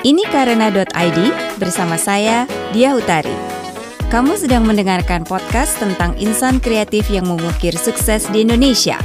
Ini 0.00 0.24
karena.id 0.32 1.18
bersama 1.60 2.00
saya, 2.00 2.48
Dia 2.72 2.96
Utari. 2.96 3.36
Kamu 4.08 4.32
sedang 4.32 4.64
mendengarkan 4.64 5.28
podcast 5.28 5.76
tentang 5.76 6.16
insan 6.16 6.56
kreatif 6.56 7.12
yang 7.12 7.28
mengukir 7.28 7.76
sukses 7.76 8.24
di 8.32 8.48
Indonesia. 8.48 8.96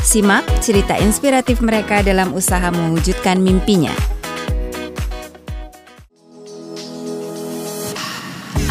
Simak 0.00 0.48
cerita 0.64 0.96
inspiratif 0.96 1.60
mereka 1.60 2.00
dalam 2.00 2.32
usaha 2.32 2.64
mewujudkan 2.72 3.44
mimpinya. 3.44 3.92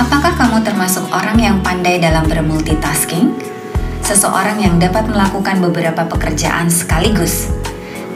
Apakah 0.02 0.34
kamu 0.34 0.66
termasuk 0.66 1.06
orang 1.14 1.38
yang 1.38 1.62
pandai 1.62 2.02
dalam 2.02 2.26
bermultitasking? 2.26 3.38
Seseorang 4.02 4.66
yang 4.66 4.82
dapat 4.82 5.06
melakukan 5.06 5.62
beberapa 5.62 6.10
pekerjaan 6.10 6.74
sekaligus. 6.74 7.54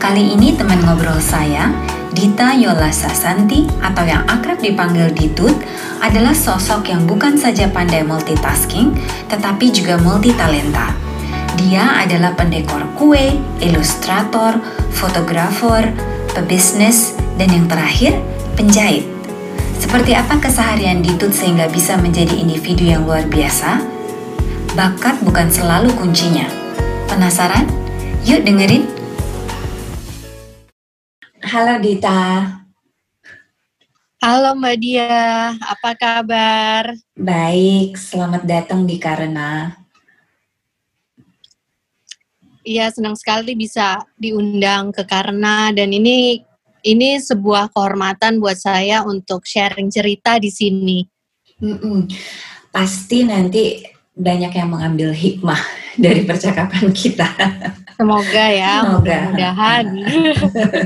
Kali 0.02 0.34
ini 0.34 0.58
teman 0.58 0.82
ngobrol 0.82 1.22
saya, 1.22 1.70
Dita 2.12 2.52
Yola 2.60 2.92
Sasanti 2.92 3.64
atau 3.80 4.04
yang 4.04 4.28
akrab 4.28 4.60
dipanggil 4.60 5.16
Ditut 5.16 5.56
adalah 6.04 6.36
sosok 6.36 6.92
yang 6.92 7.08
bukan 7.08 7.40
saja 7.40 7.72
pandai 7.72 8.04
multitasking, 8.04 8.92
tetapi 9.32 9.72
juga 9.72 9.96
multitalenta. 9.96 10.92
Dia 11.56 12.04
adalah 12.04 12.36
pendekor 12.36 12.84
kue, 13.00 13.40
ilustrator, 13.64 14.60
fotografer, 14.92 15.88
pebisnis, 16.36 17.16
dan 17.40 17.48
yang 17.48 17.72
terakhir, 17.72 18.20
penjahit. 18.60 19.08
Seperti 19.80 20.12
apa 20.12 20.36
keseharian 20.36 21.00
Ditut 21.00 21.32
sehingga 21.32 21.72
bisa 21.72 21.96
menjadi 21.96 22.36
individu 22.36 22.92
yang 22.92 23.08
luar 23.08 23.24
biasa? 23.32 23.80
Bakat 24.76 25.24
bukan 25.24 25.48
selalu 25.48 25.96
kuncinya. 25.96 26.48
Penasaran? 27.08 27.72
Yuk 28.28 28.44
dengerin. 28.44 29.01
Halo 31.52 31.84
Dita. 31.84 32.48
Halo 34.24 34.56
Mbak 34.56 34.76
Dia, 34.80 35.52
apa 35.60 35.92
kabar? 36.00 36.96
Baik, 37.12 38.00
selamat 38.00 38.48
datang 38.48 38.88
di 38.88 38.96
Karena. 38.96 39.68
Iya, 42.64 42.88
senang 42.96 43.20
sekali 43.20 43.52
bisa 43.60 44.00
diundang 44.16 44.96
ke 44.96 45.04
Karena 45.04 45.76
dan 45.76 45.92
ini 45.92 46.40
ini 46.88 47.20
sebuah 47.20 47.76
kehormatan 47.76 48.40
buat 48.40 48.56
saya 48.56 49.04
untuk 49.04 49.44
sharing 49.44 49.92
cerita 49.92 50.40
di 50.40 50.48
sini. 50.48 51.04
Mm-mm. 51.60 52.08
Pasti 52.72 53.28
nanti 53.28 53.91
banyak 54.16 54.52
yang 54.52 54.70
mengambil 54.70 55.10
hikmah 55.16 55.60
dari 55.96 56.24
percakapan 56.28 56.92
kita. 56.92 57.28
Semoga 57.96 58.46
ya, 58.50 58.82
Semoga. 58.82 58.98
mudah-mudahan. 58.98 59.84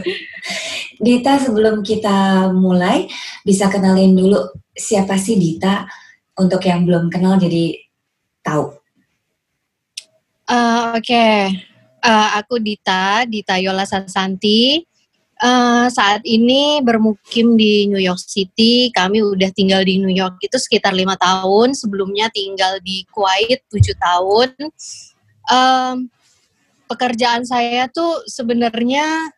Dita, 1.05 1.39
sebelum 1.39 1.83
kita 1.83 2.49
mulai, 2.51 3.07
bisa 3.43 3.71
kenalin 3.71 4.15
dulu 4.15 4.39
siapa 4.75 5.15
sih 5.15 5.39
Dita 5.39 5.87
untuk 6.35 6.59
yang 6.67 6.83
belum 6.83 7.07
kenal 7.07 7.39
jadi 7.39 7.75
tahu. 8.43 8.75
Eh, 10.45 10.83
Oke, 10.95 11.25
Eh, 12.05 12.29
aku 12.37 12.61
Dita, 12.61 13.25
Dita 13.25 13.57
Yola 13.57 13.81
Sasanti. 13.81 14.77
Eh, 15.35 15.87
saat 15.91 16.23
ini 16.23 16.79
bermukim 16.79 17.59
di 17.59 17.91
New 17.91 17.99
York 17.99 18.23
City. 18.23 18.87
Kami 18.95 19.19
udah 19.19 19.51
tinggal 19.51 19.83
di 19.83 19.99
New 19.99 20.11
York 20.11 20.39
itu 20.39 20.55
sekitar 20.55 20.95
lima 20.95 21.19
tahun. 21.19 21.75
Sebelumnya 21.75 22.31
tinggal 22.31 22.79
di 22.79 23.03
Kuwait 23.11 23.67
tujuh 23.67 23.95
tahun. 23.99 24.55
Em, 25.45 26.07
pekerjaan 26.87 27.43
saya 27.43 27.91
tuh 27.91 28.23
sebenarnya 28.31 29.33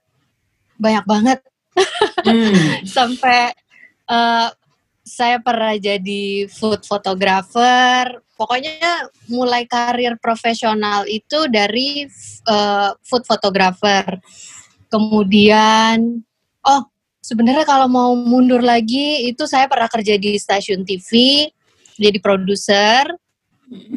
banyak 0.78 1.06
banget 1.10 1.40
Hmm. 1.78 2.82
sampai 2.98 3.54
eh, 4.10 4.50
saya 5.08 5.38
pernah 5.40 5.74
jadi 5.78 6.50
food 6.52 6.84
photographer. 6.84 8.22
Pokoknya 8.38 9.10
mulai 9.34 9.66
karir 9.66 10.14
profesional 10.22 11.06
itu 11.10 11.50
dari 11.50 12.06
eh, 12.46 12.92
food 13.02 13.24
photographer. 13.26 14.22
Kemudian, 14.88 16.24
oh 16.64 16.82
sebenarnya 17.20 17.68
kalau 17.68 17.92
mau 17.92 18.16
mundur 18.16 18.64
lagi 18.64 19.28
itu 19.28 19.44
saya 19.44 19.68
pernah 19.68 19.92
kerja 19.92 20.16
di 20.16 20.40
stasiun 20.40 20.88
TV, 20.88 21.44
jadi 22.00 22.18
produser. 22.24 23.12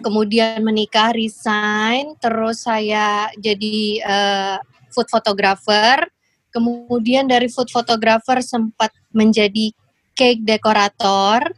Kemudian 0.03 0.67
menikah, 0.67 1.15
resign, 1.15 2.19
terus 2.19 2.67
saya 2.67 3.31
jadi 3.39 4.03
eh, 4.03 4.59
food 4.91 5.07
photographer. 5.07 6.11
Kemudian 6.51 7.31
dari 7.31 7.47
food 7.47 7.71
photographer 7.71 8.43
sempat 8.43 8.91
menjadi 9.15 9.71
cake 10.19 10.43
dekorator. 10.43 11.55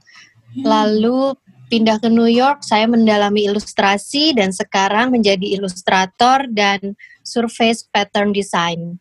Lalu 0.61 1.33
pindah 1.73 1.97
ke 1.97 2.13
New 2.13 2.29
York, 2.29 2.61
saya 2.61 2.85
mendalami 2.85 3.49
ilustrasi 3.49 4.37
dan 4.37 4.53
sekarang 4.53 5.09
menjadi 5.09 5.57
ilustrator 5.57 6.45
dan 6.53 6.93
surface 7.25 7.89
pattern 7.89 8.37
design 8.37 9.01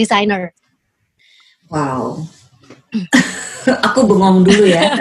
designer. 0.00 0.56
Wow. 1.68 2.24
Aku 3.86 4.08
bengong 4.08 4.42
dulu 4.48 4.64
ya. 4.64 4.88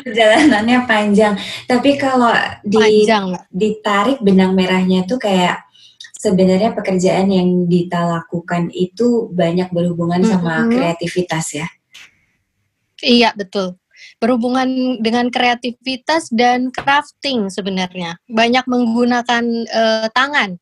Perjalanannya 0.00 0.78
panjang. 0.86 1.34
Tapi 1.66 1.98
kalau 1.98 2.30
di, 2.62 2.78
Panjang. 2.78 3.34
Ditarik 3.50 4.22
benang 4.22 4.54
merahnya 4.54 5.04
tuh 5.04 5.18
kayak 5.18 5.66
sebenarnya 6.16 6.76
pekerjaan 6.76 7.32
yang 7.32 7.66
Dita 7.66 8.06
lakukan 8.06 8.70
itu 8.70 9.28
banyak 9.32 9.72
berhubungan 9.72 10.22
sama 10.22 10.64
Mhm. 10.64 10.72
kreativitas 10.72 11.46
ya. 11.56 11.68
Iya, 13.00 13.32
betul. 13.32 13.80
Berhubungan 14.20 15.00
dengan 15.00 15.32
kreativitas 15.32 16.28
dan 16.28 16.68
crafting 16.68 17.48
sebenarnya. 17.48 18.20
Banyak 18.28 18.64
menggunakan 18.68 19.44
eh, 19.64 20.08
tangan. 20.12 20.60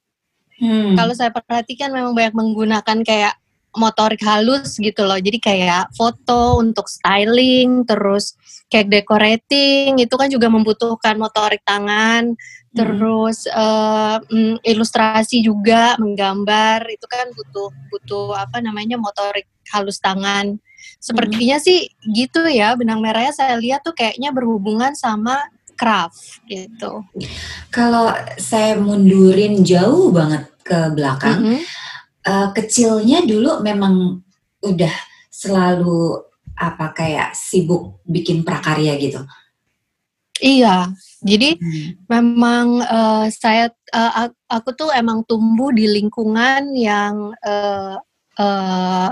Hmm. 0.59 0.99
Kalau 0.99 1.15
saya 1.15 1.31
perhatikan 1.31 1.95
memang 1.95 2.13
banyak 2.19 2.35
menggunakan 2.35 2.99
kayak 3.07 3.35
motorik 3.79 4.23
halus 4.27 4.75
gitu 4.77 5.07
loh. 5.07 5.17
Jadi 5.17 5.39
kayak 5.39 5.95
foto 5.95 6.59
untuk 6.59 6.91
styling, 6.91 7.87
terus 7.87 8.35
kayak 8.67 8.91
decorating 8.91 10.03
itu 10.03 10.15
kan 10.19 10.29
juga 10.29 10.51
membutuhkan 10.51 11.15
motorik 11.15 11.63
tangan. 11.63 12.35
Terus 12.75 13.47
eh, 13.49 14.17
mm, 14.19 14.67
ilustrasi 14.67 15.41
juga 15.41 15.95
menggambar 16.03 16.91
itu 16.91 17.07
kan 17.07 17.31
butuh 17.33 17.71
butuh 17.95 18.29
apa 18.37 18.59
namanya 18.59 18.99
motorik 18.99 19.47
halus 19.71 20.03
tangan. 20.03 20.59
Sepertinya 20.99 21.63
sih 21.63 21.87
gitu 22.11 22.43
ya 22.51 22.75
benang 22.75 22.99
merahnya 22.99 23.31
saya 23.31 23.55
lihat 23.59 23.87
tuh 23.87 23.95
kayaknya 23.95 24.35
berhubungan 24.35 24.99
sama 24.99 25.39
craft 25.79 26.43
gitu. 26.51 27.07
Kalau 27.71 28.11
saya 28.37 28.75
mundurin 28.77 29.63
jauh 29.63 30.11
banget 30.11 30.51
ke 30.67 30.91
belakang, 30.93 31.39
Mhm. 31.41 31.61
eh, 32.27 32.49
kecilnya 32.53 33.23
dulu 33.25 33.63
memang 33.63 34.19
udah 34.61 34.95
selalu 35.31 36.19
apa 36.59 36.91
kayak 36.91 37.39
sibuk 37.39 38.03
bikin 38.03 38.43
prakarya 38.43 38.99
gitu. 38.99 39.23
Iya, 40.39 40.95
jadi 41.19 41.59
Hmm. 41.59 41.99
memang 42.07 42.67
eh, 42.83 43.27
saya 43.35 43.75
ak- 43.91 44.39
aku 44.47 44.71
tuh 44.71 44.91
emang 44.95 45.27
tumbuh 45.27 45.75
di 45.75 45.87
lingkungan 45.91 46.75
yang 46.79 47.35
eh, 47.43 47.97
eh, 48.39 49.11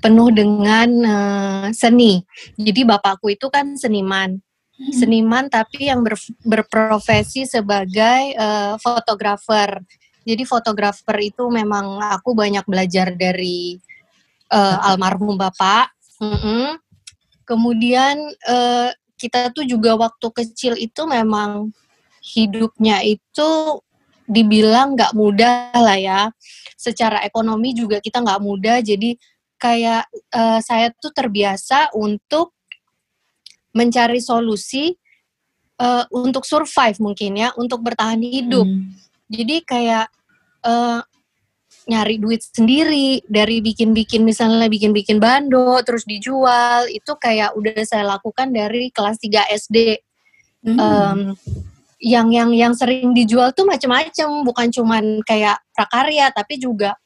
penuh 0.00 0.28
dengan 0.32 0.88
eh, 1.04 1.66
seni. 1.72 2.20
Jadi 2.56 2.84
bapakku 2.84 3.32
itu 3.32 3.48
kan 3.48 3.76
seniman, 3.80 4.40
seniman 4.88 5.52
tapi 5.52 5.92
yang 5.92 6.00
ber- 6.00 6.32
berprofesi 6.40 7.44
sebagai 7.44 8.32
eh, 8.32 8.74
fotografer. 8.80 9.84
Jadi 10.24 10.42
fotografer 10.48 11.16
itu 11.20 11.52
memang 11.52 12.00
aku 12.00 12.32
banyak 12.32 12.64
belajar 12.64 13.12
dari 13.12 13.76
eh, 14.48 14.78
almarhum 14.88 15.36
bapak. 15.36 15.92
Mm-mm. 16.20 16.80
Kemudian 17.44 18.16
eh, 18.48 18.90
kita 19.20 19.52
tuh 19.52 19.68
juga 19.68 20.00
waktu 20.00 20.26
kecil 20.32 20.80
itu 20.80 21.04
memang 21.04 21.68
hidupnya 22.24 23.04
itu 23.04 23.80
dibilang 24.24 24.96
nggak 24.96 25.12
mudah 25.12 25.76
lah 25.76 25.98
ya. 26.00 26.20
Secara 26.80 27.20
ekonomi 27.28 27.76
juga 27.76 28.00
kita 28.00 28.24
nggak 28.24 28.40
mudah. 28.40 28.80
Jadi 28.80 29.20
kayak 29.60 30.08
eh, 30.32 30.60
saya 30.64 30.88
tuh 30.96 31.12
terbiasa 31.12 31.92
untuk 31.92 32.56
mencari 33.74 34.18
solusi 34.22 34.94
eh, 35.80 36.04
untuk 36.10 36.44
survive 36.46 36.98
mungkin 37.00 37.38
ya, 37.38 37.48
untuk 37.56 37.82
bertahan 37.84 38.20
hidup. 38.20 38.66
Hmm. 38.66 38.94
Jadi 39.30 39.56
kayak 39.62 40.06
eh, 40.66 41.00
nyari 41.90 42.16
duit 42.22 42.44
sendiri 42.44 43.24
dari 43.26 43.58
bikin-bikin 43.58 44.22
misalnya 44.22 44.70
bikin-bikin 44.70 45.18
bando 45.18 45.80
terus 45.82 46.06
dijual 46.06 46.86
itu 46.86 47.16
kayak 47.18 47.56
udah 47.58 47.82
saya 47.82 48.04
lakukan 48.06 48.52
dari 48.54 48.94
kelas 48.94 49.18
3 49.18 49.50
SD. 49.50 49.98
Hmm. 50.60 50.76
Em, 50.76 51.20
yang 52.00 52.32
yang 52.32 52.50
yang 52.56 52.72
sering 52.72 53.12
dijual 53.12 53.52
tuh 53.52 53.68
macam-macam 53.68 54.44
bukan 54.44 54.68
cuman 54.72 55.04
kayak 55.24 55.60
prakarya 55.76 56.32
tapi 56.32 56.56
juga 56.56 56.96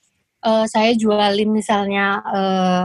uh, 0.46 0.66
saya 0.70 0.94
jualin 0.94 1.50
misalnya 1.50 2.22
uh, 2.22 2.82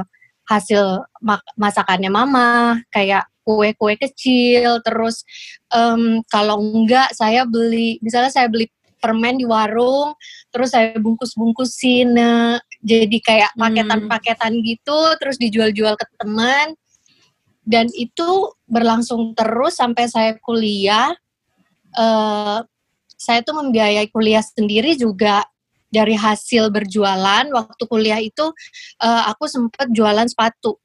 hasil 0.50 1.06
mak 1.22 1.46
masakannya 1.54 2.10
mama 2.10 2.82
kayak 2.90 3.30
kue-kue 3.50 3.98
kecil 3.98 4.78
terus 4.86 5.26
um, 5.74 6.22
kalau 6.30 6.62
enggak 6.62 7.10
saya 7.18 7.50
beli 7.50 7.98
misalnya 8.06 8.30
saya 8.30 8.46
beli 8.46 8.70
permen 9.02 9.42
di 9.42 9.50
warung 9.50 10.14
terus 10.54 10.78
saya 10.78 10.94
bungkus-bungkusin 11.02 12.14
uh, 12.14 12.62
jadi 12.80 13.18
kayak 13.20 13.52
hmm. 13.56 13.60
paketan-paketan 13.60 14.54
gitu 14.64 15.00
terus 15.20 15.36
dijual-jual 15.40 15.96
ke 16.00 16.06
teman. 16.20 16.76
Dan 17.70 17.86
itu 17.94 18.50
berlangsung 18.66 19.38
terus 19.38 19.78
sampai 19.78 20.10
saya 20.10 20.34
kuliah 20.42 21.14
uh, 21.94 22.66
saya 23.14 23.46
tuh 23.46 23.62
membiayai 23.62 24.10
kuliah 24.10 24.42
sendiri 24.42 24.98
juga 24.98 25.46
dari 25.94 26.18
hasil 26.18 26.74
berjualan. 26.74 27.46
Waktu 27.46 27.84
kuliah 27.86 28.18
itu 28.18 28.50
uh, 29.06 29.24
aku 29.30 29.46
sempat 29.46 29.92
jualan 29.94 30.26
sepatu 30.26 30.82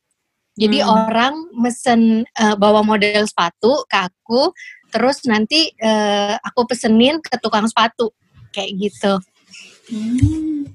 jadi 0.55 0.83
hmm. 0.83 0.89
orang 0.91 1.35
mesen 1.55 2.25
uh, 2.39 2.55
bawa 2.55 2.87
model 2.87 3.27
sepatu 3.27 3.83
ke 3.91 3.99
aku 3.99 4.55
terus 4.95 5.27
nanti 5.27 5.75
uh, 5.83 6.39
aku 6.41 6.71
pesenin 6.71 7.19
ke 7.19 7.35
tukang 7.43 7.67
sepatu 7.67 8.15
kayak 8.55 8.71
gitu 8.79 9.13
hmm. 9.91 10.71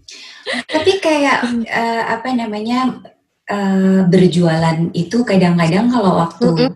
tapi 0.67 0.99
kayak 0.99 1.47
uh, 1.71 2.03
apa 2.19 2.29
namanya 2.35 2.99
uh, 3.47 4.03
berjualan 4.07 4.91
itu 4.91 5.23
kadang-kadang 5.23 5.87
kalau 5.87 6.19
waktu 6.19 6.47
mm 6.47 6.57
-hmm. 6.59 6.71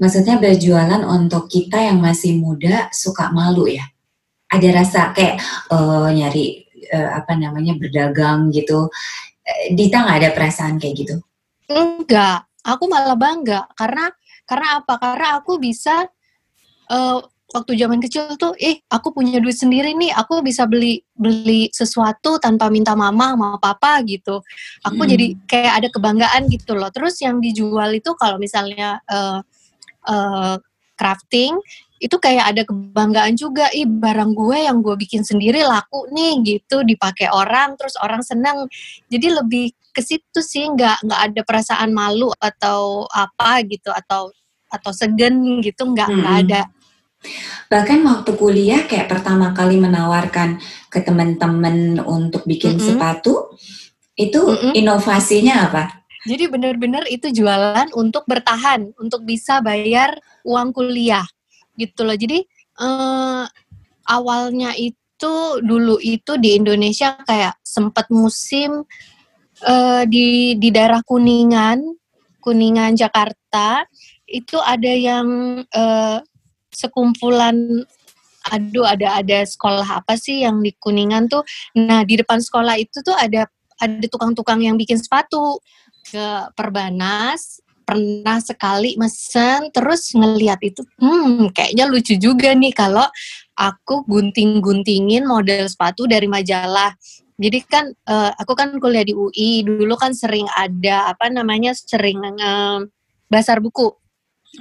maksudnya 0.00 0.40
berjualan 0.40 1.02
untuk 1.04 1.46
kita 1.52 1.92
yang 1.92 2.00
masih 2.00 2.40
muda 2.40 2.88
suka 2.90 3.28
malu 3.30 3.68
ya 3.68 3.84
ada 4.54 4.68
rasa 4.70 5.10
kayak 5.10 5.42
uh, 5.74 6.08
nyari 6.14 6.64
uh, 6.94 7.10
apa 7.18 7.34
namanya 7.34 7.74
berdagang 7.74 8.54
gitu. 8.54 8.88
Dita 9.74 10.06
nggak 10.06 10.18
ada 10.24 10.30
perasaan 10.32 10.80
kayak 10.80 10.94
gitu? 11.04 11.16
Enggak, 11.70 12.44
aku 12.64 12.84
malah 12.88 13.16
bangga 13.16 13.68
karena 13.76 14.12
karena 14.44 14.66
apa? 14.80 14.94
Karena 15.00 15.26
aku 15.40 15.56
bisa 15.56 16.04
uh, 16.92 17.18
waktu 17.54 17.72
zaman 17.78 18.02
kecil 18.02 18.36
tuh, 18.36 18.52
eh 18.60 18.84
aku 18.90 19.14
punya 19.16 19.40
duit 19.40 19.56
sendiri 19.56 19.96
nih, 19.96 20.12
aku 20.12 20.44
bisa 20.44 20.68
beli 20.68 21.00
beli 21.16 21.72
sesuatu 21.72 22.36
tanpa 22.36 22.68
minta 22.68 22.92
mama 22.92 23.32
sama 23.32 23.48
papa 23.56 24.04
gitu. 24.04 24.44
Aku 24.84 25.00
hmm. 25.04 25.10
jadi 25.10 25.26
kayak 25.48 25.72
ada 25.80 25.88
kebanggaan 25.88 26.42
gitu 26.52 26.76
loh. 26.76 26.90
Terus 26.92 27.16
yang 27.24 27.40
dijual 27.40 27.96
itu 27.96 28.12
kalau 28.18 28.36
misalnya 28.36 29.00
uh, 29.08 29.40
uh, 30.08 30.56
crafting 30.94 31.56
itu 32.02 32.16
kayak 32.20 32.52
ada 32.52 32.62
kebanggaan 32.68 33.32
juga 33.32 33.70
ih 33.72 33.88
barang 33.88 34.36
gue 34.36 34.58
yang 34.68 34.84
gue 34.84 34.92
bikin 34.98 35.24
sendiri 35.24 35.64
laku 35.64 36.04
nih 36.12 36.42
gitu 36.44 36.84
dipakai 36.84 37.32
orang 37.32 37.80
terus 37.80 37.96
orang 38.02 38.20
senang 38.20 38.68
jadi 39.08 39.40
lebih 39.40 39.72
ke 39.94 40.02
situ 40.02 40.40
sih 40.42 40.66
nggak 40.66 41.06
nggak 41.06 41.20
ada 41.30 41.40
perasaan 41.46 41.94
malu 41.94 42.34
atau 42.36 43.06
apa 43.08 43.62
gitu 43.64 43.94
atau 43.94 44.34
atau 44.68 44.90
segen 44.90 45.62
gitu 45.62 45.86
nggak 45.86 46.08
hmm. 46.10 46.18
nggak 46.18 46.36
ada 46.46 46.62
bahkan 47.72 48.04
waktu 48.04 48.36
kuliah 48.36 48.84
kayak 48.84 49.08
pertama 49.08 49.56
kali 49.56 49.80
menawarkan 49.80 50.60
ke 50.92 51.00
teman-teman 51.00 51.96
untuk 52.04 52.44
bikin 52.44 52.76
mm 52.76 52.80
-hmm. 52.82 52.88
sepatu 52.92 53.56
itu 54.18 54.44
mm 54.44 54.56
-hmm. 54.60 54.72
inovasinya 54.76 55.54
apa 55.70 56.04
jadi 56.24 56.48
benar-benar 56.48 57.04
itu 57.12 57.28
jualan 57.28 57.92
untuk 57.92 58.24
bertahan 58.24 58.96
untuk 58.96 59.28
bisa 59.28 59.60
bayar 59.60 60.16
uang 60.40 60.72
kuliah 60.72 61.24
gitu 61.76 62.00
loh. 62.00 62.16
Jadi 62.16 62.40
uh, 62.80 63.44
awalnya 64.08 64.72
itu 64.72 65.34
dulu 65.60 66.00
itu 66.00 66.40
di 66.40 66.56
Indonesia 66.56 67.20
kayak 67.28 67.60
sempat 67.60 68.08
musim 68.08 68.88
uh, 69.64 70.02
di 70.06 70.56
di 70.60 70.68
daerah 70.70 71.00
Kuningan, 71.02 71.80
Kuningan 72.38 72.94
Jakarta 72.94 73.84
itu 74.28 74.56
ada 74.60 74.92
yang 74.92 75.60
uh, 75.72 76.18
sekumpulan 76.72 77.84
aduh 78.52 78.84
ada 78.84 79.24
ada 79.24 79.40
sekolah 79.40 80.04
apa 80.04 80.20
sih 80.20 80.44
yang 80.44 80.60
di 80.60 80.76
Kuningan 80.76 81.32
tuh. 81.32 81.42
Nah, 81.80 82.04
di 82.04 82.20
depan 82.20 82.40
sekolah 82.40 82.76
itu 82.76 83.00
tuh 83.00 83.16
ada 83.16 83.48
ada 83.80 84.06
tukang-tukang 84.06 84.60
yang 84.62 84.76
bikin 84.76 85.00
sepatu 85.00 85.58
ke 86.04 86.52
Perbanas 86.52 87.64
pernah 87.84 88.40
sekali 88.40 88.96
mesen 88.96 89.68
terus 89.68 90.08
ngelihat 90.16 90.56
itu 90.64 90.80
hmm 90.96 91.52
kayaknya 91.52 91.84
lucu 91.84 92.16
juga 92.16 92.56
nih 92.56 92.72
kalau 92.72 93.04
aku 93.54 94.08
gunting-guntingin 94.08 95.28
model 95.28 95.68
sepatu 95.68 96.08
dari 96.08 96.24
majalah 96.24 96.96
jadi 97.34 97.58
kan 97.66 97.90
uh, 98.06 98.30
aku 98.38 98.54
kan 98.54 98.70
kuliah 98.78 99.02
di 99.02 99.10
UI 99.10 99.66
dulu 99.66 99.98
kan 99.98 100.14
sering 100.14 100.46
ada 100.54 101.10
apa 101.10 101.26
namanya 101.26 101.74
sering 101.74 102.22
uh, 102.22 102.86
basar 103.26 103.58
buku. 103.58 103.90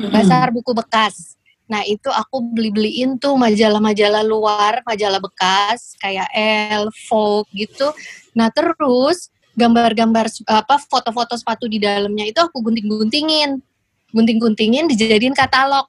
Basar 0.09 0.49
buku 0.49 0.73
bekas. 0.73 1.37
Nah 1.69 1.85
itu 1.85 2.09
aku 2.09 2.41
beli-beliin 2.41 3.21
tuh 3.21 3.37
majalah-majalah 3.37 4.25
luar 4.25 4.81
majalah 4.89 5.21
bekas 5.21 5.93
kayak 6.01 6.25
Elle, 6.33 6.89
Vogue 7.05 7.45
gitu. 7.53 7.93
Nah 8.33 8.49
terus 8.49 9.29
gambar-gambar 9.53 10.33
apa 10.49 10.81
foto-foto 10.81 11.37
sepatu 11.37 11.69
di 11.69 11.77
dalamnya 11.77 12.25
itu 12.25 12.41
aku 12.41 12.57
gunting-guntingin. 12.57 13.61
Gunting-guntingin 14.09 14.89
dijadiin 14.89 15.37
katalog. 15.37 15.85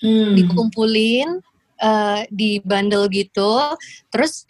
Hmm. 0.00 0.32
dikumpulin 0.32 1.44
uh, 1.76 2.24
di 2.32 2.56
bundle 2.64 3.04
gitu. 3.12 3.76
Terus 4.08 4.48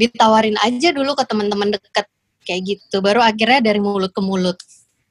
ditawarin 0.00 0.56
aja 0.64 0.88
dulu 0.96 1.12
ke 1.12 1.24
teman-teman 1.28 1.76
deket 1.76 2.08
kayak 2.48 2.60
gitu 2.64 3.04
baru 3.04 3.20
akhirnya 3.20 3.60
dari 3.60 3.80
mulut 3.84 4.10
ke 4.16 4.22
mulut 4.24 4.56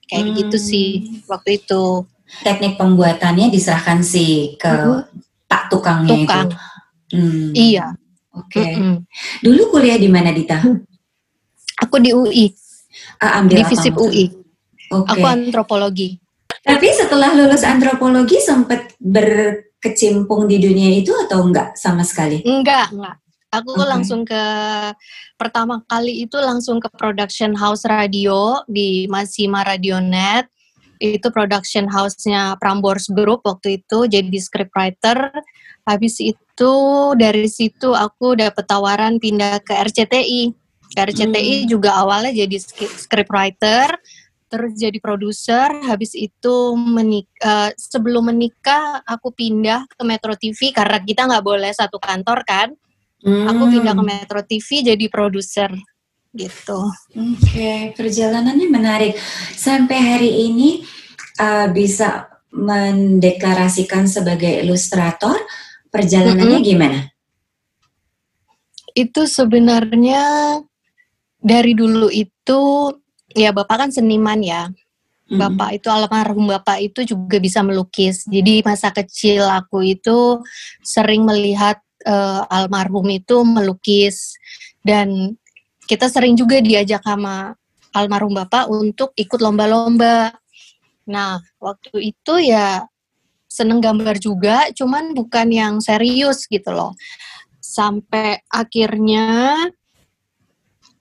kayak 0.10 0.26
hmm. 0.26 0.36
gitu 0.42 0.58
sih 0.58 0.90
waktu 1.30 1.62
itu 1.62 2.10
teknik 2.42 2.82
pembuatannya 2.82 3.54
diserahkan 3.54 4.02
sih 4.02 4.58
ke 4.58 4.70
uh, 4.70 5.06
pak 5.46 5.70
tukangnya 5.70 6.18
Tukang. 6.18 6.50
itu 6.50 6.58
hmm. 7.14 7.50
iya 7.54 7.86
oke 8.34 8.50
okay. 8.50 8.74
uh 8.74 8.82
-uh. 8.82 8.98
dulu 9.46 9.78
kuliah 9.78 10.02
di 10.02 10.10
mana 10.10 10.34
Dita 10.34 10.58
aku 11.86 12.02
di 12.02 12.10
UI 12.10 12.50
uh, 13.24 13.32
ambil 13.44 13.64
di 13.64 13.64
FISIP 13.68 13.96
UI. 13.96 14.26
Okay. 14.90 15.22
Aku 15.22 15.26
antropologi. 15.26 16.18
Tapi 16.60 16.88
setelah 16.92 17.38
lulus 17.38 17.62
antropologi 17.62 18.42
sempat 18.42 18.98
berkecimpung 18.98 20.50
di 20.50 20.58
dunia 20.60 20.90
itu 20.92 21.14
atau 21.14 21.46
enggak 21.46 21.78
sama 21.78 22.02
sekali? 22.02 22.42
Enggak, 22.44 22.90
enggak. 22.92 23.16
Aku 23.50 23.74
okay. 23.74 23.90
langsung 23.90 24.22
ke 24.28 24.44
pertama 25.40 25.82
kali 25.90 26.26
itu 26.26 26.38
langsung 26.38 26.78
ke 26.78 26.90
production 26.94 27.58
house 27.58 27.84
radio 27.90 28.62
di 28.70 29.10
Masima 29.10 29.66
Radionet. 29.66 30.46
Itu 31.00 31.32
production 31.32 31.88
house-nya 31.88 32.60
Prambors 32.60 33.08
Group 33.08 33.48
waktu 33.48 33.80
itu 33.80 34.06
jadi 34.06 34.38
scriptwriter. 34.38 35.32
Habis 35.88 36.20
itu 36.20 36.74
dari 37.16 37.48
situ 37.48 37.96
aku 37.96 38.36
dapat 38.36 38.68
tawaran 38.68 39.16
pindah 39.18 39.64
ke 39.64 39.74
RCTI 39.74 40.52
RCTI 40.98 41.66
hmm. 41.66 41.68
juga 41.70 42.02
awalnya 42.02 42.34
jadi 42.34 42.58
scriptwriter, 42.90 43.94
terus 44.50 44.74
jadi 44.74 44.98
produser. 44.98 45.70
Habis 45.86 46.18
itu 46.18 46.74
menik 46.74 47.30
uh, 47.46 47.70
sebelum 47.78 48.34
menikah 48.34 49.06
aku 49.06 49.30
pindah 49.30 49.86
ke 49.86 50.02
Metro 50.02 50.34
TV 50.34 50.74
karena 50.74 50.98
kita 50.98 51.30
nggak 51.30 51.46
boleh 51.46 51.70
satu 51.70 52.02
kantor 52.02 52.42
kan. 52.48 52.74
Hmm. 53.20 53.52
Aku 53.52 53.64
pindah 53.68 53.94
ke 53.96 54.04
Metro 54.04 54.40
TV 54.48 54.68
jadi 54.84 55.06
produser 55.12 55.72
gitu. 56.32 56.80
Oke, 57.18 57.42
okay. 57.42 57.80
perjalanannya 57.98 58.68
menarik. 58.70 59.14
Sampai 59.58 59.98
hari 59.98 60.32
ini 60.50 60.86
uh, 61.42 61.68
bisa 61.74 62.30
mendeklarasikan 62.54 64.06
sebagai 64.06 64.62
ilustrator. 64.62 65.36
Perjalanannya 65.90 66.62
mm 66.62 66.64
-hmm. 66.64 66.70
gimana? 66.70 67.00
Itu 68.94 69.26
sebenarnya 69.26 70.22
dari 71.42 71.74
dulu 71.74 72.14
itu 72.14 72.94
ya 73.34 73.50
bapak 73.50 73.88
kan 73.88 73.90
seniman 73.90 74.38
ya. 74.46 74.70
Bapak 75.30 75.78
itu 75.78 75.94
almarhum 75.94 76.50
bapak 76.50 76.90
itu 76.90 77.06
juga 77.06 77.38
bisa 77.38 77.62
melukis. 77.62 78.26
Jadi 78.26 78.66
masa 78.66 78.90
kecil 78.90 79.46
aku 79.46 79.86
itu 79.86 80.42
sering 80.82 81.22
melihat 81.22 81.78
uh, 82.06 82.44
almarhum 82.48 83.08
itu 83.12 83.42
melukis 83.44 84.36
dan 84.86 85.36
kita 85.90 86.06
sering 86.06 86.38
juga 86.38 86.62
diajak 86.62 87.02
sama 87.02 87.58
almarhum 87.98 88.38
bapak 88.38 88.70
untuk 88.70 89.12
ikut 89.18 89.42
lomba-lomba. 89.42 90.38
Nah, 91.10 91.42
waktu 91.58 92.14
itu 92.14 92.54
ya 92.54 92.86
seneng 93.50 93.82
gambar 93.82 94.22
juga, 94.22 94.70
cuman 94.78 95.18
bukan 95.18 95.50
yang 95.50 95.76
serius 95.82 96.46
gitu 96.46 96.70
loh. 96.70 96.94
Sampai 97.58 98.46
akhirnya 98.54 99.58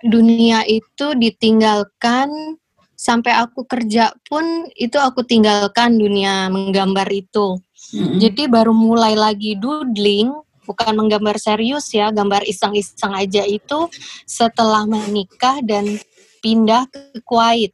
dunia 0.00 0.64
itu 0.64 1.12
ditinggalkan 1.12 2.56
sampai 2.98 3.30
aku 3.30 3.62
kerja 3.62 4.10
pun 4.26 4.66
itu 4.74 4.98
aku 4.98 5.22
tinggalkan 5.22 6.00
dunia 6.00 6.50
menggambar 6.50 7.06
itu. 7.12 7.60
Mm-hmm. 7.94 8.18
Jadi 8.18 8.42
baru 8.50 8.74
mulai 8.74 9.14
lagi 9.14 9.54
doodling 9.54 10.34
bukan 10.68 10.92
menggambar 10.92 11.40
serius 11.40 11.88
ya, 11.96 12.12
gambar 12.12 12.44
iseng-iseng 12.44 13.16
aja 13.16 13.48
itu 13.48 13.88
setelah 14.28 14.84
menikah 14.84 15.64
dan 15.64 15.96
pindah 16.44 16.84
ke 16.92 17.24
Kuwait. 17.24 17.72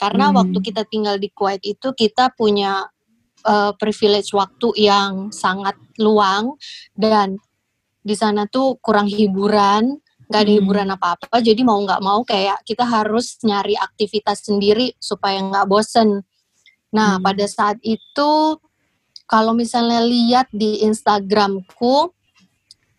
Karena 0.00 0.32
hmm. 0.32 0.34
waktu 0.40 0.58
kita 0.64 0.82
tinggal 0.88 1.20
di 1.20 1.28
Kuwait 1.28 1.60
itu 1.60 1.92
kita 1.92 2.32
punya 2.32 2.88
uh, 3.44 3.76
privilege 3.76 4.32
waktu 4.32 4.72
yang 4.80 5.28
sangat 5.28 5.76
luang 6.00 6.56
dan 6.96 7.36
di 8.04 8.12
sana 8.12 8.44
tuh 8.48 8.76
kurang 8.84 9.08
hiburan, 9.08 10.00
nggak 10.28 10.40
ada 10.40 10.50
hmm. 10.50 10.58
hiburan 10.60 10.88
apa-apa. 10.92 11.36
Jadi 11.44 11.60
mau 11.62 11.78
nggak 11.80 12.02
mau 12.02 12.20
kayak 12.24 12.64
kita 12.64 12.84
harus 12.84 13.36
nyari 13.44 13.76
aktivitas 13.76 14.48
sendiri 14.48 14.96
supaya 14.96 15.40
nggak 15.40 15.68
bosen. 15.68 16.24
Nah 16.92 17.20
hmm. 17.20 17.24
pada 17.24 17.46
saat 17.46 17.78
itu 17.84 18.58
kalau 19.24 19.56
misalnya 19.56 20.04
lihat 20.04 20.48
di 20.52 20.84
Instagramku 20.84 22.12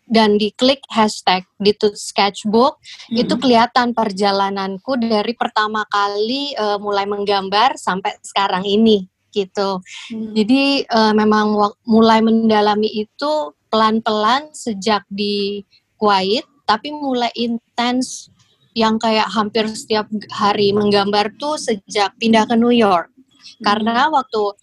dan 0.06 0.38
diklik 0.38 0.86
hashtag 0.86 1.42
di 1.58 1.74
sketchbook 1.74 2.78
hmm. 3.10 3.26
itu 3.26 3.34
kelihatan 3.34 3.90
perjalananku 3.90 4.94
dari 5.02 5.34
pertama 5.34 5.82
kali 5.90 6.54
uh, 6.54 6.78
mulai 6.78 7.10
menggambar 7.10 7.74
sampai 7.74 8.14
sekarang 8.22 8.62
ini 8.62 9.10
gitu. 9.34 9.82
Hmm. 10.14 10.32
Jadi 10.32 10.86
uh, 10.86 11.12
memang 11.12 11.58
mulai 11.84 12.22
mendalami 12.22 12.88
itu 12.88 13.52
pelan-pelan 13.68 14.54
sejak 14.54 15.04
di 15.10 15.66
Kuwait, 15.98 16.46
tapi 16.64 16.94
mulai 16.94 17.28
intens 17.34 18.30
yang 18.76 19.00
kayak 19.00 19.26
hampir 19.32 19.66
setiap 19.72 20.06
hari 20.30 20.70
menggambar 20.70 21.34
tuh 21.40 21.58
sejak 21.58 22.14
pindah 22.20 22.46
ke 22.46 22.54
New 22.54 22.72
York. 22.72 23.10
Hmm. 23.10 23.62
Karena 23.66 24.06
waktu 24.08 24.54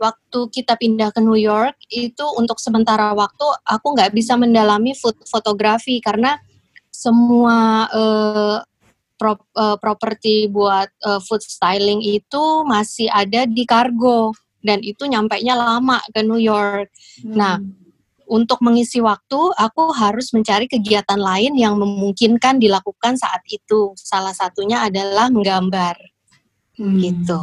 waktu 0.00 0.40
kita 0.48 0.80
pindah 0.80 1.12
ke 1.12 1.20
New 1.20 1.36
York 1.36 1.76
itu 1.92 2.24
untuk 2.40 2.56
sementara 2.56 3.12
waktu 3.12 3.44
aku 3.68 3.92
nggak 3.92 4.16
bisa 4.16 4.34
mendalami 4.40 4.96
food 4.96 5.14
fotografi 5.28 6.00
karena 6.00 6.40
semua 6.88 7.84
uh, 7.92 8.58
prop, 9.20 9.44
uh, 9.52 9.76
properti 9.76 10.48
buat 10.48 10.88
uh, 11.04 11.20
food 11.20 11.44
styling 11.44 12.00
itu 12.00 12.64
masih 12.64 13.12
ada 13.12 13.44
di 13.44 13.68
kargo 13.68 14.32
dan 14.64 14.80
itu 14.80 15.04
nyampe 15.04 15.36
nya 15.44 15.56
lama 15.56 16.00
ke 16.08 16.24
New 16.24 16.40
York. 16.40 16.88
Hmm. 17.20 17.36
Nah, 17.36 17.56
untuk 18.24 18.60
mengisi 18.64 19.00
waktu, 19.04 19.40
aku 19.56 19.92
harus 19.96 20.32
mencari 20.32 20.68
kegiatan 20.68 21.18
lain 21.18 21.56
yang 21.56 21.76
memungkinkan 21.80 22.60
dilakukan 22.60 23.16
saat 23.16 23.40
itu. 23.48 23.92
Salah 23.96 24.36
satunya 24.36 24.84
adalah 24.84 25.32
menggambar. 25.32 25.96
Hmm. 26.76 26.96
Gitu 27.00 27.40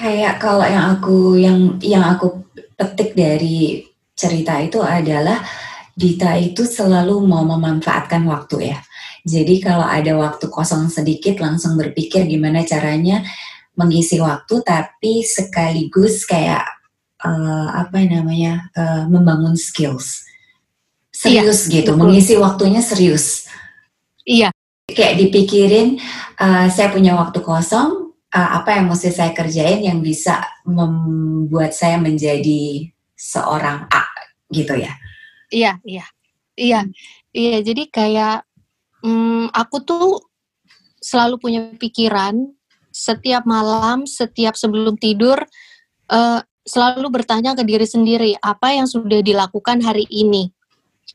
kayak 0.00 0.40
kalau 0.40 0.64
yang 0.64 0.96
aku 0.96 1.36
yang 1.36 1.58
yang 1.84 2.04
aku 2.16 2.48
petik 2.80 3.12
dari 3.12 3.84
cerita 4.16 4.56
itu 4.56 4.80
adalah 4.80 5.44
Dita 6.00 6.32
itu 6.40 6.64
selalu 6.64 7.20
mau 7.28 7.44
memanfaatkan 7.44 8.24
waktu 8.24 8.72
ya. 8.72 8.78
Jadi 9.20 9.60
kalau 9.60 9.84
ada 9.84 10.16
waktu 10.16 10.48
kosong 10.48 10.88
sedikit 10.88 11.36
langsung 11.36 11.76
berpikir 11.76 12.24
gimana 12.24 12.64
caranya 12.64 13.20
mengisi 13.76 14.16
waktu 14.16 14.64
tapi 14.64 15.20
sekaligus 15.20 16.24
kayak 16.24 16.64
uh, 17.24 17.68
apa 17.84 18.00
namanya 18.04 18.68
uh, 18.72 19.04
membangun 19.08 19.56
skills 19.60 20.24
serius 21.12 21.68
iya, 21.68 21.80
gitu 21.80 21.92
betul. 21.94 22.00
mengisi 22.00 22.34
waktunya 22.40 22.80
serius 22.80 23.44
iya 24.24 24.48
kayak 24.88 25.20
dipikirin 25.20 26.00
uh, 26.40 26.66
saya 26.72 26.88
punya 26.90 27.12
waktu 27.16 27.44
kosong 27.44 27.99
uh, 28.34 28.50
apa 28.62 28.78
yang 28.78 28.86
mesti 28.90 29.10
saya 29.10 29.34
kerjain 29.34 29.82
yang 29.82 29.98
bisa 30.00 30.42
membuat 30.66 31.74
saya 31.74 31.98
menjadi 31.98 32.88
seorang 33.18 33.86
A 33.90 34.04
gitu 34.50 34.74
ya? 34.78 34.94
Iya, 35.50 35.82
iya, 35.82 36.06
iya, 36.54 36.80
iya. 37.34 37.58
Jadi 37.60 37.90
kayak 37.90 38.46
um, 39.02 39.50
aku 39.50 39.82
tuh 39.82 40.06
selalu 41.02 41.36
punya 41.42 41.60
pikiran 41.74 42.54
setiap 42.90 43.46
malam, 43.46 44.06
setiap 44.06 44.54
sebelum 44.54 44.98
tidur, 44.98 45.38
uh, 46.10 46.40
selalu 46.66 47.08
bertanya 47.10 47.54
ke 47.54 47.62
diri 47.66 47.86
sendiri 47.86 48.36
apa 48.38 48.74
yang 48.74 48.86
sudah 48.86 49.22
dilakukan 49.22 49.82
hari 49.82 50.06
ini. 50.10 50.50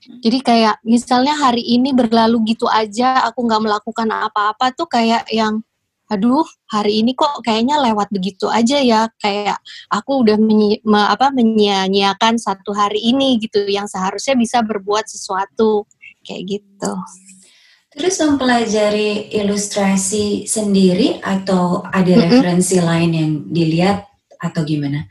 Jadi 0.05 0.37
kayak 0.43 0.83
misalnya 0.85 1.33
hari 1.33 1.63
ini 1.65 1.89
berlalu 1.89 2.53
gitu 2.53 2.69
aja, 2.69 3.25
aku 3.25 3.41
nggak 3.47 3.63
melakukan 3.63 4.05
apa-apa 4.11 4.75
tuh 4.75 4.85
kayak 4.85 5.25
yang 5.33 5.64
aduh 6.05 6.45
hari 6.69 7.01
ini 7.01 7.17
kok 7.17 7.41
kayaknya 7.41 7.81
lewat 7.81 8.13
begitu 8.13 8.45
aja 8.45 8.77
ya 8.77 9.09
kayak 9.17 9.57
aku 9.89 10.21
udah 10.21 10.37
menyi, 10.37 10.77
me, 10.85 11.01
apa 11.01 11.33
menyia-nyiakan 11.33 12.37
satu 12.37 12.77
hari 12.77 13.01
ini 13.01 13.41
gitu 13.41 13.65
yang 13.65 13.89
seharusnya 13.89 14.37
bisa 14.37 14.61
berbuat 14.61 15.09
sesuatu 15.09 15.89
kayak 16.21 16.61
gitu. 16.61 16.93
Terus 17.95 18.19
mempelajari 18.19 19.31
ilustrasi 19.31 20.45
sendiri 20.45 21.23
atau 21.23 21.79
ada 21.87 22.03
mm 22.03 22.11
-hmm. 22.11 22.23
referensi 22.27 22.77
lain 22.83 23.11
yang 23.15 23.31
dilihat 23.47 24.03
atau 24.35 24.61
gimana? 24.67 25.07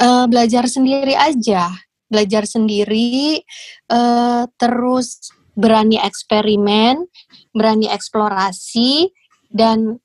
Uh, 0.00 0.26
belajar 0.26 0.66
sendiri 0.66 1.14
aja, 1.14 1.70
belajar 2.10 2.42
sendiri, 2.48 3.44
uh, 3.92 4.50
terus 4.58 5.30
berani 5.54 6.00
eksperimen, 6.00 7.06
berani 7.54 7.86
eksplorasi, 7.86 9.12
dan 9.50 9.98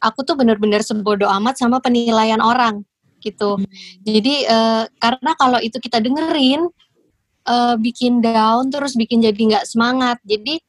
aku 0.00 0.24
tuh 0.24 0.36
bener-bener 0.36 0.80
sebodoh 0.80 1.28
amat 1.40 1.60
sama 1.60 1.80
penilaian 1.80 2.40
orang 2.40 2.84
gitu. 3.20 3.60
Hmm. 3.60 3.68
Jadi 4.04 4.48
uh, 4.48 4.88
karena 4.96 5.30
kalau 5.36 5.60
itu 5.60 5.76
kita 5.76 6.00
dengerin 6.00 6.68
uh, 7.44 7.76
bikin 7.76 8.24
down 8.24 8.72
terus 8.72 8.96
bikin 8.96 9.20
jadi 9.20 9.36
nggak 9.36 9.68
semangat. 9.68 10.16
Jadi 10.24 10.60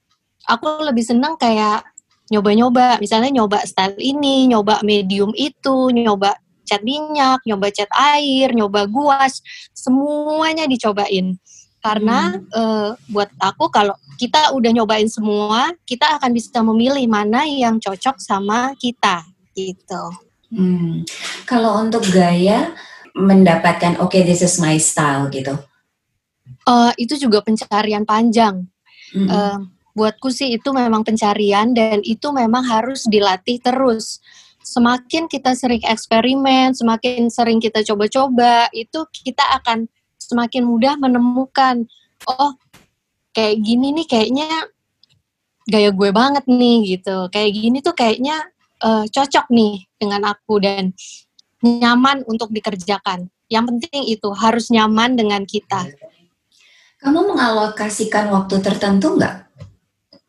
aku 0.47 0.83
lebih 0.83 1.03
seneng 1.03 1.39
kayak 1.39 1.88
nyoba-nyoba, 2.31 3.00
misalnya 3.03 3.43
nyoba 3.43 3.63
style 3.67 4.00
ini, 4.00 4.47
nyoba 4.47 4.79
medium 4.88 5.35
itu, 5.35 5.91
nyoba 5.91 6.39
cat 6.63 6.79
minyak, 6.88 7.43
nyoba 7.43 7.67
cat 7.75 7.91
air, 8.15 8.55
nyoba 8.55 8.88
guas, 8.88 9.43
semuanya 9.75 10.63
dicobain. 10.63 11.35
Karena 11.81 12.38
hmm. 12.38 12.45
uh, 12.53 12.91
buat 13.09 13.29
aku 13.41 13.73
kalau 13.73 13.97
kita 14.21 14.53
udah 14.53 14.69
nyobain 14.69 15.09
semua, 15.09 15.73
kita 15.89 16.21
akan 16.21 16.29
bisa 16.29 16.61
memilih 16.61 17.09
mana 17.09 17.41
yang 17.43 17.81
cocok 17.81 18.21
sama 18.21 18.77
kita 18.77 19.25
gitu. 19.57 20.03
Hmm. 20.53 21.01
Kalau 21.50 21.81
untuk 21.81 22.05
gaya 22.13 22.77
mendapatkan 23.17 23.97
oke 23.97 24.13
okay, 24.13 24.21
this 24.21 24.45
is 24.45 24.61
my 24.61 24.77
style 24.77 25.27
gitu. 25.33 25.57
Uh, 26.69 26.93
itu 27.01 27.17
juga 27.17 27.41
pencarian 27.41 28.05
panjang. 28.05 28.69
Hmm. 29.11 29.27
Uh, 29.27 29.57
buatku 29.97 30.29
sih 30.31 30.55
itu 30.55 30.69
memang 30.71 31.01
pencarian 31.03 31.73
dan 31.73 32.00
itu 32.05 32.29
memang 32.29 32.61
harus 32.63 33.09
dilatih 33.09 33.57
terus. 33.59 34.21
Semakin 34.61 35.25
kita 35.25 35.57
sering 35.57 35.81
eksperimen, 35.81 36.77
semakin 36.77 37.27
sering 37.33 37.57
kita 37.57 37.81
coba-coba, 37.81 38.69
itu 38.71 39.01
kita 39.25 39.41
akan 39.57 39.89
semakin 40.31 40.63
mudah 40.63 40.95
menemukan 40.95 41.83
oh 42.27 42.55
kayak 43.35 43.59
gini 43.59 43.91
nih 43.95 44.07
kayaknya 44.07 44.47
gaya 45.67 45.89
gue 45.93 46.09
banget 46.11 46.43
nih 46.47 46.97
gitu. 46.97 47.27
Kayak 47.31 47.51
gini 47.55 47.77
tuh 47.83 47.95
kayaknya 47.95 48.38
uh, 48.83 49.05
cocok 49.07 49.47
nih 49.51 49.85
dengan 50.00 50.31
aku 50.31 50.59
dan 50.59 50.95
nyaman 51.61 52.25
untuk 52.25 52.50
dikerjakan. 52.50 53.29
Yang 53.51 53.65
penting 53.75 54.01
itu 54.07 54.29
harus 54.33 54.71
nyaman 54.71 55.19
dengan 55.19 55.43
kita. 55.43 55.91
Kamu 57.01 57.33
mengalokasikan 57.33 58.29
waktu 58.29 58.61
tertentu 58.61 59.17
nggak? 59.17 59.50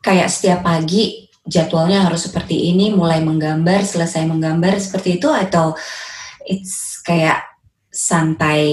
Kayak 0.03 0.29
setiap 0.33 0.65
pagi 0.65 1.29
jadwalnya 1.47 2.07
harus 2.07 2.27
seperti 2.27 2.71
ini, 2.71 2.91
mulai 2.91 3.23
menggambar, 3.23 3.83
selesai 3.83 4.27
menggambar 4.27 4.79
seperti 4.79 5.21
itu 5.21 5.29
atau 5.31 5.75
it's 6.43 6.99
kayak 7.03 7.52
santai 7.93 8.65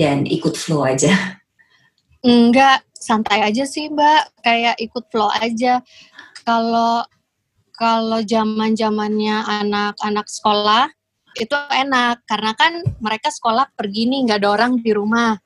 dan 0.00 0.24
ikut 0.24 0.56
flow 0.56 0.88
aja? 0.88 1.36
Enggak, 2.24 2.82
santai 2.96 3.44
aja 3.44 3.68
sih 3.68 3.92
mbak. 3.92 4.32
Kayak 4.40 4.80
ikut 4.80 5.04
flow 5.12 5.28
aja. 5.28 5.84
Kalau 6.42 7.04
kalau 7.76 8.20
zaman 8.24 8.72
zamannya 8.72 9.44
anak-anak 9.44 10.26
sekolah 10.26 10.88
itu 11.36 11.54
enak. 11.68 12.24
Karena 12.24 12.56
kan 12.56 12.80
mereka 12.98 13.28
sekolah 13.28 13.68
pergi 13.76 14.08
nih 14.08 14.18
nggak 14.26 14.40
ada 14.40 14.48
orang 14.56 14.80
di 14.80 14.90
rumah. 14.96 15.36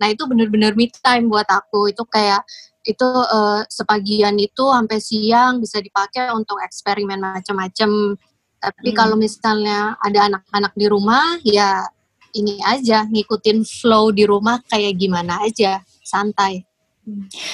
Nah 0.00 0.08
itu 0.10 0.26
bener-bener 0.26 0.74
me 0.74 0.90
time 0.90 1.30
buat 1.30 1.46
aku. 1.46 1.94
Itu 1.94 2.02
kayak 2.08 2.42
itu 2.82 3.06
uh, 3.06 3.62
sepagian 3.70 4.34
itu 4.42 4.66
sampai 4.66 4.98
siang 4.98 5.62
bisa 5.62 5.78
dipakai 5.78 6.34
untuk 6.34 6.58
eksperimen 6.58 7.22
macam-macam. 7.22 8.18
Tapi 8.62 8.90
hmm. 8.90 8.96
kalau 8.96 9.14
misalnya 9.14 9.94
ada 10.02 10.32
anak-anak 10.32 10.72
di 10.74 10.86
rumah 10.90 11.38
ya 11.46 11.86
ini 12.32 12.60
aja 12.64 13.04
ngikutin 13.08 13.64
flow 13.64 14.12
di 14.12 14.24
rumah 14.24 14.60
kayak 14.68 14.96
gimana 14.96 15.44
aja 15.44 15.84
santai 16.02 16.64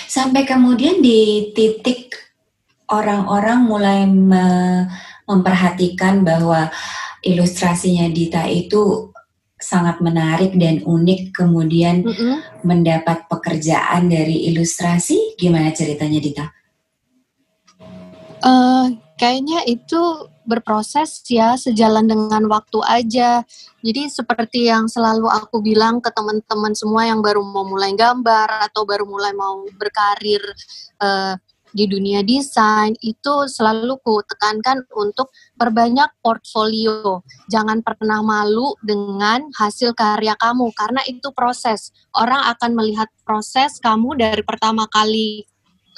Sampai 0.04 0.44
kemudian 0.44 1.00
di 1.00 1.52
titik 1.56 2.12
orang-orang 2.92 3.58
mulai 3.64 4.04
me 4.04 4.44
memperhatikan 5.28 6.25
bahwa 6.25 6.73
ilustrasinya 7.20 8.08
Dita 8.08 8.49
itu 8.49 9.12
sangat 9.61 10.00
menarik 10.00 10.56
dan 10.56 10.80
unik 10.80 11.37
kemudian 11.37 12.00
mm 12.00 12.12
-hmm. 12.16 12.37
mendapat 12.64 13.28
pekerjaan 13.28 14.08
dari 14.08 14.49
ilustrasi 14.49 15.37
gimana 15.37 15.68
ceritanya 15.76 16.20
Dita? 16.20 16.47
Uh, 18.40 18.97
kayaknya 19.20 19.68
itu 19.68 20.00
berproses 20.49 21.21
ya 21.28 21.61
sejalan 21.61 22.09
dengan 22.09 22.49
waktu 22.49 22.81
aja. 22.88 23.45
Jadi 23.85 24.09
seperti 24.09 24.73
yang 24.73 24.88
selalu 24.88 25.28
aku 25.28 25.61
bilang 25.61 26.00
ke 26.00 26.09
teman-teman 26.09 26.73
semua 26.73 27.05
yang 27.05 27.21
baru 27.21 27.45
mau 27.45 27.69
mulai 27.69 27.93
gambar 27.93 28.64
atau 28.73 28.88
baru 28.88 29.05
mulai 29.05 29.37
mau 29.37 29.69
berkarir 29.76 30.40
uh, 31.05 31.37
di 31.69 31.85
dunia 31.85 32.25
desain 32.25 32.97
itu 33.05 33.45
selalu 33.45 34.00
ku 34.00 34.25
tekankan 34.25 34.88
untuk 34.97 35.28
perbanyak 35.52 36.09
portfolio. 36.25 37.21
Jangan 37.52 37.85
pernah 37.85 38.25
malu 38.25 38.73
dengan 38.81 39.52
hasil 39.52 39.93
karya 39.93 40.33
kamu 40.40 40.73
karena 40.73 41.05
itu 41.05 41.28
proses. 41.37 41.93
Orang 42.17 42.40
akan 42.57 42.73
melihat 42.73 43.12
proses 43.23 43.76
kamu 43.85 44.17
dari 44.17 44.40
pertama 44.40 44.88
kali 44.88 45.45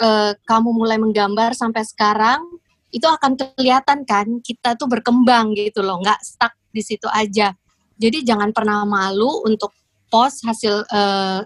uh, 0.02 0.34
kamu 0.42 0.74
mulai 0.74 0.98
menggambar 0.98 1.54
sampai 1.54 1.86
sekarang 1.86 2.42
itu 2.90 3.06
akan 3.06 3.38
kelihatan 3.38 4.02
kan 4.02 4.26
kita 4.42 4.74
tuh 4.74 4.90
berkembang 4.90 5.54
gitu 5.54 5.82
loh, 5.82 5.98
nggak 6.02 6.20
stuck 6.22 6.54
di 6.70 6.82
situ 6.82 7.06
aja. 7.10 7.54
Jadi 8.00 8.24
jangan 8.24 8.50
pernah 8.54 8.82
malu 8.86 9.44
untuk 9.46 9.74
post 10.10 10.42
hasil 10.42 10.82
uh, 10.90 11.40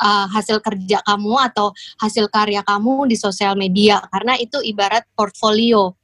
uh, 0.00 0.26
hasil 0.30 0.60
kerja 0.60 1.00
kamu 1.04 1.34
atau 1.52 1.72
hasil 2.00 2.28
karya 2.28 2.60
kamu 2.66 3.08
di 3.08 3.16
sosial 3.16 3.56
media 3.56 4.02
karena 4.12 4.36
itu 4.36 4.60
ibarat 4.60 5.06
portfolio. 5.16 5.96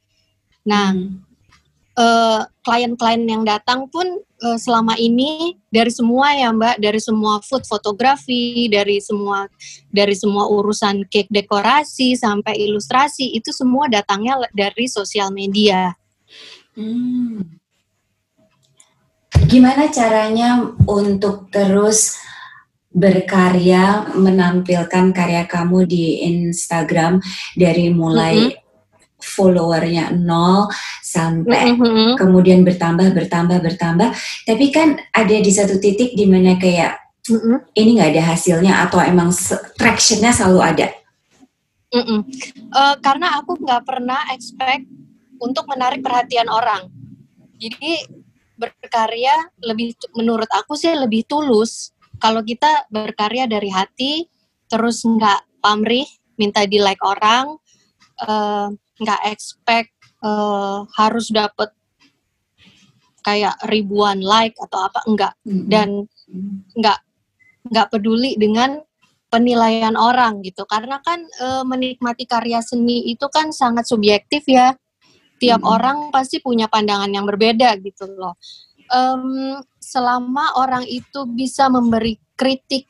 Nah, 0.65 0.95
hmm. 0.95 1.32
Uh, 1.97 2.41
klien-klien 2.63 3.21
yang 3.27 3.43
datang 3.43 3.89
pun 3.89 4.05
uh, 4.43 4.57
selama 4.57 4.97
ini 4.97 5.57
dari 5.69 5.89
semua 5.89 6.33
ya 6.33 6.49
Mbak, 6.53 6.81
dari 6.81 6.99
semua 6.99 7.39
food 7.43 7.65
fotografi, 7.65 8.69
dari 8.71 8.97
semua 9.03 9.45
dari 9.89 10.15
semua 10.17 10.49
urusan 10.49 11.05
cake 11.09 11.29
dekorasi 11.29 12.17
sampai 12.17 12.57
ilustrasi 12.57 13.33
itu 13.35 13.53
semua 13.53 13.89
datangnya 13.89 14.41
dari 14.53 14.85
sosial 14.89 15.29
media. 15.33 15.93
Hmm. 16.73 17.59
Gimana 19.49 19.89
caranya 19.91 20.71
untuk 20.87 21.51
terus 21.51 22.15
berkarya 22.93 24.13
menampilkan 24.13 25.09
karya 25.17 25.49
kamu 25.49 25.89
di 25.89 26.21
Instagram 26.29 27.17
dari 27.57 27.89
mulai 27.89 28.37
mm 28.37 28.49
-hmm. 28.53 28.62
Followernya 29.23 30.11
nol 30.11 30.67
sampai 30.99 31.73
mm 31.73 31.79
-hmm. 31.79 32.11
kemudian 32.19 32.67
bertambah 32.67 33.15
bertambah 33.15 33.63
bertambah 33.63 34.11
tapi 34.43 34.65
kan 34.69 34.99
ada 35.15 35.35
di 35.39 35.51
satu 35.51 35.79
titik 35.79 36.13
di 36.13 36.27
mana 36.27 36.59
kayak 36.59 36.99
mm 37.31 37.39
-hmm. 37.39 37.57
ini 37.79 37.89
nggak 37.97 38.11
ada 38.13 38.23
hasilnya 38.35 38.73
atau 38.87 38.99
emang 38.99 39.31
tractionnya 39.79 40.35
selalu 40.35 40.59
ada 40.59 40.87
mm 41.95 42.03
-hmm. 42.03 42.19
uh, 42.75 42.95
karena 42.99 43.39
aku 43.39 43.55
nggak 43.57 43.83
pernah 43.87 44.27
expect 44.35 44.83
untuk 45.39 45.65
menarik 45.71 46.03
perhatian 46.03 46.51
orang 46.51 46.91
jadi 47.55 48.03
berkarya 48.59 49.49
lebih 49.63 49.97
menurut 50.13 50.47
aku 50.53 50.77
sih 50.77 50.93
lebih 50.93 51.25
tulus 51.25 51.91
kalau 52.21 52.45
kita 52.45 52.85
berkarya 52.87 53.49
dari 53.49 53.67
hati 53.67 54.29
terus 54.69 55.03
nggak 55.03 55.59
pamrih 55.59 56.05
minta 56.37 56.63
di 56.65 56.79
like 56.79 57.01
orang 57.03 57.57
eh, 58.23 58.67
nggak 59.03 59.21
expect 59.29 59.91
uh, 60.23 60.87
harus 60.95 61.29
dapet 61.29 61.69
kayak 63.23 63.55
ribuan 63.71 64.19
like 64.19 64.53
atau 64.59 64.91
apa 64.91 64.99
enggak 65.07 65.33
mm-hmm. 65.47 65.67
dan 65.71 65.89
nggak 66.75 66.99
nggak 67.71 67.87
peduli 67.89 68.35
dengan 68.35 68.83
penilaian 69.31 69.95
orang 69.95 70.43
gitu 70.45 70.67
karena 70.67 70.99
kan 71.01 71.23
e, 71.25 71.47
menikmati 71.65 72.27
karya 72.27 72.61
seni 72.61 73.09
itu 73.09 73.25
kan 73.31 73.49
sangat 73.49 73.87
subjektif 73.87 74.43
ya 74.45 74.75
tiap 75.39 75.63
mm-hmm. 75.63 75.73
orang 75.73 75.97
pasti 76.11 76.43
punya 76.43 76.67
pandangan 76.67 77.09
yang 77.09 77.23
berbeda 77.23 77.79
gitu 77.79 78.11
loh 78.13 78.35
um, 78.91 79.57
selama 79.79 80.59
orang 80.59 80.83
itu 80.85 81.23
bisa 81.31 81.71
memberi 81.71 82.19
kritik 82.35 82.85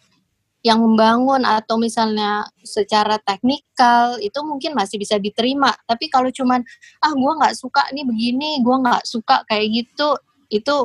yang 0.63 0.79
membangun 0.79 1.43
atau 1.43 1.75
misalnya 1.75 2.47
secara 2.63 3.19
teknikal 3.19 4.15
itu 4.23 4.39
mungkin 4.47 4.71
masih 4.71 4.95
bisa 4.95 5.19
diterima. 5.19 5.75
Tapi 5.83 6.07
kalau 6.07 6.31
cuman 6.31 6.63
ah 7.03 7.11
gue 7.11 7.31
nggak 7.35 7.53
suka 7.59 7.83
nih 7.91 8.07
begini 8.07 8.63
gue 8.63 8.75
nggak 8.79 9.03
suka 9.03 9.43
kayak 9.51 9.83
gitu 9.83 10.15
itu 10.47 10.75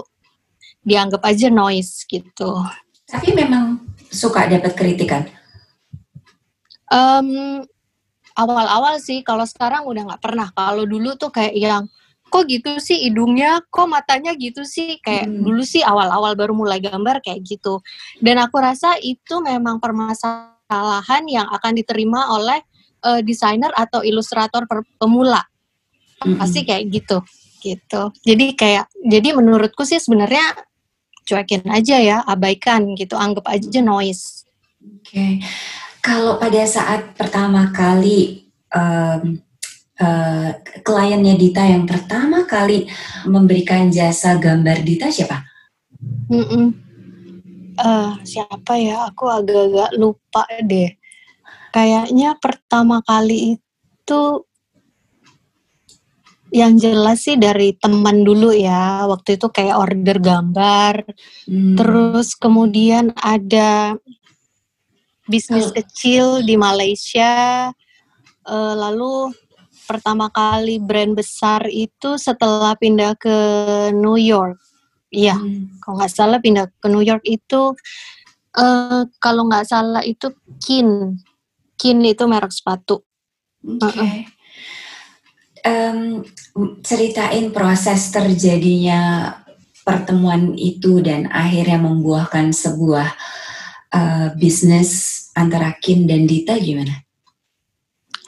dianggap 0.82 1.22
aja 1.22 1.46
noise 1.46 2.02
gitu. 2.10 2.58
Tapi 3.06 3.32
memang 3.32 3.86
suka 4.10 4.50
dapat 4.50 4.74
kritikan? 4.74 5.30
Um, 6.90 7.62
awal-awal 8.34 8.98
sih. 8.98 9.22
Kalau 9.22 9.46
sekarang 9.46 9.86
udah 9.86 10.10
nggak 10.10 10.22
pernah. 10.22 10.50
Kalau 10.52 10.84
dulu 10.84 11.14
tuh 11.14 11.30
kayak 11.30 11.54
yang 11.54 11.84
kok 12.28 12.44
gitu 12.48 12.76
sih 12.78 13.08
hidungnya, 13.08 13.64
kok 13.72 13.88
matanya 13.88 14.36
gitu 14.36 14.62
sih. 14.62 15.00
Kayak 15.00 15.28
hmm. 15.28 15.42
dulu 15.44 15.62
sih 15.64 15.82
awal-awal 15.82 16.36
baru 16.36 16.52
mulai 16.54 16.78
gambar 16.78 17.24
kayak 17.24 17.42
gitu. 17.44 17.80
Dan 18.20 18.38
aku 18.38 18.60
rasa 18.60 18.96
itu 19.00 19.40
memang 19.40 19.80
permasalahan 19.80 21.24
yang 21.26 21.48
akan 21.48 21.72
diterima 21.76 22.36
oleh 22.36 22.60
uh, 23.04 23.20
desainer 23.24 23.72
atau 23.74 24.04
ilustrator 24.04 24.68
pemula. 24.96 25.42
Hmm. 26.22 26.36
Pasti 26.36 26.62
kayak 26.68 26.84
gitu, 26.92 27.18
gitu. 27.64 28.02
Jadi 28.22 28.54
kayak, 28.54 28.92
jadi 29.06 29.34
menurutku 29.34 29.86
sih 29.88 29.98
sebenarnya 30.02 30.54
cuekin 31.28 31.68
aja 31.68 31.96
ya, 32.00 32.18
abaikan 32.24 32.96
gitu, 32.96 33.14
anggap 33.14 33.46
aja 33.52 33.80
noise. 33.84 34.48
Oke, 34.78 35.12
okay. 35.12 35.32
kalau 36.00 36.40
pada 36.40 36.64
saat 36.64 37.12
pertama 37.18 37.68
kali 37.74 38.48
um, 38.72 39.36
uh, 39.98 40.50
kliennya 40.82 41.34
Dita 41.34 41.66
yang 41.66 41.84
pertama 41.84 42.46
kali 42.46 42.86
memberikan 43.26 43.90
jasa 43.90 44.38
gambar 44.38 44.82
Dita 44.86 45.10
siapa? 45.10 45.44
Mm 46.30 46.46
-mm. 46.46 46.66
Uh, 47.78 48.18
siapa 48.26 48.74
ya? 48.74 49.06
Aku 49.10 49.30
agak-agak 49.30 49.94
lupa 49.94 50.42
deh. 50.66 50.98
Kayaknya 51.70 52.34
pertama 52.42 52.98
kali 53.06 53.54
itu 53.54 54.22
yang 56.48 56.80
jelas 56.80 57.28
sih 57.28 57.38
dari 57.38 57.76
teman 57.78 58.26
dulu 58.26 58.50
ya. 58.50 59.06
Waktu 59.06 59.38
itu 59.38 59.46
kayak 59.52 59.78
order 59.78 60.18
gambar. 60.18 61.06
Hmm. 61.46 61.76
Terus 61.78 62.34
kemudian 62.34 63.14
ada 63.14 63.94
bisnis 65.30 65.70
oh. 65.70 65.74
kecil 65.76 66.42
di 66.42 66.58
Malaysia. 66.58 67.70
Uh, 68.48 68.74
lalu 68.74 69.30
pertama 69.88 70.28
kali 70.28 70.76
brand 70.76 71.16
besar 71.16 71.64
itu 71.72 72.20
setelah 72.20 72.76
pindah 72.76 73.16
ke 73.16 73.36
New 73.96 74.20
York. 74.20 74.60
Iya, 75.08 75.40
hmm. 75.40 75.80
kalau 75.80 76.04
nggak 76.04 76.12
salah 76.12 76.36
pindah 76.36 76.68
ke 76.68 76.86
New 76.92 77.00
York 77.00 77.24
itu 77.24 77.72
uh, 78.60 79.02
kalau 79.16 79.48
nggak 79.48 79.64
salah 79.64 80.04
itu 80.04 80.28
Kin. 80.60 81.16
Kin 81.80 82.04
itu 82.04 82.28
merek 82.28 82.52
sepatu. 82.52 83.00
Oke. 83.64 83.88
Okay. 83.88 84.16
Um, 85.64 86.22
ceritain 86.84 87.50
proses 87.50 88.12
terjadinya 88.14 89.32
pertemuan 89.82 90.52
itu 90.54 91.00
dan 91.00 91.32
akhirnya 91.32 91.80
membuahkan 91.80 92.52
sebuah 92.52 93.08
uh, 93.96 94.28
bisnis 94.36 95.24
antara 95.32 95.72
Kin 95.80 96.04
dan 96.04 96.28
Dita 96.28 96.60
gimana? 96.60 97.07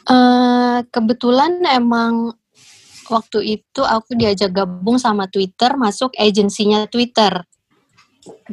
Uh, 0.09 0.81
kebetulan 0.89 1.61
emang 1.67 2.33
waktu 3.11 3.61
itu 3.61 3.83
aku 3.83 4.15
diajak 4.15 4.55
gabung 4.55 4.97
sama 4.97 5.27
Twitter, 5.27 5.75
masuk 5.75 6.15
agensinya 6.17 6.87
Twitter 6.87 7.45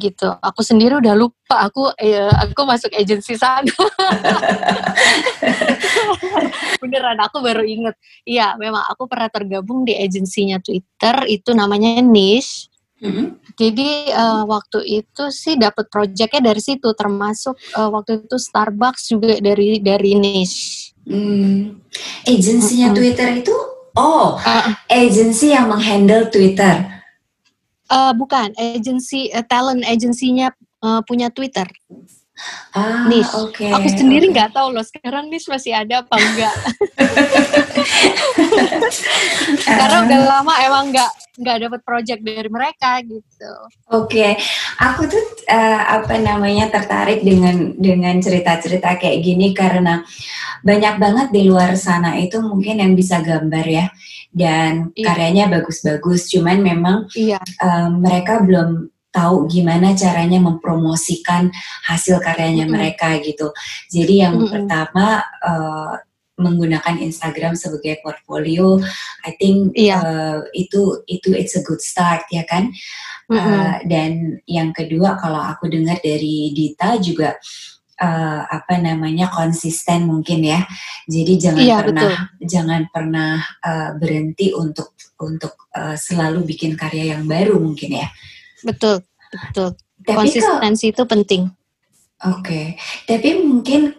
gitu. 0.00 0.28
Aku 0.40 0.64
sendiri 0.64 0.96
udah 0.96 1.14
lupa 1.18 1.68
aku 1.68 1.92
eh, 2.00 2.30
aku 2.30 2.62
masuk 2.64 2.90
agensi 2.94 3.36
sana. 3.36 3.68
Beneran 6.82 7.18
aku 7.20 7.44
baru 7.44 7.66
inget. 7.66 7.94
Iya, 8.24 8.56
memang 8.56 8.86
aku 8.88 9.04
pernah 9.10 9.28
tergabung 9.28 9.84
di 9.84 9.92
agensinya 9.98 10.56
Twitter 10.62 11.28
itu 11.28 11.52
namanya 11.52 12.00
Niche. 12.00 12.72
Mm 12.98 13.10
-hmm. 13.14 13.26
Jadi 13.54 14.10
uh, 14.10 14.42
waktu 14.46 14.82
itu 15.02 15.24
sih 15.30 15.54
dapat 15.54 15.86
proyeknya 15.86 16.50
dari 16.50 16.58
situ, 16.58 16.90
termasuk 16.98 17.54
uh, 17.78 17.90
waktu 17.94 18.26
itu 18.26 18.36
Starbucks 18.38 19.14
juga 19.14 19.38
dari 19.38 19.78
dari 19.78 20.18
Niche. 20.18 20.94
Hmm. 21.06 21.78
Agensinya 22.26 22.90
uh 22.90 22.92
-uh. 22.92 22.98
Twitter 22.98 23.28
itu, 23.38 23.56
oh, 23.96 24.36
uh. 24.36 24.64
agensi 24.90 25.54
yang 25.54 25.70
menghandle 25.70 26.26
Twitter. 26.28 27.02
Uh, 27.88 28.12
bukan, 28.12 28.52
agensi 28.58 29.32
uh, 29.32 29.46
talent 29.46 29.80
agensinya 29.86 30.52
uh, 30.84 31.00
punya 31.06 31.32
Twitter. 31.32 31.64
Ah, 32.76 33.08
oke. 33.42 33.58
Okay, 33.58 33.72
Aku 33.74 33.88
sendiri 33.90 34.30
nggak 34.30 34.54
okay. 34.54 34.56
tahu 34.60 34.68
loh 34.70 34.84
sekarang 34.86 35.26
Nish 35.26 35.50
masih 35.50 35.74
ada 35.74 36.06
apa 36.06 36.14
enggak. 36.14 36.54
Karena 39.66 39.96
udah 40.06 40.20
lama 40.22 40.54
emang 40.62 40.84
nggak 40.94 41.12
nggak 41.38 41.56
dapat 41.66 41.80
project 41.82 42.20
dari 42.22 42.50
mereka 42.50 42.98
gitu. 43.02 43.52
Oke, 43.90 44.10
okay. 44.10 44.30
aku 44.78 45.10
tuh 45.10 45.24
uh, 45.50 45.82
apa 46.02 46.18
namanya 46.18 46.70
tertarik 46.70 47.22
dengan 47.22 47.74
dengan 47.78 48.18
cerita-cerita 48.18 48.98
kayak 48.98 49.18
gini 49.22 49.54
karena 49.54 50.02
banyak 50.62 50.94
banget 50.98 51.28
di 51.30 51.46
luar 51.46 51.74
sana 51.78 52.18
itu 52.18 52.42
mungkin 52.42 52.82
yang 52.82 52.92
bisa 52.98 53.22
gambar 53.22 53.66
ya 53.66 53.86
dan 54.34 54.92
iya. 54.92 55.06
karyanya 55.08 55.44
bagus-bagus, 55.48 56.28
cuman 56.30 56.60
memang 56.60 56.96
iya. 57.16 57.40
uh, 57.62 57.88
mereka 57.90 58.44
belum 58.44 58.90
tahu 59.18 59.50
gimana 59.50 59.98
caranya 59.98 60.38
mempromosikan 60.38 61.50
hasil 61.90 62.22
karyanya 62.22 62.64
mm 62.64 62.70
-hmm. 62.70 62.74
mereka 62.78 63.18
gitu. 63.18 63.50
Jadi 63.90 64.14
yang 64.22 64.38
mm 64.38 64.42
-hmm. 64.46 64.52
pertama 64.54 65.06
uh, 65.42 65.98
menggunakan 66.38 67.02
Instagram 67.02 67.58
sebagai 67.58 67.98
portfolio, 67.98 68.78
I 69.26 69.34
think 69.34 69.74
yeah. 69.74 69.98
uh, 69.98 70.38
itu 70.54 71.02
itu 71.10 71.34
it's 71.34 71.58
a 71.58 71.66
good 71.66 71.82
start 71.82 72.30
ya 72.30 72.46
kan. 72.46 72.70
Mm 73.26 73.34
-hmm. 73.34 73.42
uh, 73.42 73.76
dan 73.90 74.12
yang 74.46 74.70
kedua 74.70 75.18
kalau 75.18 75.42
aku 75.42 75.66
dengar 75.66 75.98
dari 75.98 76.54
Dita 76.54 76.94
juga 77.02 77.34
uh, 77.98 78.42
apa 78.46 78.78
namanya 78.78 79.28
konsisten 79.34 80.06
mungkin 80.06 80.46
ya. 80.46 80.62
Jadi 81.10 81.32
jangan 81.36 81.64
yeah, 81.66 81.82
pernah 81.82 82.10
betul. 82.14 82.46
jangan 82.46 82.82
pernah 82.88 83.32
uh, 83.66 83.90
berhenti 83.98 84.54
untuk 84.54 84.94
untuk 85.18 85.68
uh, 85.74 85.98
selalu 85.98 86.46
bikin 86.46 86.78
karya 86.78 87.18
yang 87.18 87.26
baru 87.26 87.58
mungkin 87.58 87.98
ya. 87.98 88.08
Betul, 88.64 89.04
betul. 89.30 89.78
Tapi 90.02 90.30
Konsistensi 90.30 90.86
kalau, 90.88 90.94
itu 90.94 91.02
penting. 91.04 91.42
Oke, 92.18 92.42
okay. 92.42 92.66
tapi 93.06 93.38
mungkin 93.46 93.94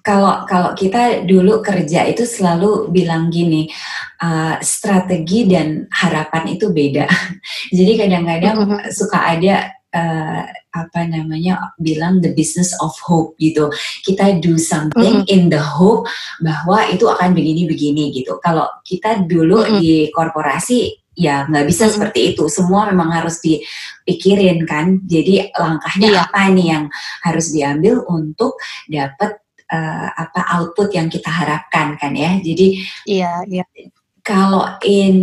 kalau 0.00 0.48
kalau 0.48 0.72
kita 0.72 1.22
dulu 1.28 1.60
kerja 1.60 2.08
itu 2.08 2.24
selalu 2.24 2.88
bilang 2.88 3.28
gini, 3.28 3.68
uh, 4.22 4.56
strategi 4.64 5.44
dan 5.44 5.84
harapan 5.92 6.56
itu 6.56 6.72
beda. 6.72 7.04
Jadi 7.76 7.92
kadang-kadang 8.00 8.56
mm 8.56 8.66
-hmm. 8.66 8.88
suka 8.88 9.18
ada 9.20 9.68
uh, 9.92 10.42
apa 10.68 11.00
namanya 11.08 11.74
bilang 11.80 12.20
the 12.24 12.32
business 12.32 12.72
of 12.80 12.92
hope 13.04 13.36
gitu. 13.36 13.68
Kita 14.04 14.40
do 14.40 14.56
something 14.56 15.22
mm 15.22 15.28
-hmm. 15.28 15.34
in 15.34 15.42
the 15.52 15.60
hope 15.60 16.08
bahwa 16.40 16.88
itu 16.88 17.04
akan 17.04 17.36
begini-begini 17.36 18.10
gitu. 18.16 18.40
Kalau 18.40 18.66
kita 18.88 19.28
dulu 19.28 19.60
mm 19.60 19.68
-hmm. 19.68 19.78
di 19.80 19.92
korporasi 20.12 21.07
ya 21.18 21.50
nggak 21.50 21.66
bisa 21.66 21.90
seperti 21.90 22.32
itu. 22.32 22.46
Semua 22.46 22.86
memang 22.86 23.10
harus 23.10 23.42
dipikirin 23.42 24.62
kan. 24.62 25.02
Jadi 25.02 25.50
langkahnya 25.50 26.08
yeah. 26.14 26.22
apa 26.22 26.40
nih 26.54 26.66
yang 26.70 26.84
harus 27.26 27.50
diambil 27.50 28.06
untuk 28.06 28.54
dapat 28.86 29.42
uh, 29.66 30.08
apa 30.14 30.40
output 30.62 30.94
yang 30.94 31.10
kita 31.10 31.26
harapkan 31.26 31.98
kan 31.98 32.14
ya. 32.14 32.38
Jadi 32.38 32.78
iya 33.10 33.42
yeah, 33.42 33.64
iya. 33.64 33.66
Yeah. 33.74 33.90
Kalau 34.28 34.76
in 34.84 35.16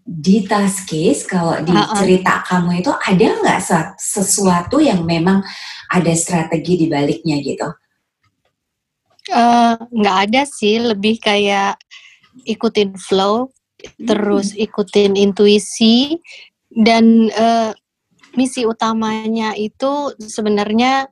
Dita's 0.00 0.88
case, 0.88 1.28
kalau 1.28 1.60
di 1.60 1.76
cerita 1.92 2.40
kamu 2.40 2.80
itu 2.80 2.88
ada 2.88 3.26
nggak 3.44 3.60
sesuatu 4.00 4.80
yang 4.80 5.04
memang 5.04 5.44
ada 5.92 6.12
strategi 6.16 6.80
di 6.80 6.86
baliknya 6.88 7.36
gitu? 7.44 7.68
Uh, 9.28 9.76
nggak 9.92 10.16
ada 10.32 10.42
sih, 10.48 10.80
lebih 10.80 11.20
kayak 11.20 11.76
ikutin 12.48 12.96
flow 12.96 13.52
terus 13.94 14.52
ikutin 14.56 15.14
intuisi 15.14 16.18
dan 16.70 17.30
uh, 17.32 17.70
misi 18.36 18.68
utamanya 18.68 19.56
itu 19.56 20.12
sebenarnya 20.20 21.08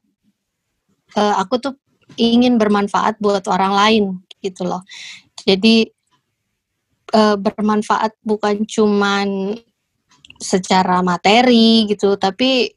uh, 1.16 1.34
aku 1.40 1.56
tuh 1.62 1.74
ingin 2.20 2.60
bermanfaat 2.60 3.16
buat 3.18 3.48
orang 3.48 3.72
lain 3.72 4.04
gitu 4.44 4.68
loh. 4.68 4.84
Jadi 5.40 5.88
uh, 7.16 7.36
bermanfaat 7.40 8.20
bukan 8.20 8.68
cuman 8.68 9.56
secara 10.36 11.00
materi 11.00 11.88
gitu, 11.88 12.20
tapi 12.20 12.68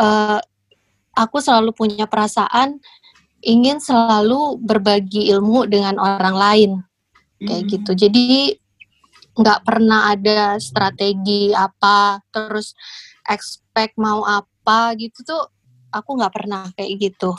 uh, 0.00 0.40
aku 1.12 1.36
selalu 1.42 1.76
punya 1.76 2.08
perasaan 2.08 2.80
ingin 3.44 3.78
selalu 3.78 4.58
berbagi 4.58 5.30
ilmu 5.30 5.68
dengan 5.68 6.00
orang 6.00 6.36
lain 6.36 6.70
kayak 7.38 7.62
hmm. 7.66 7.70
gitu. 7.70 7.90
Jadi 7.94 8.28
nggak 9.38 9.60
pernah 9.62 10.10
ada 10.10 10.58
strategi 10.58 11.54
apa 11.54 12.18
terus 12.34 12.74
expect 13.30 13.94
mau 13.94 14.26
apa 14.26 14.98
gitu 14.98 15.22
tuh 15.22 15.42
aku 15.94 16.18
nggak 16.18 16.34
pernah 16.34 16.66
kayak 16.74 16.98
gitu 16.98 17.30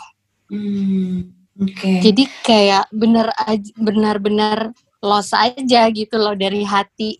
hmm, 0.47 1.27
okay. 1.59 1.99
jadi 1.99 2.23
kayak 2.41 2.85
bener 2.95 3.27
benar-benar 3.75 4.71
los 5.03 5.35
aja 5.35 5.81
gitu 5.91 6.15
loh 6.15 6.33
dari 6.39 6.63
hati 6.63 7.19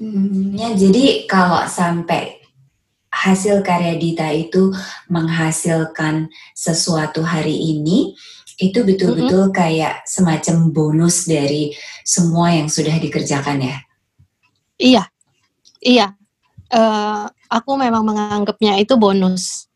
hmm, 0.00 0.56
ya 0.56 0.72
jadi 0.72 1.28
kalau 1.28 1.68
sampai 1.68 2.40
hasil 3.12 3.64
karya 3.64 3.96
Dita 3.96 4.28
itu 4.32 4.72
menghasilkan 5.08 6.28
sesuatu 6.52 7.24
hari 7.24 7.56
ini 7.56 8.12
itu 8.56 8.84
betul-betul 8.84 9.48
mm 9.48 9.50
-hmm. 9.52 9.56
kayak 9.56 9.94
semacam 10.08 10.72
bonus 10.72 11.28
dari 11.28 11.76
semua 12.04 12.56
yang 12.56 12.68
sudah 12.72 12.96
dikerjakan 12.96 13.60
ya 13.60 13.76
Iya, 14.76 15.08
iya. 15.80 16.12
Uh, 16.68 17.24
aku 17.48 17.80
memang 17.80 18.04
menganggapnya 18.04 18.76
itu 18.76 18.92
bonus. 19.00 19.70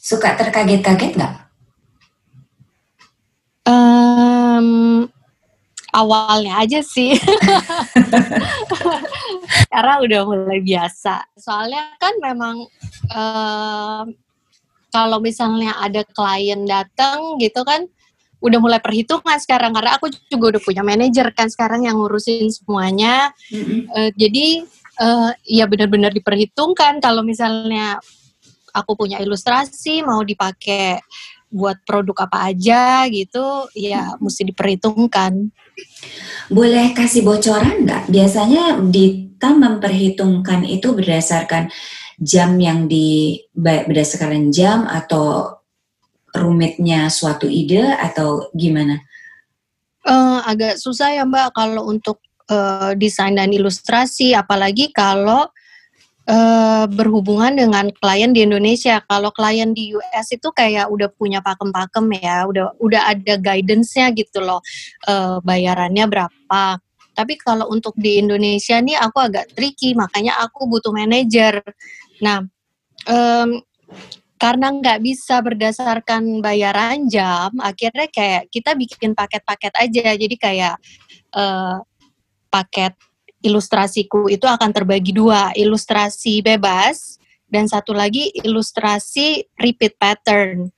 Suka 0.00 0.34
terkaget-kaget 0.34 1.14
nggak? 1.14 1.34
Um, 3.64 5.06
awalnya 5.94 6.60
aja 6.60 6.82
sih. 6.82 7.14
Karena 9.72 10.02
udah 10.02 10.20
mulai 10.26 10.60
biasa. 10.60 11.22
Soalnya 11.38 11.94
kan 12.02 12.14
memang 12.18 12.66
uh, 13.14 14.02
kalau 14.90 15.18
misalnya 15.22 15.78
ada 15.78 16.02
klien 16.10 16.66
datang 16.66 17.38
gitu 17.38 17.62
kan, 17.62 17.86
udah 18.44 18.58
mulai 18.60 18.80
perhitungan 18.84 19.40
sekarang 19.40 19.72
karena 19.72 19.96
aku 19.96 20.12
juga 20.28 20.56
udah 20.56 20.62
punya 20.62 20.84
manajer 20.84 21.32
kan 21.32 21.48
sekarang 21.48 21.88
yang 21.88 21.96
ngurusin 21.96 22.52
semuanya. 22.52 23.32
Mm-hmm. 23.48 23.80
Uh, 23.88 24.10
jadi 24.20 24.46
uh, 25.00 25.32
ya 25.48 25.64
benar-benar 25.64 26.12
diperhitungkan 26.12 27.00
kalau 27.00 27.24
misalnya 27.24 27.96
aku 28.76 29.00
punya 29.00 29.16
ilustrasi 29.24 30.04
mau 30.04 30.20
dipakai 30.20 31.00
buat 31.54 31.80
produk 31.86 32.26
apa 32.26 32.50
aja 32.50 33.06
gitu 33.08 33.70
ya 33.78 34.12
mesti 34.20 34.52
diperhitungkan. 34.52 35.54
Boleh 36.52 36.92
kasih 36.92 37.24
bocoran 37.24 37.86
nggak? 37.86 38.12
Biasanya 38.12 38.82
Dita 38.90 39.54
memperhitungkan 39.54 40.66
itu 40.66 40.92
berdasarkan 40.92 41.70
jam 42.18 42.58
yang 42.58 42.90
di 42.90 43.38
berdasarkan 43.54 44.50
jam 44.50 44.84
atau 44.84 45.50
rumitnya 46.34 47.06
suatu 47.08 47.46
ide 47.46 47.94
atau 47.94 48.50
gimana? 48.52 48.98
Uh, 50.04 50.44
agak 50.44 50.76
susah 50.76 51.16
ya 51.16 51.24
Mbak 51.24 51.56
kalau 51.56 51.88
untuk 51.88 52.20
uh, 52.52 52.92
desain 52.98 53.32
dan 53.32 53.54
ilustrasi, 53.54 54.36
apalagi 54.36 54.92
kalau 54.92 55.48
uh, 56.28 56.84
berhubungan 56.88 57.56
dengan 57.56 57.88
klien 58.00 58.32
di 58.32 58.44
Indonesia. 58.44 59.00
Kalau 59.08 59.32
klien 59.32 59.72
di 59.72 59.96
US 59.96 60.26
itu 60.32 60.48
kayak 60.52 60.88
udah 60.92 61.08
punya 61.14 61.40
pakem-pakem 61.40 62.20
ya, 62.20 62.44
udah 62.48 62.76
udah 62.80 63.02
ada 63.16 63.34
guidance-nya 63.40 64.12
gitu 64.12 64.44
loh, 64.44 64.60
uh, 65.08 65.40
bayarannya 65.40 66.04
berapa. 66.08 66.62
Tapi 67.14 67.34
kalau 67.38 67.70
untuk 67.70 67.94
di 67.94 68.18
Indonesia 68.18 68.74
nih 68.82 68.98
aku 68.98 69.18
agak 69.22 69.54
tricky, 69.54 69.94
makanya 69.94 70.34
aku 70.42 70.66
butuh 70.66 70.90
manajer. 70.90 71.62
Nah, 72.18 72.42
um, 73.06 73.62
karena 74.34 74.74
nggak 74.74 75.00
bisa 75.00 75.38
berdasarkan 75.40 76.42
bayaran 76.42 77.06
jam, 77.06 77.54
akhirnya 77.62 78.10
kayak 78.10 78.50
kita 78.50 78.74
bikin 78.74 79.14
paket-paket 79.14 79.72
aja. 79.78 80.14
Jadi 80.18 80.36
kayak 80.36 80.76
uh, 81.32 81.78
paket 82.50 82.94
ilustrasiku 83.44 84.26
itu 84.32 84.48
akan 84.48 84.72
terbagi 84.72 85.12
dua, 85.14 85.52
ilustrasi 85.54 86.40
bebas 86.40 87.20
dan 87.46 87.68
satu 87.70 87.94
lagi 87.94 88.32
ilustrasi 88.42 89.44
repeat 89.60 89.94
pattern. 90.00 90.72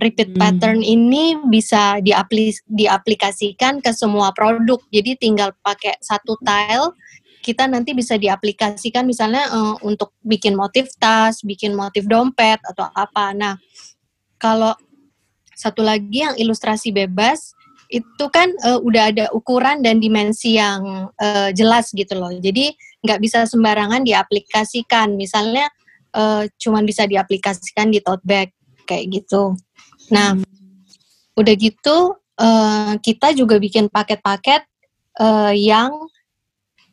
Repeat 0.00 0.32
hmm. 0.32 0.40
pattern 0.40 0.80
ini 0.80 1.36
bisa 1.52 2.00
diaplis 2.00 2.64
diaplikasikan 2.64 3.84
ke 3.84 3.92
semua 3.92 4.32
produk. 4.32 4.80
Jadi 4.88 5.20
tinggal 5.20 5.52
pakai 5.60 6.00
satu 6.00 6.40
tile 6.40 6.96
kita 7.42 7.66
nanti 7.66 7.92
bisa 7.92 8.14
diaplikasikan 8.14 9.02
misalnya 9.02 9.50
uh, 9.50 9.74
untuk 9.82 10.14
bikin 10.22 10.54
motif 10.54 10.94
tas, 10.96 11.42
bikin 11.42 11.74
motif 11.74 12.06
dompet 12.06 12.62
atau 12.62 12.86
apa. 12.94 13.34
Nah, 13.34 13.58
kalau 14.38 14.72
satu 15.58 15.82
lagi 15.82 16.22
yang 16.22 16.38
ilustrasi 16.38 16.94
bebas 16.94 17.52
itu 17.92 18.24
kan 18.32 18.48
uh, 18.64 18.80
udah 18.80 19.12
ada 19.12 19.24
ukuran 19.36 19.84
dan 19.84 20.00
dimensi 20.00 20.56
yang 20.56 21.12
uh, 21.12 21.50
jelas 21.52 21.92
gitu 21.92 22.16
loh. 22.16 22.32
Jadi 22.32 22.72
nggak 23.04 23.20
bisa 23.20 23.44
sembarangan 23.44 24.00
diaplikasikan. 24.06 25.12
Misalnya 25.18 25.68
uh, 26.16 26.48
cuman 26.56 26.88
bisa 26.88 27.04
diaplikasikan 27.04 27.92
di 27.92 28.00
tote 28.00 28.24
bag 28.24 28.48
kayak 28.88 29.12
gitu. 29.12 29.58
Nah, 30.08 30.40
udah 31.36 31.54
gitu 31.58 32.16
uh, 32.40 32.94
kita 33.00 33.36
juga 33.36 33.60
bikin 33.60 33.92
paket-paket 33.92 34.64
uh, 35.20 35.52
yang 35.52 35.92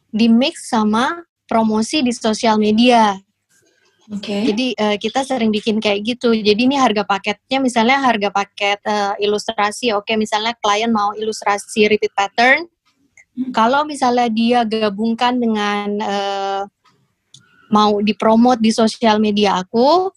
di 0.09 0.27
mix 0.27 0.69
sama 0.69 1.21
promosi 1.45 2.05
di 2.05 2.13
sosial 2.13 2.57
media. 2.61 3.17
Oke. 4.09 4.41
Jadi 4.41 4.73
uh, 4.73 4.97
kita 4.97 5.21
sering 5.21 5.53
bikin 5.53 5.77
kayak 5.77 6.01
gitu. 6.01 6.33
Jadi 6.33 6.65
ini 6.65 6.73
harga 6.73 7.05
paketnya 7.05 7.61
misalnya 7.61 8.01
harga 8.01 8.33
paket 8.33 8.81
uh, 8.89 9.13
ilustrasi. 9.21 9.93
Oke, 9.93 10.17
misalnya 10.17 10.57
klien 10.57 10.89
mau 10.89 11.13
ilustrasi 11.13 11.85
repeat 11.85 12.09
pattern. 12.17 12.65
Hmm. 13.37 13.53
Kalau 13.53 13.85
misalnya 13.85 14.25
dia 14.33 14.65
gabungkan 14.65 15.37
dengan 15.37 15.87
uh, 16.01 16.61
mau 17.69 18.01
dipromot 18.01 18.57
di 18.57 18.73
sosial 18.73 19.21
media 19.21 19.61
aku, 19.61 20.09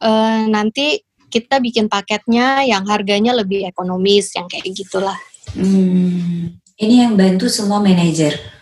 uh, 0.00 0.40
nanti 0.48 1.04
kita 1.28 1.60
bikin 1.60 1.92
paketnya 1.92 2.64
yang 2.64 2.88
harganya 2.88 3.36
lebih 3.36 3.68
ekonomis, 3.68 4.32
yang 4.32 4.48
kayak 4.48 4.72
gitulah. 4.72 5.20
Hmm. 5.52 6.56
Ini 6.80 7.06
yang 7.06 7.12
bantu 7.12 7.52
semua 7.52 7.76
manajer. 7.76 8.53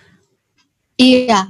Iya, 1.02 1.40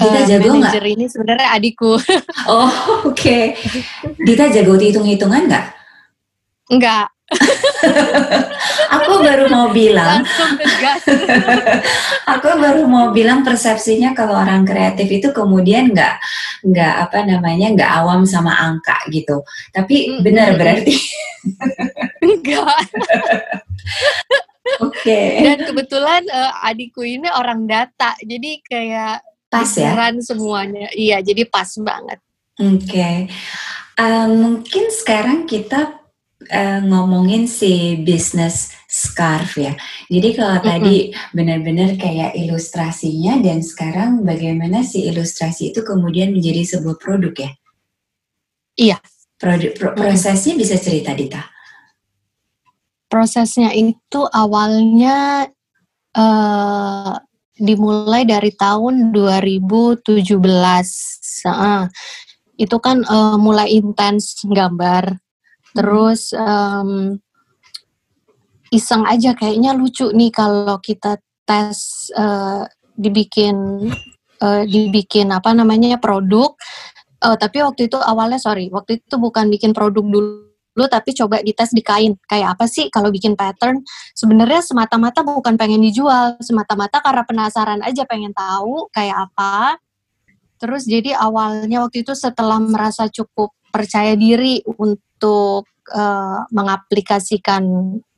Dita 0.00 0.20
uh, 0.22 0.24
jago 0.24 0.50
nggak? 0.56 0.86
ini 0.86 1.04
sebenarnya 1.10 1.48
adikku. 1.58 1.92
oh 2.48 2.70
oke. 3.04 3.12
Okay. 3.12 3.58
Dita 4.22 4.46
jago 4.48 4.78
hitung-hitungan 4.78 5.50
nggak? 5.50 5.66
Enggak. 6.70 7.10
aku 8.94 9.12
baru 9.22 9.44
mau 9.52 9.68
bilang. 9.74 10.22
aku 12.32 12.48
baru 12.58 12.82
mau 12.88 13.10
bilang 13.10 13.42
persepsinya 13.44 14.16
kalau 14.16 14.38
orang 14.38 14.64
kreatif 14.64 15.06
itu 15.06 15.28
kemudian 15.34 15.92
nggak 15.92 16.16
nggak 16.64 16.94
apa 17.06 17.18
namanya 17.26 17.68
nggak 17.76 17.90
awam 18.00 18.24
sama 18.24 18.56
angka 18.56 18.96
gitu. 19.12 19.44
Tapi 19.74 20.22
benar 20.24 20.56
berarti. 20.56 20.96
enggak. 22.24 22.88
Oke. 24.84 25.00
Okay. 25.02 25.28
Dan 25.40 25.58
kebetulan 25.66 26.22
uh, 26.28 26.68
adikku 26.68 27.00
ini 27.00 27.26
orang 27.32 27.64
data, 27.64 28.12
jadi 28.20 28.60
kayak 28.60 29.24
pas 29.50 29.66
ya 29.74 29.92
semuanya 30.22 30.86
iya 30.94 31.18
jadi 31.18 31.42
pas 31.50 31.66
banget 31.82 32.22
oke 32.62 32.86
okay. 32.86 33.26
uh, 33.98 34.30
mungkin 34.30 34.94
sekarang 34.94 35.50
kita 35.50 35.98
uh, 36.46 36.80
ngomongin 36.86 37.50
si 37.50 37.98
bisnis 37.98 38.70
scarf 38.86 39.58
ya 39.58 39.74
jadi 40.06 40.28
kalau 40.38 40.56
mm 40.56 40.62
-hmm. 40.62 40.70
tadi 40.70 40.96
benar-benar 41.34 41.90
kayak 41.98 42.38
ilustrasinya 42.38 43.42
dan 43.42 43.58
sekarang 43.66 44.22
bagaimana 44.22 44.86
si 44.86 45.10
ilustrasi 45.10 45.74
itu 45.74 45.82
kemudian 45.82 46.30
menjadi 46.30 46.78
sebuah 46.78 46.96
produk 47.02 47.34
ya 47.34 47.52
iya 48.78 48.96
produk 49.34 49.74
pro 49.74 49.98
prosesnya 49.98 50.54
bisa 50.54 50.78
cerita 50.78 51.10
Dita 51.10 51.42
prosesnya 53.10 53.74
itu 53.74 54.22
awalnya 54.30 55.50
uh, 56.14 57.18
dimulai 57.58 58.22
dari 58.24 58.54
tahun 58.54 59.10
2017. 59.10 60.14
Uh, 61.44 61.84
itu 62.56 62.76
kan 62.78 63.02
uh, 63.04 63.36
mulai 63.36 63.74
intens 63.74 64.40
gambar. 64.46 65.18
Terus 65.74 66.30
um, 66.38 67.18
iseng 68.70 69.04
aja 69.04 69.34
kayaknya 69.34 69.74
lucu 69.74 70.08
nih 70.14 70.30
kalau 70.30 70.78
kita 70.78 71.18
tes 71.42 72.08
uh, 72.14 72.62
dibikin 72.94 73.90
uh, 74.38 74.62
dibikin 74.62 75.34
apa 75.34 75.50
namanya 75.50 75.98
produk. 75.98 76.54
Uh, 77.20 77.36
tapi 77.36 77.60
waktu 77.60 77.92
itu 77.92 78.00
awalnya 78.00 78.40
sorry, 78.40 78.72
waktu 78.72 79.02
itu 79.04 79.14
bukan 79.20 79.52
bikin 79.52 79.76
produk 79.76 80.00
dulu 80.00 80.49
lu 80.78 80.86
tapi 80.86 81.10
coba 81.16 81.42
dites 81.42 81.74
di 81.74 81.82
kain. 81.82 82.14
Kayak 82.26 82.58
apa 82.58 82.64
sih 82.70 82.86
kalau 82.92 83.10
bikin 83.10 83.34
pattern? 83.34 83.82
Sebenarnya 84.14 84.62
semata-mata 84.62 85.26
bukan 85.26 85.58
pengen 85.58 85.82
dijual 85.82 86.38
semata-mata 86.38 87.02
karena 87.02 87.22
penasaran 87.26 87.80
aja 87.82 88.06
pengen 88.06 88.30
tahu 88.30 88.86
kayak 88.94 89.30
apa. 89.30 89.78
Terus 90.60 90.84
jadi 90.84 91.16
awalnya 91.16 91.82
waktu 91.82 92.04
itu 92.04 92.12
setelah 92.14 92.60
merasa 92.60 93.08
cukup 93.08 93.56
percaya 93.70 94.12
diri 94.18 94.60
untuk 94.76 95.64
uh, 95.94 96.42
mengaplikasikan 96.50 97.62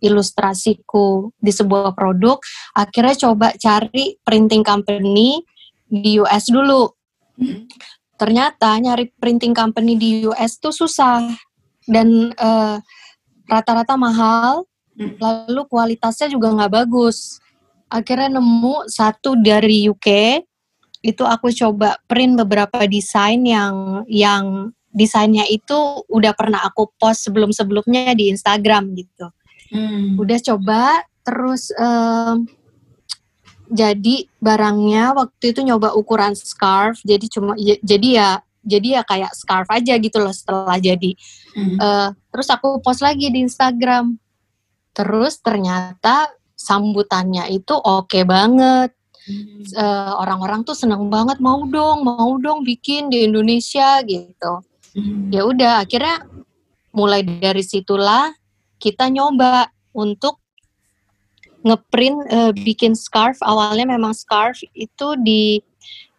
ilustrasiku 0.00 1.30
di 1.36 1.52
sebuah 1.52 1.92
produk 1.92 2.40
akhirnya 2.72 3.28
coba 3.28 3.52
cari 3.60 4.16
printing 4.24 4.64
company 4.64 5.44
di 5.86 6.18
US 6.20 6.48
dulu. 6.48 6.88
Hmm. 7.32 7.64
ternyata 8.20 8.76
nyari 8.76 9.08
printing 9.16 9.56
company 9.56 9.96
di 9.96 10.28
US 10.28 10.60
tuh 10.60 10.70
susah 10.70 11.32
dan 11.86 12.30
eh, 12.32 12.76
rata-rata 13.50 13.94
mahal 13.98 14.64
hmm. 14.96 15.18
lalu 15.18 15.62
kualitasnya 15.68 16.30
juga 16.30 16.52
nggak 16.54 16.72
bagus 16.72 17.42
akhirnya 17.92 18.40
nemu 18.40 18.88
satu 18.88 19.36
dari 19.36 19.90
UK 19.90 20.40
itu 21.02 21.26
aku 21.26 21.50
coba 21.50 21.98
print 22.06 22.38
beberapa 22.38 22.86
desain 22.86 23.42
yang 23.42 24.06
yang 24.06 24.70
desainnya 24.94 25.44
itu 25.50 25.76
udah 26.06 26.32
pernah 26.32 26.62
aku 26.62 26.94
post 26.96 27.26
sebelum-sebelumnya 27.26 28.14
di 28.14 28.30
Instagram 28.30 28.94
gitu 28.94 29.26
hmm. 29.74 30.16
udah 30.16 30.38
coba 30.40 31.02
terus 31.26 31.74
um, 31.74 32.46
jadi 33.72 34.28
barangnya 34.38 35.16
waktu 35.16 35.56
itu 35.56 35.64
nyoba 35.64 35.96
ukuran 35.96 36.36
scarf 36.36 37.00
jadi 37.02 37.24
cuma 37.32 37.56
ya, 37.56 37.74
jadi 37.80 38.08
ya 38.08 38.30
jadi 38.62 39.00
ya 39.00 39.02
kayak 39.02 39.34
scarf 39.34 39.68
aja 39.68 39.98
gitu 39.98 40.22
loh 40.22 40.32
setelah 40.32 40.78
jadi 40.78 41.12
hmm. 41.58 41.76
uh, 41.78 42.08
terus 42.30 42.48
aku 42.48 42.78
post 42.78 43.02
lagi 43.02 43.28
di 43.28 43.42
Instagram 43.42 44.16
terus 44.94 45.42
ternyata 45.42 46.30
sambutannya 46.54 47.50
itu 47.50 47.74
oke 47.74 48.08
okay 48.08 48.22
banget 48.22 48.94
hmm. 49.26 49.74
uh, 49.74 50.14
orang-orang 50.22 50.62
tuh 50.62 50.78
seneng 50.78 51.10
banget 51.10 51.42
mau 51.42 51.66
dong 51.66 52.06
mau 52.06 52.38
dong 52.38 52.62
bikin 52.62 53.10
di 53.10 53.26
Indonesia 53.26 53.98
gitu 54.06 54.62
hmm. 54.94 55.34
ya 55.34 55.42
udah 55.42 55.82
akhirnya 55.82 56.22
mulai 56.94 57.26
dari 57.26 57.64
situlah 57.66 58.30
kita 58.78 59.10
nyoba 59.10 59.70
untuk 59.94 60.38
ngeprint 61.62 62.18
uh, 62.30 62.52
bikin 62.54 62.98
scarf 62.98 63.38
awalnya 63.42 63.86
memang 63.86 64.10
scarf 64.14 64.58
itu 64.74 65.14
di 65.22 65.62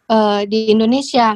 uh, 0.08 0.48
di 0.48 0.72
Indonesia 0.72 1.36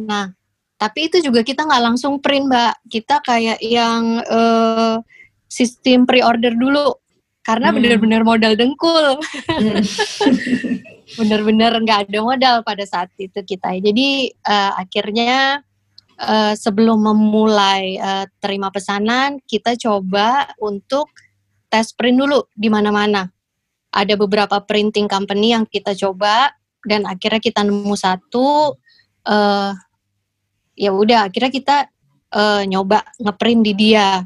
Nah, 0.00 0.34
tapi 0.74 1.06
itu 1.06 1.22
juga 1.22 1.46
kita 1.46 1.64
nggak 1.64 1.84
langsung 1.84 2.18
print, 2.18 2.50
Mbak. 2.50 2.74
Kita 2.90 3.22
kayak 3.22 3.58
yang 3.62 4.20
uh, 4.26 4.98
sistem 5.46 6.04
pre-order 6.04 6.50
dulu 6.54 6.98
karena 7.44 7.70
hmm. 7.70 7.76
benar-benar 7.76 8.22
modal 8.26 8.52
dengkul. 8.56 9.20
Hmm. 9.48 9.84
benar-benar 11.20 11.76
nggak 11.78 12.10
ada 12.10 12.18
modal 12.24 12.56
pada 12.66 12.84
saat 12.88 13.12
itu 13.20 13.38
kita. 13.44 13.76
Jadi 13.78 14.32
uh, 14.48 14.72
akhirnya 14.80 15.62
uh, 16.18 16.52
sebelum 16.56 17.04
memulai 17.04 18.00
uh, 18.00 18.26
terima 18.40 18.72
pesanan, 18.72 19.38
kita 19.44 19.76
coba 19.78 20.50
untuk 20.58 21.12
tes 21.68 21.92
print 21.94 22.18
dulu 22.18 22.48
di 22.56 22.72
mana-mana. 22.72 23.28
Ada 23.94 24.18
beberapa 24.18 24.58
printing 24.64 25.06
company 25.06 25.54
yang 25.54 25.70
kita 25.70 25.94
coba 25.94 26.50
dan 26.82 27.06
akhirnya 27.06 27.38
kita 27.38 27.62
nemu 27.62 27.94
satu 27.94 28.74
uh, 29.28 29.70
ya 30.74 30.90
udah 30.90 31.30
akhirnya 31.30 31.52
kita 31.54 31.76
uh, 32.34 32.62
nyoba 32.66 33.02
ngeprint 33.18 33.62
di 33.62 33.72
dia 33.74 34.22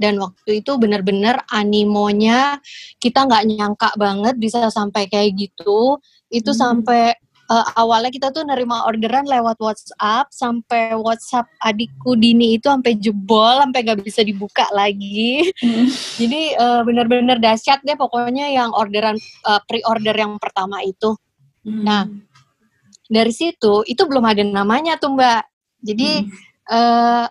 dan 0.00 0.16
waktu 0.16 0.64
itu 0.64 0.80
benar-benar 0.80 1.44
animonya 1.52 2.56
kita 2.96 3.28
nggak 3.28 3.44
nyangka 3.52 3.90
banget 4.00 4.34
bisa 4.40 4.72
sampai 4.72 5.04
kayak 5.12 5.36
gitu 5.36 6.00
itu 6.32 6.50
hmm. 6.56 6.56
sampai 6.56 7.12
uh, 7.52 7.66
awalnya 7.76 8.08
kita 8.08 8.32
tuh 8.32 8.46
nerima 8.48 8.88
orderan 8.88 9.28
lewat 9.28 9.60
WhatsApp 9.60 10.32
sampai 10.32 10.96
WhatsApp 10.96 11.52
adikku 11.60 12.16
Dini 12.16 12.56
itu 12.56 12.72
sampai 12.72 12.96
jebol 12.96 13.60
sampai 13.60 13.80
nggak 13.84 14.00
bisa 14.00 14.24
dibuka 14.24 14.64
lagi 14.72 15.52
hmm. 15.60 15.86
jadi 16.24 16.40
uh, 16.56 16.80
benar-benar 16.86 17.36
dahsyat 17.36 17.84
deh 17.84 17.98
pokoknya 17.98 18.48
yang 18.56 18.72
orderan 18.72 19.20
uh, 19.44 19.60
pre-order 19.68 20.16
yang 20.16 20.40
pertama 20.40 20.80
itu 20.80 21.12
hmm. 21.68 21.84
nah 21.84 22.08
dari 23.10 23.34
situ 23.34 23.82
itu 23.84 24.02
belum 24.06 24.22
ada 24.22 24.46
namanya 24.46 24.94
tuh 24.96 25.18
mbak 25.18 25.49
jadi 25.80 26.24
hmm. 26.24 26.30
uh, 26.70 27.26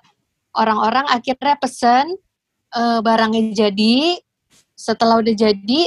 orang-orang 0.57 1.05
akhirnya 1.09 1.55
pesen 1.61 2.17
uh, 2.73 2.99
barangnya 2.99 3.53
jadi, 3.53 4.17
setelah 4.73 5.21
udah 5.21 5.35
jadi, 5.35 5.81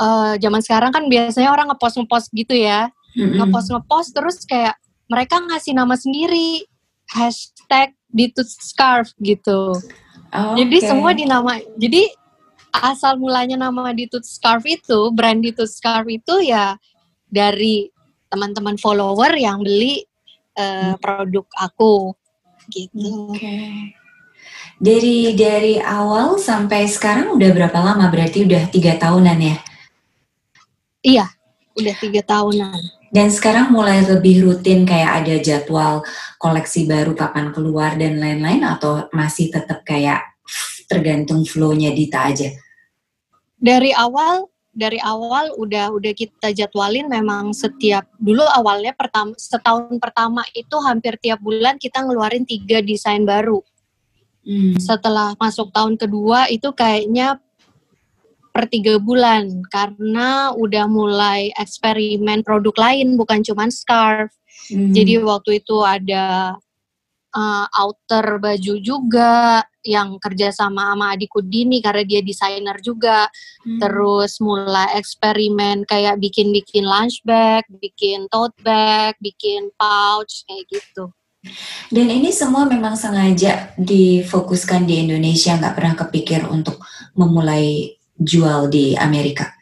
uh, 0.00 0.34
zaman 0.38 0.60
sekarang 0.60 0.90
kan 0.92 1.04
biasanya 1.08 1.50
orang 1.50 1.72
ngepost 1.72 1.96
ngepost 2.00 2.28
gitu 2.32 2.54
ya, 2.54 2.92
hmm. 3.16 3.40
ngepost 3.40 3.68
ngepost 3.72 4.10
terus 4.12 4.36
kayak 4.44 4.76
mereka 5.08 5.40
ngasih 5.40 5.76
nama 5.76 5.94
sendiri 5.96 6.64
hashtag 7.12 7.92
ditut 8.08 8.46
scarf 8.48 9.12
gitu. 9.20 9.76
Oh, 10.34 10.54
jadi 10.58 10.76
okay. 10.82 10.88
semua 10.88 11.14
dinama, 11.14 11.62
jadi 11.78 12.10
asal 12.74 13.20
mulanya 13.22 13.54
nama 13.54 13.94
ditut 13.94 14.26
scarf 14.26 14.66
itu, 14.66 15.14
brand 15.14 15.38
ditut 15.38 15.70
scarf 15.70 16.10
itu 16.10 16.42
ya 16.42 16.74
dari 17.30 17.86
teman-teman 18.34 18.74
follower 18.74 19.30
yang 19.38 19.62
beli 19.62 20.02
uh, 20.58 20.94
produk 20.98 21.46
aku 21.58 22.14
gitu. 22.70 23.34
Okay. 23.34 23.94
Dari 24.74 25.38
dari 25.38 25.74
awal 25.78 26.36
sampai 26.40 26.90
sekarang 26.90 27.34
udah 27.38 27.50
berapa 27.54 27.78
lama? 27.78 28.10
Berarti 28.10 28.42
udah 28.42 28.66
tiga 28.70 28.98
tahunan 28.98 29.38
ya? 29.38 29.56
Iya, 31.04 31.26
udah 31.78 31.94
tiga 32.00 32.20
tahunan. 32.24 32.80
Dan 33.14 33.30
sekarang 33.30 33.70
mulai 33.70 34.02
lebih 34.02 34.42
rutin 34.42 34.82
kayak 34.82 35.22
ada 35.22 35.38
jadwal 35.38 36.02
koleksi 36.42 36.90
baru 36.90 37.14
kapan 37.14 37.54
keluar 37.54 37.94
dan 37.94 38.18
lain-lain 38.18 38.66
atau 38.66 39.06
masih 39.14 39.54
tetap 39.54 39.86
kayak 39.86 40.34
tergantung 40.90 41.46
flow-nya 41.46 41.94
Dita 41.94 42.26
aja? 42.26 42.50
Dari 43.54 43.94
awal 43.94 44.50
dari 44.74 44.98
awal 44.98 45.54
udah 45.54 45.94
udah 45.94 46.12
kita 46.12 46.50
jadwalin 46.50 47.06
memang 47.06 47.54
setiap 47.54 48.10
dulu 48.18 48.42
awalnya 48.42 48.90
pertama 48.92 49.30
setahun 49.38 49.96
pertama 50.02 50.42
itu 50.52 50.74
hampir 50.82 51.14
tiap 51.22 51.38
bulan 51.38 51.78
kita 51.78 52.02
ngeluarin 52.02 52.42
tiga 52.42 52.82
desain 52.82 53.22
baru. 53.22 53.62
Hmm. 54.44 54.76
Setelah 54.76 55.32
masuk 55.40 55.72
tahun 55.72 55.96
kedua 55.96 56.50
itu 56.52 56.68
kayaknya 56.74 57.40
per 58.54 58.70
tiga 58.70 59.02
bulan 59.02 59.66
karena 59.66 60.54
udah 60.54 60.86
mulai 60.86 61.50
eksperimen 61.58 62.46
produk 62.46 62.74
lain 62.76 63.18
bukan 63.18 63.40
cuma 63.46 63.70
scarf. 63.70 64.30
Hmm. 64.70 64.92
Jadi 64.94 65.22
waktu 65.22 65.64
itu 65.64 65.80
ada 65.82 66.54
uh, 67.34 67.66
outer 67.78 68.38
baju 68.38 68.74
juga 68.78 69.64
yang 69.84 70.16
kerja 70.18 70.50
sama 70.50 70.90
sama 70.90 71.12
adikku 71.12 71.44
Dini 71.44 71.84
karena 71.84 72.02
dia 72.02 72.20
desainer 72.24 72.80
juga. 72.80 73.28
Hmm. 73.62 73.78
Terus 73.78 74.40
mulai 74.40 74.96
eksperimen 74.98 75.84
kayak 75.84 76.18
bikin-bikin 76.18 76.82
lunch 76.82 77.20
bag, 77.22 77.62
bikin 77.68 78.26
tote 78.32 78.56
bag, 78.64 79.14
bikin 79.20 79.68
pouch 79.76 80.42
kayak 80.48 80.64
gitu. 80.72 81.12
Dan 81.92 82.08
ini 82.08 82.32
semua 82.32 82.64
memang 82.64 82.96
sengaja 82.96 83.76
difokuskan 83.76 84.88
di 84.88 85.04
Indonesia, 85.04 85.52
nggak 85.52 85.76
pernah 85.76 85.94
kepikir 85.94 86.48
untuk 86.48 86.80
memulai 87.12 88.00
jual 88.16 88.72
di 88.72 88.96
Amerika? 88.96 89.52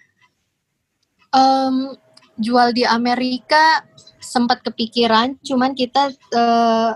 Um, 1.35 1.99
jual 2.39 2.71
di 2.71 2.87
Amerika 2.87 3.83
sempat 4.23 4.63
kepikiran, 4.63 5.43
cuman 5.43 5.75
kita 5.75 6.15
uh, 6.33 6.95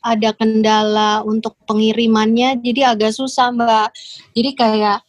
ada 0.00 0.32
kendala 0.32 1.20
untuk 1.24 1.56
pengirimannya, 1.68 2.60
jadi 2.60 2.96
agak 2.96 3.12
susah 3.12 3.52
mbak. 3.52 3.88
Jadi 4.32 4.50
kayak 4.56 5.04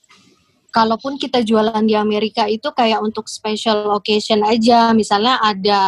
kalaupun 0.71 1.19
kita 1.19 1.43
jualan 1.43 1.84
di 1.84 1.95
Amerika 1.95 2.47
itu 2.47 2.71
kayak 2.71 3.04
untuk 3.04 3.27
special 3.27 3.95
occasion 3.95 4.43
aja, 4.43 4.91
misalnya 4.91 5.39
ada 5.39 5.82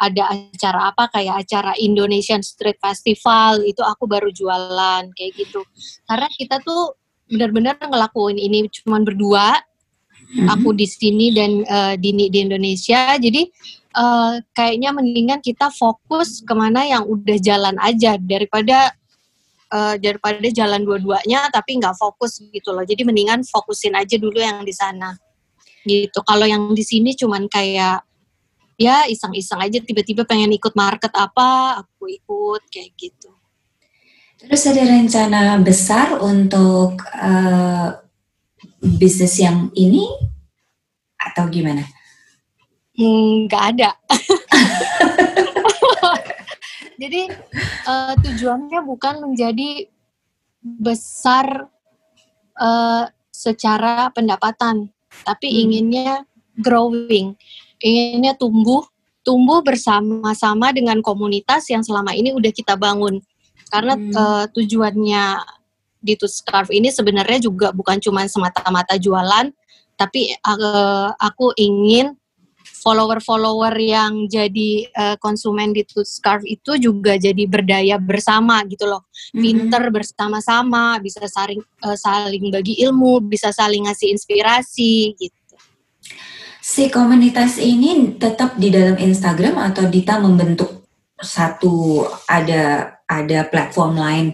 ada 0.00 0.32
acara 0.32 0.96
apa 0.96 1.12
kayak 1.12 1.44
acara 1.44 1.76
Indonesian 1.76 2.40
Street 2.40 2.80
Festival 2.80 3.60
itu 3.68 3.84
aku 3.84 4.08
baru 4.08 4.32
jualan 4.32 5.12
kayak 5.12 5.32
gitu. 5.36 5.60
Karena 6.08 6.28
kita 6.32 6.64
tuh 6.64 6.96
benar-benar 7.30 7.78
ngelakuin 7.78 8.40
ini 8.40 8.66
cuma 8.72 8.98
berdua 8.98 9.54
mm-hmm. 9.54 10.48
aku 10.50 10.74
di 10.74 10.86
sini 10.88 11.30
dan 11.30 11.62
uh, 11.62 11.94
Dini 11.94 12.26
di 12.26 12.42
Indonesia 12.42 13.14
jadi 13.14 13.46
uh, 13.96 14.38
kayaknya 14.54 14.94
mendingan 14.94 15.40
kita 15.42 15.70
fokus 15.72 16.42
ke 16.42 16.54
mana 16.54 16.86
yang 16.86 17.06
udah 17.06 17.38
jalan 17.40 17.76
aja 17.82 18.18
daripada 18.20 18.94
uh, 19.72 19.94
daripada 19.98 20.46
jalan 20.50 20.82
dua-duanya 20.82 21.48
tapi 21.50 21.78
nggak 21.78 21.96
fokus 21.96 22.42
gitu 22.42 22.70
loh. 22.74 22.84
Jadi 22.86 23.02
mendingan 23.06 23.42
fokusin 23.46 23.96
aja 23.96 24.18
dulu 24.18 24.38
yang 24.38 24.62
di 24.62 24.74
sana. 24.74 25.14
Gitu. 25.80 26.18
Kalau 26.20 26.44
yang 26.44 26.76
di 26.76 26.84
sini 26.84 27.16
cuman 27.16 27.48
kayak 27.48 28.04
ya 28.80 29.04
iseng-iseng 29.08 29.60
aja 29.60 29.80
tiba-tiba 29.80 30.24
pengen 30.24 30.52
ikut 30.56 30.72
market 30.72 31.12
apa 31.16 31.80
aku 31.84 32.08
ikut 32.08 32.62
kayak 32.68 32.92
gitu. 32.96 33.32
Terus 34.40 34.64
ada 34.72 34.82
rencana 34.88 35.60
besar 35.60 36.16
untuk 36.16 36.96
uh, 37.20 37.92
bisnis 38.80 39.36
yang 39.36 39.68
ini? 39.76 40.08
Atau 41.20 41.52
gimana? 41.52 41.84
Nggak 43.00 43.62
hmm, 43.64 43.70
ada. 43.72 43.90
Jadi 47.00 47.32
uh, 47.88 48.12
tujuannya 48.20 48.80
bukan 48.84 49.24
menjadi 49.24 49.88
besar 50.60 51.64
uh, 52.60 53.08
secara 53.32 54.12
pendapatan, 54.12 54.92
tapi 55.24 55.48
hmm. 55.48 55.60
inginnya 55.64 56.28
growing, 56.60 57.32
inginnya 57.80 58.36
tumbuh, 58.36 58.84
tumbuh 59.24 59.64
bersama-sama 59.64 60.76
dengan 60.76 61.00
komunitas 61.00 61.72
yang 61.72 61.80
selama 61.80 62.12
ini 62.12 62.36
udah 62.36 62.52
kita 62.52 62.76
bangun 62.76 63.24
karena 63.72 63.96
hmm. 63.96 64.12
uh, 64.12 64.44
tujuannya 64.52 65.40
di 66.04 66.16
Scarf 66.20 66.68
ini 66.68 66.92
sebenarnya 66.92 67.48
juga 67.48 67.72
bukan 67.72 67.96
cuma 68.00 68.28
semata-mata 68.28 69.00
jualan 69.00 69.48
tapi 69.96 70.36
uh, 70.44 71.12
aku 71.16 71.56
ingin 71.56 72.19
follower-follower 72.80 73.76
yang 73.76 74.24
jadi 74.26 74.88
uh, 74.96 75.16
konsumen 75.20 75.76
di 75.76 75.84
Scarf 75.86 76.40
itu 76.48 76.80
juga 76.80 77.20
jadi 77.20 77.44
berdaya 77.44 78.00
bersama 78.00 78.64
gitu 78.64 78.88
loh. 78.88 79.04
Mm-hmm. 79.36 79.40
Pinter 79.40 79.82
bersama-sama, 79.92 80.96
bisa 81.04 81.20
saling 81.28 81.60
uh, 81.84 81.96
saling 81.96 82.48
bagi 82.48 82.80
ilmu, 82.80 83.20
bisa 83.28 83.52
saling 83.52 83.84
ngasih 83.84 84.16
inspirasi 84.16 85.14
gitu. 85.20 85.54
Si 86.60 86.88
komunitas 86.88 87.60
ini 87.60 88.16
tetap 88.16 88.56
di 88.56 88.72
dalam 88.72 88.96
Instagram 88.96 89.60
atau 89.60 89.88
Dita 89.88 90.20
membentuk 90.20 90.88
satu 91.20 92.04
ada 92.24 92.96
ada 93.04 93.44
platform 93.48 94.00
lain? 94.00 94.26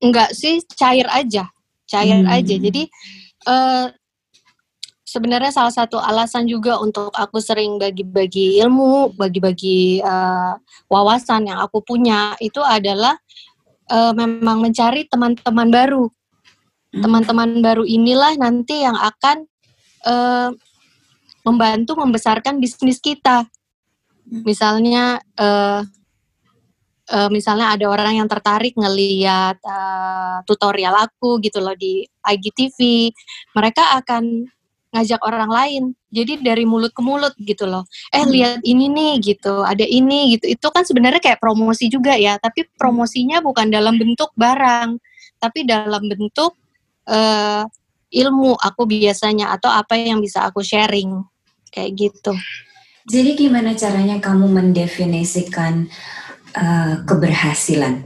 Enggak 0.00 0.32
sih, 0.32 0.64
cair 0.72 1.04
aja, 1.12 1.48
cair 1.84 2.24
hmm. 2.24 2.32
aja. 2.32 2.54
Jadi 2.56 2.82
uh, 3.44 3.92
sebenarnya 5.08 5.48
salah 5.48 5.72
satu 5.72 5.96
alasan 5.96 6.44
juga 6.44 6.76
untuk 6.76 7.08
aku 7.16 7.40
sering 7.40 7.80
bagi-bagi 7.80 8.60
ilmu, 8.60 9.16
bagi-bagi 9.16 10.04
uh, 10.04 10.52
wawasan 10.92 11.48
yang 11.48 11.64
aku 11.64 11.80
punya 11.80 12.36
itu 12.44 12.60
adalah 12.60 13.16
uh, 13.88 14.12
memang 14.12 14.60
mencari 14.60 15.08
teman-teman 15.08 15.68
baru. 15.72 16.04
Hmm. 16.92 17.02
Teman-teman 17.08 17.64
baru 17.64 17.88
inilah 17.88 18.36
nanti 18.36 18.84
yang 18.84 18.96
akan 19.00 19.48
uh, 20.04 20.52
membantu 21.48 21.96
membesarkan 21.96 22.60
bisnis 22.60 23.00
kita. 23.00 23.48
Hmm. 24.28 24.44
Misalnya 24.44 25.24
uh, 25.40 25.80
uh, 27.08 27.28
misalnya 27.32 27.72
ada 27.72 27.88
orang 27.88 28.20
yang 28.20 28.28
tertarik 28.28 28.76
ngeliat 28.76 29.56
uh, 29.64 30.44
tutorial 30.44 30.92
aku 31.00 31.40
gitu 31.40 31.64
loh 31.64 31.72
di 31.72 32.04
IGTV, 32.28 33.08
mereka 33.56 33.96
akan 34.04 34.52
ngajak 34.92 35.20
orang 35.24 35.50
lain. 35.50 35.82
Jadi 36.08 36.40
dari 36.40 36.64
mulut 36.64 36.92
ke 36.96 37.02
mulut 37.04 37.36
gitu 37.40 37.68
loh. 37.68 37.84
Eh 38.12 38.24
hmm. 38.24 38.32
lihat 38.32 38.60
ini 38.64 38.86
nih 38.88 39.12
gitu, 39.20 39.60
ada 39.60 39.84
ini 39.84 40.36
gitu. 40.36 40.48
Itu 40.48 40.72
kan 40.72 40.88
sebenarnya 40.88 41.20
kayak 41.20 41.40
promosi 41.40 41.92
juga 41.92 42.16
ya, 42.16 42.40
tapi 42.40 42.64
hmm. 42.64 42.76
promosinya 42.80 43.38
bukan 43.44 43.68
dalam 43.68 44.00
bentuk 44.00 44.32
barang, 44.32 44.96
tapi 45.36 45.68
dalam 45.68 46.02
bentuk 46.08 46.56
uh, 47.08 47.64
ilmu 48.08 48.56
aku 48.56 48.88
biasanya 48.88 49.52
atau 49.52 49.68
apa 49.68 50.00
yang 50.00 50.24
bisa 50.24 50.48
aku 50.48 50.64
sharing 50.64 51.20
kayak 51.68 51.92
gitu. 52.08 52.32
Jadi 53.08 53.40
gimana 53.40 53.72
caranya 53.72 54.20
kamu 54.20 54.52
mendefinisikan 54.52 55.88
uh, 56.52 57.04
keberhasilan? 57.08 58.04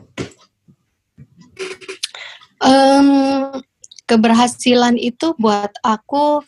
Um, 2.63 3.59
keberhasilan 4.07 4.95
itu 4.95 5.35
buat 5.43 5.75
aku 5.83 6.47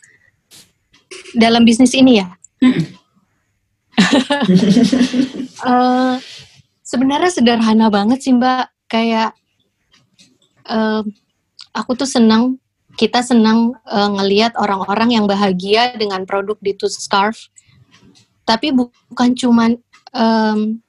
dalam 1.35 1.63
bisnis 1.67 1.93
ini 1.93 2.21
ya. 2.21 2.27
uh, 5.65 6.15
sebenarnya 6.91 7.31
sederhana 7.31 7.91
banget 7.91 8.23
sih 8.23 8.33
Mbak. 8.33 8.71
Kayak 8.85 9.33
uh, 10.69 11.01
aku 11.73 11.91
tuh 11.97 12.07
senang, 12.07 12.61
kita 12.95 13.25
senang 13.25 13.75
uh, 13.89 14.09
ngelihat 14.21 14.55
orang-orang 14.55 15.17
yang 15.17 15.25
bahagia 15.25 15.97
dengan 15.97 16.23
produk 16.23 16.55
di 16.61 16.77
Tooth 16.77 16.95
Scarf. 16.95 17.49
Tapi 18.45 18.71
bukan 18.71 19.33
cuman 19.33 19.81
um, 20.13 20.79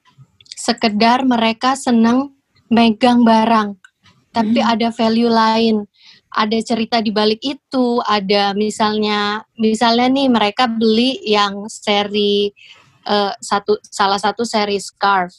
sekedar 0.53 1.25
mereka 1.25 1.73
senang 1.73 2.37
megang 2.67 3.23
barang, 3.23 3.79
tapi 4.35 4.59
hmm. 4.59 4.69
ada 4.69 4.87
value 4.91 5.31
lain, 5.31 5.87
ada 6.37 6.57
cerita 6.61 7.01
di 7.01 7.09
balik 7.09 7.41
itu, 7.41 7.97
ada 8.05 8.53
misalnya 8.53 9.41
misalnya 9.57 10.05
nih 10.13 10.29
mereka 10.29 10.69
beli 10.69 11.17
yang 11.25 11.65
seri 11.65 12.53
uh, 13.09 13.33
satu 13.41 13.81
salah 13.81 14.21
satu 14.21 14.45
seri 14.45 14.77
scarf. 14.77 15.33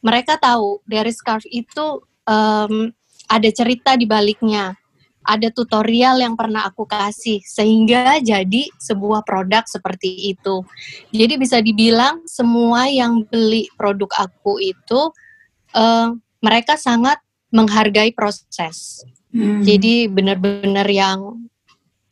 Mereka 0.00 0.40
tahu 0.40 0.80
dari 0.88 1.12
scarf 1.12 1.44
itu 1.52 2.00
um, 2.24 2.88
ada 3.28 3.48
cerita 3.52 3.92
di 4.00 4.08
baliknya 4.08 4.80
ada 5.20 5.52
tutorial 5.52 6.16
yang 6.18 6.32
pernah 6.32 6.64
aku 6.64 6.88
kasih 6.88 7.44
sehingga 7.44 8.18
jadi 8.24 8.72
sebuah 8.80 9.22
produk 9.28 9.68
seperti 9.68 10.32
itu. 10.32 10.64
Jadi 11.12 11.34
bisa 11.36 11.60
dibilang 11.60 12.24
semua 12.24 12.88
yang 12.88 13.28
beli 13.28 13.68
produk 13.76 14.08
aku 14.16 14.56
itu 14.64 15.00
uh, 15.76 16.16
mereka 16.40 16.80
sangat 16.80 17.20
menghargai 17.52 18.16
proses. 18.16 19.04
Hmm. 19.30 19.62
Jadi 19.62 20.10
benar-benar 20.10 20.86
yang 20.90 21.46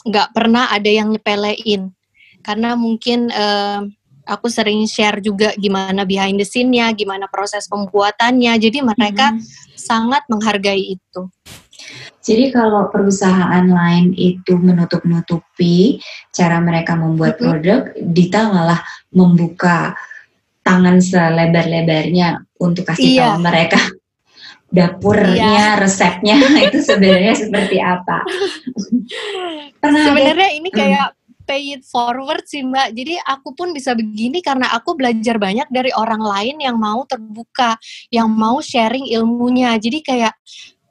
nggak 0.07 0.31
pernah 0.31 0.71
ada 0.71 0.87
yang 0.87 1.11
nyepelein 1.11 1.91
karena 2.47 2.79
mungkin 2.79 3.29
uh, 3.35 3.83
aku 4.29 4.47
sering 4.47 4.87
share 4.87 5.19
juga 5.19 5.57
gimana 5.59 6.05
behind 6.05 6.39
the 6.39 6.47
scene-nya, 6.47 6.93
gimana 6.95 7.27
proses 7.27 7.67
pembuatannya. 7.67 8.55
Jadi 8.61 8.79
mereka 8.85 9.35
hmm. 9.35 9.43
sangat 9.75 10.23
menghargai 10.31 10.97
itu. 10.97 11.23
Jadi 12.21 12.53
kalau 12.53 12.93
perusahaan 12.93 13.65
lain 13.65 14.13
itu 14.13 14.53
menutup-nutupi 14.61 15.97
cara 16.29 16.61
mereka 16.61 16.93
membuat 16.93 17.39
mm 17.39 17.41
-hmm. 17.41 17.49
produk, 17.49 17.81
Dita 17.97 18.53
malah 18.53 18.81
membuka 19.17 19.97
tangan 20.61 21.01
selebar-lebarnya 21.01 22.45
untuk 22.61 22.85
kasih 22.93 23.17
iya. 23.17 23.33
tahu 23.33 23.41
mereka 23.41 23.81
dapurnya, 24.69 25.49
iya. 25.49 25.81
resepnya 25.81 26.37
itu 26.69 26.79
sebenarnya 26.85 27.35
seperti 27.35 27.77
apa. 27.81 28.21
sebenarnya 30.05 30.51
ini 30.53 30.69
kayak 30.69 31.17
pay 31.49 31.73
it 31.73 31.83
forward 31.89 32.45
sih 32.45 32.61
mbak. 32.61 32.93
Jadi 32.93 33.17
aku 33.25 33.57
pun 33.57 33.73
bisa 33.73 33.97
begini 33.97 34.45
karena 34.45 34.69
aku 34.77 34.93
belajar 34.93 35.41
banyak 35.41 35.65
dari 35.73 35.89
orang 35.97 36.21
lain 36.21 36.61
yang 36.61 36.77
mau 36.77 37.09
terbuka, 37.09 37.81
yang 38.13 38.29
mau 38.29 38.61
sharing 38.61 39.09
ilmunya. 39.09 39.73
Jadi 39.81 40.05
kayak 40.05 40.37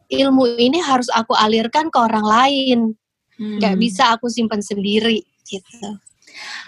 ilmu 0.10 0.58
ini 0.58 0.82
harus 0.82 1.14
aku 1.14 1.38
alirkan 1.38 1.94
ke 1.94 1.98
orang 2.02 2.26
lain. 2.26 2.80
Hmm. 3.38 3.62
Gak 3.62 3.78
bisa 3.78 4.18
aku 4.18 4.26
simpan 4.34 4.66
sendiri 4.66 5.22
gitu. 5.46 6.02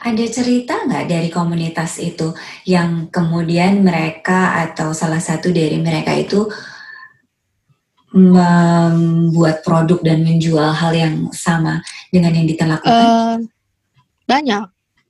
Ada 0.01 0.25
cerita 0.33 0.81
nggak 0.81 1.05
dari 1.05 1.29
komunitas 1.29 2.01
itu 2.01 2.33
yang 2.65 3.11
kemudian 3.13 3.85
mereka 3.85 4.57
atau 4.65 4.97
salah 4.97 5.21
satu 5.21 5.53
dari 5.53 5.77
mereka 5.77 6.15
itu 6.17 6.49
membuat 8.09 9.61
produk 9.61 10.01
dan 10.01 10.25
menjual 10.25 10.73
hal 10.73 10.93
yang 10.97 11.29
sama 11.29 11.85
dengan 12.09 12.33
yang 12.33 12.45
Dita 12.49 12.65
lakukan? 12.65 12.89
Uh, 12.89 13.35
banyak. 14.25 14.65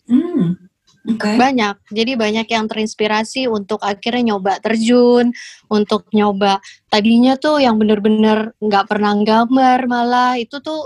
Hmm. 0.10 0.70
Okay. 1.16 1.40
Banyak. 1.40 1.80
Jadi 1.90 2.12
banyak 2.20 2.48
yang 2.52 2.68
terinspirasi 2.68 3.48
untuk 3.48 3.80
akhirnya 3.82 4.36
nyoba 4.36 4.60
terjun, 4.60 5.32
untuk 5.72 6.06
nyoba. 6.12 6.60
Tadinya 6.92 7.40
tuh 7.40 7.64
yang 7.64 7.80
bener-bener 7.80 8.54
nggak 8.60 8.86
pernah 8.86 9.16
gambar 9.16 9.88
malah 9.88 10.36
itu 10.36 10.60
tuh 10.60 10.86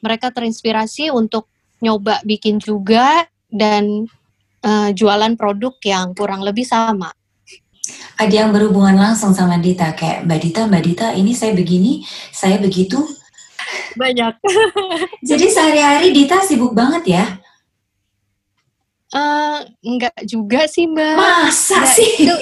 mereka 0.00 0.32
terinspirasi 0.32 1.12
untuk 1.12 1.46
nyoba 1.84 2.24
bikin 2.24 2.58
juga 2.58 3.28
dan 3.52 4.08
uh, 4.64 4.90
jualan 4.92 5.36
produk 5.36 5.76
yang 5.84 6.16
kurang 6.16 6.40
lebih 6.40 6.64
sama. 6.64 7.12
Ada 8.20 8.34
yang 8.44 8.50
berhubungan 8.52 8.96
langsung 8.96 9.32
sama 9.32 9.56
Dita 9.56 9.96
kayak 9.96 10.28
Mbak 10.28 10.40
Dita, 10.44 10.60
Mbak 10.68 10.82
Dita 10.84 11.06
ini 11.16 11.32
saya 11.32 11.56
begini, 11.56 12.04
saya 12.30 12.60
begitu, 12.60 13.00
banyak. 13.96 14.34
Jadi 15.28 15.46
sehari-hari 15.50 16.08
Dita 16.14 16.42
sibuk 16.42 16.74
banget 16.74 17.04
ya? 17.20 17.24
Uh, 19.10 19.66
enggak 19.82 20.14
juga 20.22 20.70
sih 20.70 20.86
mbak. 20.86 21.18
Masa 21.18 21.82
enggak, 21.82 21.94
sih? 21.98 22.10
Itu, 22.22 22.34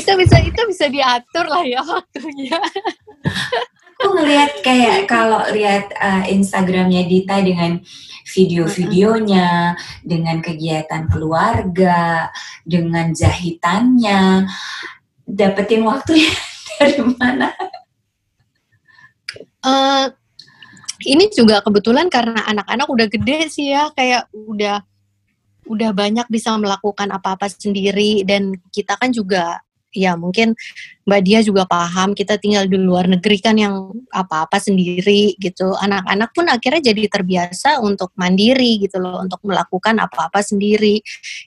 itu 0.00 0.10
bisa 0.16 0.36
itu 0.40 0.60
bisa 0.64 0.84
diatur 0.88 1.44
lah 1.44 1.60
ya 1.60 1.84
waktunya. 1.84 2.56
Aku 3.96 4.12
ngeliat 4.12 4.60
kayak 4.60 5.08
kalau 5.08 5.40
lihat 5.56 5.88
uh, 5.96 6.28
Instagramnya 6.28 7.08
Dita 7.08 7.40
dengan 7.40 7.80
video-videonya, 8.28 9.72
dengan 10.04 10.44
kegiatan 10.44 11.08
keluarga, 11.08 12.28
dengan 12.60 13.16
jahitannya, 13.16 14.44
dapetin 15.24 15.80
waktunya 15.88 16.28
dari 16.76 17.00
mana? 17.00 17.48
Uh, 19.64 20.12
ini 21.08 21.32
juga 21.32 21.64
kebetulan 21.64 22.12
karena 22.12 22.44
anak-anak 22.44 22.86
udah 22.86 23.06
gede 23.08 23.48
sih 23.48 23.72
ya 23.72 23.88
kayak 23.96 24.28
udah 24.32 24.84
udah 25.66 25.90
banyak 25.90 26.26
bisa 26.30 26.54
melakukan 26.54 27.10
apa-apa 27.10 27.50
sendiri 27.50 28.22
dan 28.22 28.54
kita 28.70 28.94
kan 28.94 29.10
juga 29.10 29.65
ya 29.96 30.12
mungkin 30.14 30.52
Mbak 31.06 31.22
Dia 31.22 31.38
juga 31.40 31.64
paham 31.64 32.12
kita 32.12 32.36
tinggal 32.36 32.68
di 32.68 32.76
luar 32.76 33.06
negeri 33.08 33.38
kan 33.38 33.56
yang 33.56 33.94
apa-apa 34.10 34.58
sendiri 34.58 35.38
gitu. 35.38 35.72
Anak-anak 35.72 36.34
pun 36.34 36.50
akhirnya 36.50 36.90
jadi 36.92 37.08
terbiasa 37.08 37.78
untuk 37.80 38.10
mandiri 38.18 38.82
gitu 38.82 38.98
loh, 38.98 39.22
untuk 39.22 39.40
melakukan 39.46 39.96
apa-apa 40.02 40.42
sendiri. 40.42 41.00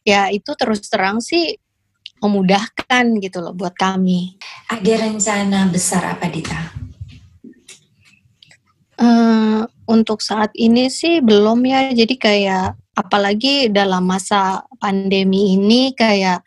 Ya 0.08 0.32
itu 0.32 0.56
terus 0.56 0.88
terang 0.88 1.20
sih 1.20 1.60
memudahkan 2.24 3.20
gitu 3.20 3.40
loh 3.44 3.54
buat 3.56 3.76
kami. 3.76 4.40
Ada 4.72 5.08
rencana 5.08 5.68
besar 5.72 6.18
apa 6.18 6.28
Dita? 6.28 6.60
Uh, 9.00 9.64
untuk 9.88 10.20
saat 10.20 10.52
ini 10.56 10.92
sih 10.92 11.20
belum 11.20 11.64
ya. 11.68 11.92
Jadi 11.92 12.16
kayak 12.20 12.76
apalagi 13.00 13.72
dalam 13.72 14.04
masa 14.04 14.68
pandemi 14.76 15.56
ini 15.56 15.96
kayak 15.96 16.44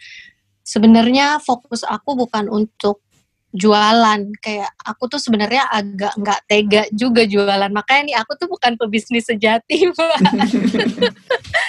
sebenarnya 0.72 1.36
fokus 1.44 1.84
aku 1.84 2.16
bukan 2.16 2.48
untuk 2.48 3.04
jualan. 3.52 4.20
Kayak 4.40 4.72
aku 4.80 5.12
tuh 5.12 5.20
sebenarnya 5.20 5.68
agak 5.68 6.16
nggak 6.16 6.40
tega 6.48 6.82
juga 6.96 7.28
jualan. 7.28 7.68
Makanya 7.68 8.02
nih 8.08 8.16
aku 8.16 8.32
tuh 8.40 8.48
bukan 8.48 8.80
pebisnis 8.80 9.28
sejati 9.28 9.92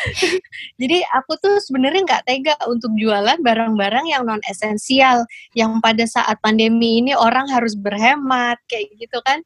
jadi 0.81 0.97
aku 1.15 1.35
tuh 1.39 1.59
sebenarnya 1.63 2.01
nggak 2.07 2.23
tega 2.27 2.55
untuk 2.67 2.91
jualan 2.95 3.39
barang-barang 3.39 4.05
yang 4.07 4.23
non 4.27 4.41
esensial 4.47 5.27
yang 5.55 5.79
pada 5.79 6.03
saat 6.07 6.39
pandemi 6.39 6.99
ini 7.03 7.15
orang 7.15 7.47
harus 7.51 7.75
berhemat 7.75 8.59
kayak 8.67 8.91
gitu 8.99 9.19
kan 9.23 9.43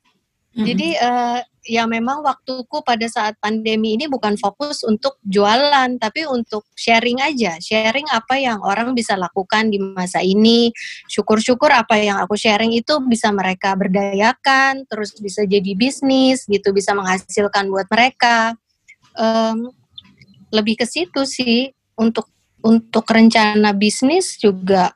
jadi 0.58 0.89
uh, 0.98 1.39
ya 1.68 1.86
memang 1.86 2.26
waktuku 2.26 2.82
pada 2.82 3.06
saat 3.06 3.38
pandemi 3.38 3.93
ini 3.93 4.10
bukan 4.10 4.34
fokus 4.41 4.82
untuk 4.82 5.22
jualan, 5.22 6.02
tapi 6.02 6.26
untuk 6.26 6.66
sharing 6.74 7.22
aja, 7.22 7.62
sharing 7.62 8.08
apa 8.10 8.41
yang 8.41 8.58
orang 8.66 8.98
bisa 8.98 9.14
lakukan 9.14 9.70
di 9.70 9.78
masa 9.78 10.24
ini. 10.26 10.74
Syukur-syukur 11.06 11.70
apa 11.70 12.02
yang 12.02 12.18
aku 12.18 12.34
sharing 12.34 12.74
itu 12.74 12.98
bisa 13.06 13.30
mereka 13.30 13.78
berdayakan, 13.78 14.89
terus 14.89 15.14
bisa 15.22 15.45
jadi 15.45 15.78
bisnis 15.78 16.50
gitu, 16.50 16.74
bisa 16.74 16.98
menghasilkan 16.98 17.70
buat 17.70 17.86
mereka. 17.93 18.58
Um, 19.14 19.70
lebih 20.50 20.82
ke 20.82 20.86
situ 20.89 21.22
sih 21.28 21.70
untuk 22.00 22.32
untuk 22.66 23.06
rencana 23.06 23.78
bisnis 23.78 24.41
juga 24.41 24.95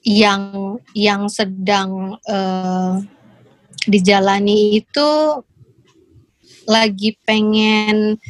yang 0.00 0.78
yang 0.96 1.28
sedang 1.28 2.16
uh, 2.24 3.04
dijalani 3.88 4.82
itu 4.82 5.10
lagi 6.68 7.16
pengen 7.24 8.20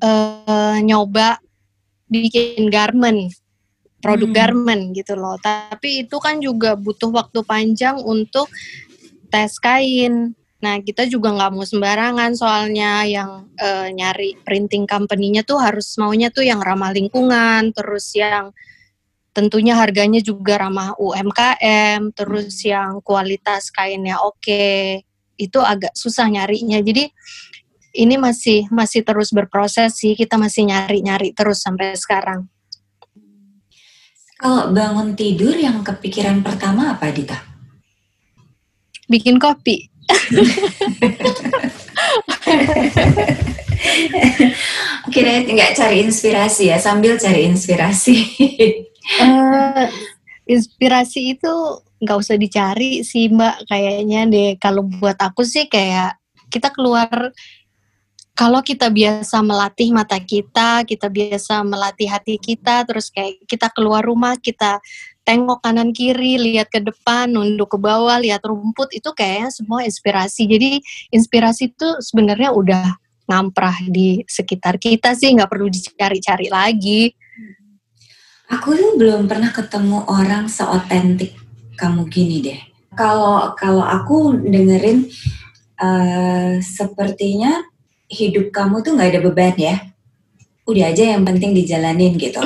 uh, 0.00 0.78
nyoba 0.80 1.42
bikin 2.10 2.70
garment 2.70 3.34
produk 4.00 4.30
hmm. 4.32 4.36
garment 4.36 4.82
gitu 4.96 5.14
loh 5.14 5.36
tapi 5.38 6.08
itu 6.08 6.16
kan 6.18 6.40
juga 6.40 6.74
butuh 6.74 7.12
waktu 7.12 7.44
panjang 7.44 8.00
untuk 8.00 8.48
tes 9.28 9.60
kain 9.60 10.34
nah 10.60 10.76
kita 10.76 11.08
juga 11.08 11.32
nggak 11.32 11.52
mau 11.56 11.64
sembarangan 11.64 12.36
soalnya 12.36 13.08
yang 13.08 13.48
uh, 13.56 13.88
nyari 13.88 14.36
printing 14.44 14.84
company-nya 14.84 15.40
tuh 15.40 15.56
harus 15.56 15.96
maunya 15.96 16.28
tuh 16.28 16.44
yang 16.44 16.60
ramah 16.60 16.92
lingkungan 16.92 17.72
terus 17.72 18.12
yang 18.12 18.52
tentunya 19.30 19.78
harganya 19.78 20.18
juga 20.18 20.58
ramah 20.58 20.98
UMKM, 20.98 22.10
terus 22.14 22.62
hmm. 22.62 22.70
yang 22.70 22.90
kualitas 23.02 23.70
kainnya 23.70 24.18
oke, 24.18 25.02
itu 25.38 25.58
agak 25.62 25.94
susah 25.94 26.26
nyarinya. 26.26 26.82
Jadi 26.82 27.06
ini 27.94 28.14
masih 28.18 28.66
masih 28.70 29.02
terus 29.02 29.34
berproses 29.34 29.98
sih, 29.98 30.14
kita 30.14 30.38
masih 30.38 30.70
nyari-nyari 30.70 31.34
terus 31.34 31.62
sampai 31.62 31.94
sekarang. 31.94 32.46
Kalau 34.40 34.72
bangun 34.72 35.12
tidur 35.12 35.52
yang 35.52 35.84
kepikiran 35.84 36.40
pertama 36.40 36.96
apa 36.96 37.12
Dita? 37.12 37.36
Bikin 39.04 39.36
kopi. 39.36 39.84
Kira 45.12 45.44
nggak 45.44 45.76
cari 45.76 46.08
inspirasi 46.08 46.72
ya, 46.72 46.80
sambil 46.80 47.20
cari 47.20 47.52
inspirasi. 47.52 48.16
uh, 49.20 49.86
inspirasi 50.48 51.38
itu 51.38 51.52
nggak 52.00 52.16
usah 52.16 52.36
dicari 52.40 53.04
sih 53.04 53.28
mbak 53.28 53.68
kayaknya 53.68 54.24
deh 54.24 54.50
kalau 54.56 54.88
buat 54.88 55.20
aku 55.20 55.44
sih 55.44 55.68
kayak 55.68 56.16
kita 56.48 56.72
keluar 56.72 57.32
kalau 58.40 58.64
kita 58.64 58.88
biasa 58.88 59.44
melatih 59.44 59.92
mata 59.92 60.16
kita, 60.16 60.80
kita 60.88 61.12
biasa 61.12 61.60
melatih 61.60 62.08
hati 62.08 62.40
kita, 62.40 62.88
terus 62.88 63.12
kayak 63.12 63.36
kita 63.44 63.68
keluar 63.68 64.00
rumah, 64.00 64.32
kita 64.40 64.80
tengok 65.28 65.60
kanan 65.60 65.92
kiri, 65.92 66.40
lihat 66.40 66.72
ke 66.72 66.80
depan, 66.80 67.28
nunduk 67.28 67.76
ke 67.76 67.76
bawah, 67.76 68.16
lihat 68.16 68.40
rumput, 68.48 68.96
itu 68.96 69.12
kayaknya 69.12 69.52
semua 69.52 69.84
inspirasi. 69.84 70.48
Jadi 70.48 70.80
inspirasi 71.12 71.68
itu 71.68 71.88
sebenarnya 72.00 72.56
udah 72.56 72.96
ngamprah 73.28 73.76
di 73.92 74.24
sekitar 74.24 74.80
kita 74.80 75.12
sih, 75.12 75.36
nggak 75.36 75.50
perlu 75.52 75.68
dicari-cari 75.68 76.48
lagi. 76.48 77.12
Aku 78.50 78.74
tuh 78.74 78.98
belum 78.98 79.30
pernah 79.30 79.54
ketemu 79.54 80.02
orang 80.10 80.50
seotentik 80.50 81.38
kamu 81.78 82.10
gini 82.10 82.42
deh. 82.42 82.60
Kalau 82.98 83.54
kalau 83.54 83.86
aku 83.86 84.34
dengerin 84.42 85.06
uh, 85.78 86.58
sepertinya 86.58 87.62
hidup 88.10 88.50
kamu 88.50 88.82
tuh 88.82 88.98
nggak 88.98 89.10
ada 89.16 89.20
beban 89.22 89.56
ya. 89.56 89.76
udah 90.70 90.86
aja 90.86 91.18
yang 91.18 91.26
penting 91.26 91.50
dijalanin 91.50 92.14
gitu. 92.14 92.38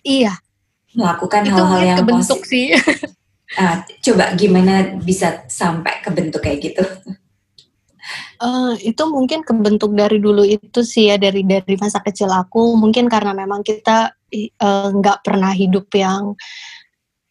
Iya. 0.00 0.32
Melakukan 0.96 1.44
hal-hal 1.44 1.80
yang 1.84 1.98
kebentuk 2.00 2.40
positif. 2.40 2.48
sih. 2.48 2.68
Ah, 3.52 3.84
coba 4.00 4.32
gimana 4.32 4.96
bisa 4.96 5.44
sampai 5.44 6.00
ke 6.00 6.08
bentuk 6.08 6.40
kayak 6.40 6.72
gitu? 6.72 6.84
Eh, 8.42 8.72
itu 8.90 9.02
mungkin 9.06 9.46
kebentuk 9.46 9.94
dari 9.94 10.18
dulu 10.18 10.42
itu 10.42 10.82
sih 10.82 11.06
ya 11.12 11.20
dari 11.20 11.46
dari 11.46 11.78
masa 11.78 12.02
kecil 12.02 12.26
aku 12.26 12.74
mungkin 12.74 13.06
karena 13.06 13.30
memang 13.30 13.62
kita 13.62 14.18
eh, 14.32 14.88
nggak 14.96 15.18
pernah 15.22 15.52
hidup 15.52 15.92
yang 15.94 16.34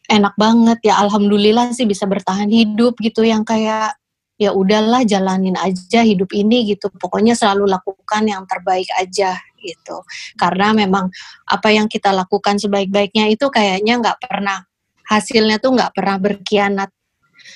enak 0.08 0.36
banget. 0.38 0.80
Ya 0.86 1.02
alhamdulillah 1.02 1.74
sih 1.74 1.89
bisa 1.89 2.06
bertahan 2.06 2.47
hidup 2.52 2.99
gitu 3.02 3.26
yang 3.26 3.41
kayak 3.47 3.97
ya 4.41 4.52
udahlah 4.58 5.06
jalanin 5.06 5.54
aja 5.58 6.02
hidup 6.02 6.30
ini 6.34 6.74
gitu. 6.74 6.89
Pokoknya 6.97 7.38
selalu 7.38 7.70
lakukan 7.70 8.24
yang 8.26 8.43
terbaik 8.49 8.89
aja 8.97 9.38
gitu. 9.62 10.02
Karena 10.38 10.74
memang 10.74 11.10
apa 11.45 11.70
yang 11.70 11.86
kita 11.86 12.10
lakukan 12.10 12.58
sebaik-baiknya 12.58 13.30
itu 13.30 13.45
kayaknya 13.54 14.02
nggak 14.02 14.18
pernah 14.22 14.66
hasilnya 15.06 15.62
tuh 15.62 15.78
nggak 15.78 15.93
pernah 15.93 16.18
berkhianat. 16.18 16.89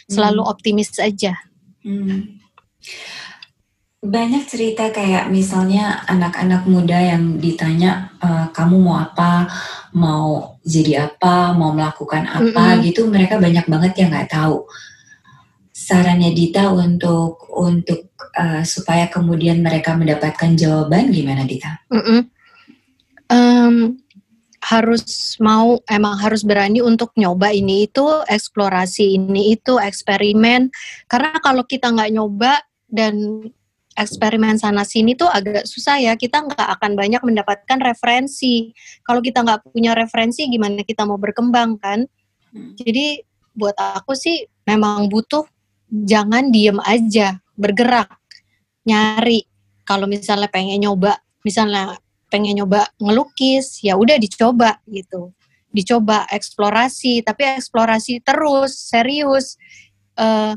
Selalu 0.05 0.41
Hmm. 0.45 0.51
optimis 0.53 0.93
aja. 1.01 1.33
Hmm. 1.81 2.37
Banyak 4.05 4.45
cerita 4.45 4.93
kayak 4.93 5.33
misalnya 5.33 6.05
anak-anak 6.05 6.69
muda 6.69 6.93
yang 7.01 7.41
ditanya 7.41 8.13
"Eh, 8.21 8.47
kamu 8.53 8.77
mau 8.77 9.01
apa, 9.01 9.49
mau 9.97 10.55
jadi 10.61 11.09
apa, 11.09 11.57
mau 11.57 11.73
melakukan 11.73 12.29
apa 12.29 12.77
Mm-mm. 12.77 12.85
gitu, 12.85 13.09
mereka 13.09 13.41
banyak 13.41 13.65
banget 13.65 13.93
yang 13.97 14.13
nggak 14.13 14.29
tahu. 14.29 14.61
Sarannya 15.73 16.37
Dita 16.37 16.69
untuk 16.69 17.49
untuk 17.49 18.13
eh, 18.37 18.61
supaya 18.61 19.09
kemudian 19.09 19.65
mereka 19.65 19.97
mendapatkan 19.97 20.53
jawaban 20.53 21.09
gimana 21.09 21.41
Dita? 21.41 21.81
Mm-mm. 21.89 22.29
Em, 23.25 23.97
harus 24.61 25.37
mau 25.41 25.81
emang 25.89 26.17
harus 26.17 26.41
berani 26.45 26.81
untuk 26.81 27.13
nyoba 27.17 27.53
ini 27.53 27.85
itu 27.89 28.05
eksplorasi 28.25 29.17
ini 29.17 29.57
itu 29.57 29.77
eksperimen 29.77 30.73
karena 31.05 31.37
kalau 31.41 31.61
kita 31.65 31.93
nggak 31.93 32.13
nyoba 32.13 32.65
dan 32.89 33.45
eksperimen 33.95 34.59
sana 34.59 34.83
sini 34.83 35.15
tuh 35.15 35.31
agak 35.31 35.63
susah 35.63 35.97
ya. 36.03 36.13
Kita 36.19 36.43
nggak 36.43 36.67
akan 36.79 36.91
banyak 36.99 37.21
mendapatkan 37.23 37.79
referensi. 37.79 38.75
Kalau 39.01 39.23
kita 39.23 39.41
nggak 39.41 39.71
punya 39.71 39.95
referensi 39.95 40.45
gimana 40.51 40.83
kita 40.83 41.07
mau 41.07 41.15
berkembang 41.15 41.79
kan? 41.79 42.03
Jadi 42.75 43.23
buat 43.55 43.75
aku 43.75 44.15
sih 44.15 44.43
memang 44.67 45.07
butuh 45.07 45.47
jangan 45.87 46.51
diem 46.51 46.77
aja 46.83 47.39
bergerak 47.55 48.11
nyari. 48.83 49.47
Kalau 49.87 50.05
misalnya 50.11 50.51
pengen 50.51 50.83
nyoba 50.83 51.15
misalnya 51.47 51.95
pengen 52.27 52.59
nyoba 52.59 52.91
ngelukis 52.99 53.79
ya 53.79 53.95
udah 53.95 54.19
dicoba 54.19 54.79
gitu. 54.91 55.31
Dicoba 55.71 56.27
eksplorasi 56.31 57.23
tapi 57.23 57.47
eksplorasi 57.59 58.23
terus 58.23 58.75
serius. 58.75 59.55
Eh, 60.15 60.55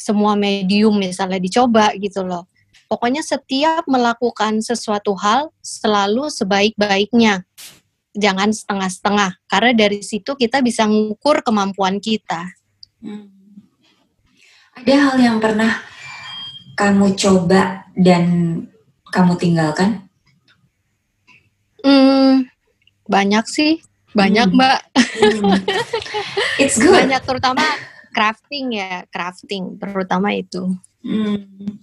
semua 0.00 0.32
medium 0.32 0.96
misalnya 0.96 1.36
dicoba 1.36 1.92
gitu 1.92 2.24
loh 2.24 2.48
pokoknya 2.90 3.22
setiap 3.22 3.86
melakukan 3.86 4.58
sesuatu 4.58 5.14
hal 5.14 5.54
selalu 5.62 6.26
sebaik-baiknya 6.26 7.46
jangan 8.18 8.50
setengah-setengah 8.50 9.38
karena 9.46 9.72
dari 9.78 10.02
situ 10.02 10.34
kita 10.34 10.58
bisa 10.58 10.90
mengukur 10.90 11.46
kemampuan 11.46 12.02
kita 12.02 12.50
Hmm. 13.00 13.32
Ada 14.76 14.92
hal 14.92 15.16
yang 15.24 15.36
pernah 15.40 15.80
kamu 16.76 17.16
coba 17.16 17.88
dan 17.96 18.24
kamu 19.08 19.40
tinggalkan? 19.40 20.04
Hmm, 21.80 22.44
banyak 23.08 23.44
sih, 23.48 23.80
banyak 24.12 24.52
Hmm. 24.52 24.56
mbak, 24.60 24.80
Hmm. 25.16 25.56
It's 26.60 26.76
good. 26.76 26.92
banyak 26.92 27.24
terutama 27.24 27.64
crafting 28.12 28.76
ya, 28.76 29.04
crafting 29.08 29.80
terutama 29.80 30.36
itu. 30.36 30.76
Hmm. 31.00 31.80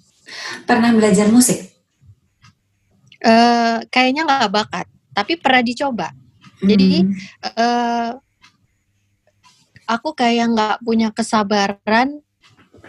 Pernah 0.67 0.91
belajar 0.93 1.28
musik? 1.32 1.71
Eh, 3.17 3.78
kayaknya 3.89 4.30
nggak 4.30 4.51
bakat, 4.53 4.86
tapi 5.15 5.41
pernah 5.41 5.65
dicoba. 5.65 6.07
Jadi 6.61 7.05
Hmm. 7.05 7.13
eh 7.57 8.11
aku 9.88 10.11
kayak 10.13 10.53
nggak 10.53 10.75
punya 10.84 11.09
kesabaran 11.15 12.19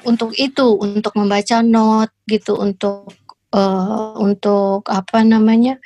untuk 0.02 0.34
itu, 0.34 0.78
untuk 0.78 1.14
membaca 1.16 1.62
not 1.64 2.10
gitu, 2.28 2.58
untuk 2.58 3.12
eh, 3.48 4.12
untuk 4.20 4.84
apa 4.92 5.24
namanya, 5.24 5.80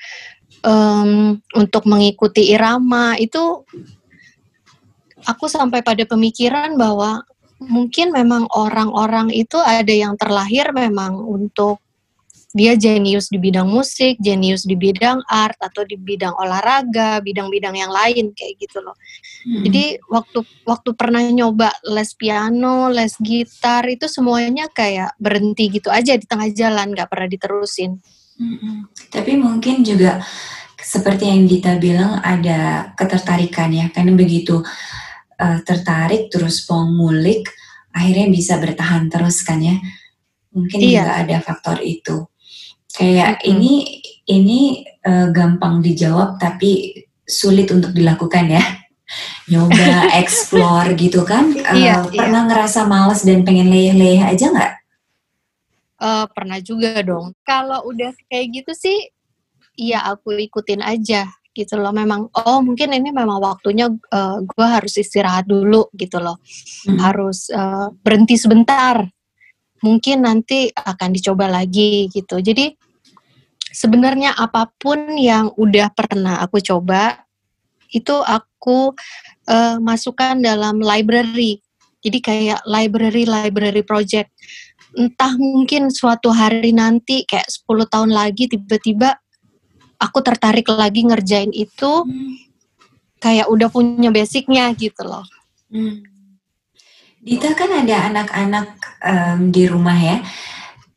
em, 0.67 1.39
untuk 1.55 1.87
mengikuti 1.87 2.51
irama 2.51 3.15
itu 3.23 3.63
aku 5.23 5.47
sampai 5.47 5.87
pada 5.87 6.03
pemikiran 6.03 6.75
bahwa 6.75 7.23
mungkin 7.67 8.11
memang 8.11 8.51
orang-orang 8.53 9.31
itu 9.31 9.59
ada 9.59 9.91
yang 9.91 10.15
terlahir 10.19 10.71
memang 10.75 11.19
untuk 11.19 11.83
dia 12.53 12.77
jenius 12.77 13.33
di 13.33 13.41
bidang 13.41 13.65
musik, 13.65 14.21
jenius 14.21 14.69
di 14.69 14.77
bidang 14.77 15.25
art 15.25 15.57
atau 15.57 15.89
di 15.89 15.97
bidang 15.97 16.37
olahraga, 16.37 17.25
bidang-bidang 17.25 17.73
yang 17.73 17.89
lain 17.89 18.37
kayak 18.37 18.61
gitu 18.61 18.85
loh. 18.85 18.93
Hmm. 19.49 19.65
Jadi 19.65 19.97
waktu 20.13 20.45
waktu 20.69 20.91
pernah 20.93 21.25
nyoba 21.25 21.73
les 21.89 22.13
piano, 22.13 22.93
les 22.93 23.17
gitar 23.17 23.89
itu 23.89 24.05
semuanya 24.05 24.69
kayak 24.69 25.17
berhenti 25.17 25.73
gitu 25.73 25.89
aja 25.89 26.13
di 26.13 26.29
tengah 26.29 26.53
jalan, 26.53 26.93
nggak 26.93 27.09
pernah 27.09 27.29
diterusin. 27.33 27.97
Mm-mm. 28.37 28.93
Tapi 29.09 29.33
mungkin 29.41 29.81
juga 29.81 30.21
seperti 30.77 31.31
yang 31.33 31.49
Dita 31.49 31.79
bilang 31.81 32.21
ada 32.21 32.93
ketertarikan 32.99 33.73
ya, 33.73 33.87
karena 33.95 34.13
begitu 34.13 34.61
uh, 35.43 35.59
tertarik 35.67 36.31
terus 36.31 36.63
mau 36.71 36.87
ngulik, 36.87 37.51
akhirnya 37.91 38.31
bisa 38.31 38.63
bertahan 38.63 39.11
terus 39.11 39.43
kan 39.43 39.59
ya. 39.59 39.75
Mungkin 40.55 40.79
Iya. 40.79 41.03
juga 41.03 41.13
ada 41.27 41.37
faktor 41.43 41.79
itu. 41.83 42.31
Kayak 42.95 43.43
Mm-mm. 43.43 43.51
ini 43.51 43.73
ini 44.31 44.61
uh, 45.03 45.35
gampang 45.35 45.83
dijawab 45.83 46.39
tapi 46.39 47.03
sulit 47.27 47.67
untuk 47.75 47.91
dilakukan 47.91 48.47
ya. 48.55 48.63
Nyoba, 49.51 50.07
explore 50.23 50.95
gitu 50.95 51.27
kan. 51.27 51.51
Uh, 51.51 51.75
Iya, 51.75 52.07
iya. 52.07 52.19
pernah 52.23 52.47
ngerasa 52.47 52.87
males 52.87 53.27
dan 53.27 53.43
pengen 53.43 53.69
leyeh-leyeh 53.69 54.23
aja 54.23 54.47
nggak? 54.49 54.73
Eh, 56.03 56.27
pernah 56.35 56.59
juga 56.59 56.99
dong. 57.07 57.31
Kalau 57.47 57.87
udah 57.87 58.11
kayak 58.27 58.47
gitu 58.51 58.73
sih, 58.75 58.99
iya 59.79 60.03
aku 60.03 60.35
ikutin 60.35 60.83
aja 60.83 61.31
gitu 61.53 61.77
loh. 61.79 61.93
Memang 61.93 62.33
oh 62.33 62.61
mungkin 62.65 62.97
ini 62.97 63.13
memang 63.13 63.39
waktunya 63.39 63.89
gue 64.43 64.67
harus 64.67 64.97
istirahat 64.97 65.47
dulu 65.47 65.89
gitu 65.95 66.19
loh. 66.19 66.41
Hmm. 66.89 66.99
Harus 66.99 67.53
eh, 67.53 67.89
berhenti 68.01 68.37
sebentar. 68.41 69.05
Mungkin 69.83 70.25
nanti 70.25 70.71
akan 70.73 71.11
dicoba 71.11 71.51
lagi 71.51 72.07
gitu. 72.09 72.39
Jadi 72.41 72.73
sebenarnya 73.73 74.37
apa 74.37 74.69
pun 74.79 75.17
yang 75.17 75.51
udah 75.57 75.91
pernah 75.97 76.39
aku 76.45 76.61
coba 76.61 77.25
itu 77.93 78.17
aku 78.25 78.97
eh, 79.47 79.77
masukkan 79.79 80.41
dalam 80.41 80.81
library. 80.81 81.61
Jadi 82.03 82.19
kayak 82.19 82.61
library 82.67 83.29
library 83.29 83.85
project. 83.87 84.33
Entah 84.93 85.33
mungkin 85.41 85.89
suatu 85.89 86.29
hari 86.29 86.75
nanti 86.77 87.25
kayak 87.25 87.49
10 87.49 87.89
tahun 87.89 88.11
lagi 88.13 88.45
tiba-tiba 88.51 89.17
aku 90.03 90.19
tertarik 90.27 90.67
lagi 90.67 91.07
ngerjain 91.07 91.55
itu 91.55 92.03
Hmm. 92.03 92.35
kayak 93.23 93.47
udah 93.47 93.71
punya 93.71 94.11
basicnya 94.11 94.75
gitu 94.75 95.07
loh. 95.07 95.23
Hmm. 95.71 96.03
Dita 97.23 97.55
kan 97.55 97.71
ada 97.71 98.11
anak-anak 98.11 98.69
em, 98.99 99.39
di 99.55 99.63
rumah 99.71 99.95
ya. 99.95 100.19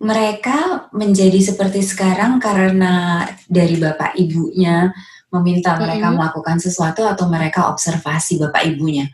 Mereka 0.01 0.89
menjadi 0.97 1.37
seperti 1.37 1.85
sekarang 1.85 2.41
karena 2.41 3.23
dari 3.45 3.77
bapak 3.77 4.17
ibunya 4.17 4.89
meminta 5.29 5.77
mereka 5.77 6.09
Mm-mm. 6.09 6.17
melakukan 6.19 6.57
sesuatu 6.57 7.05
atau 7.05 7.29
mereka 7.29 7.69
observasi 7.69 8.41
bapak 8.41 8.75
ibunya. 8.75 9.05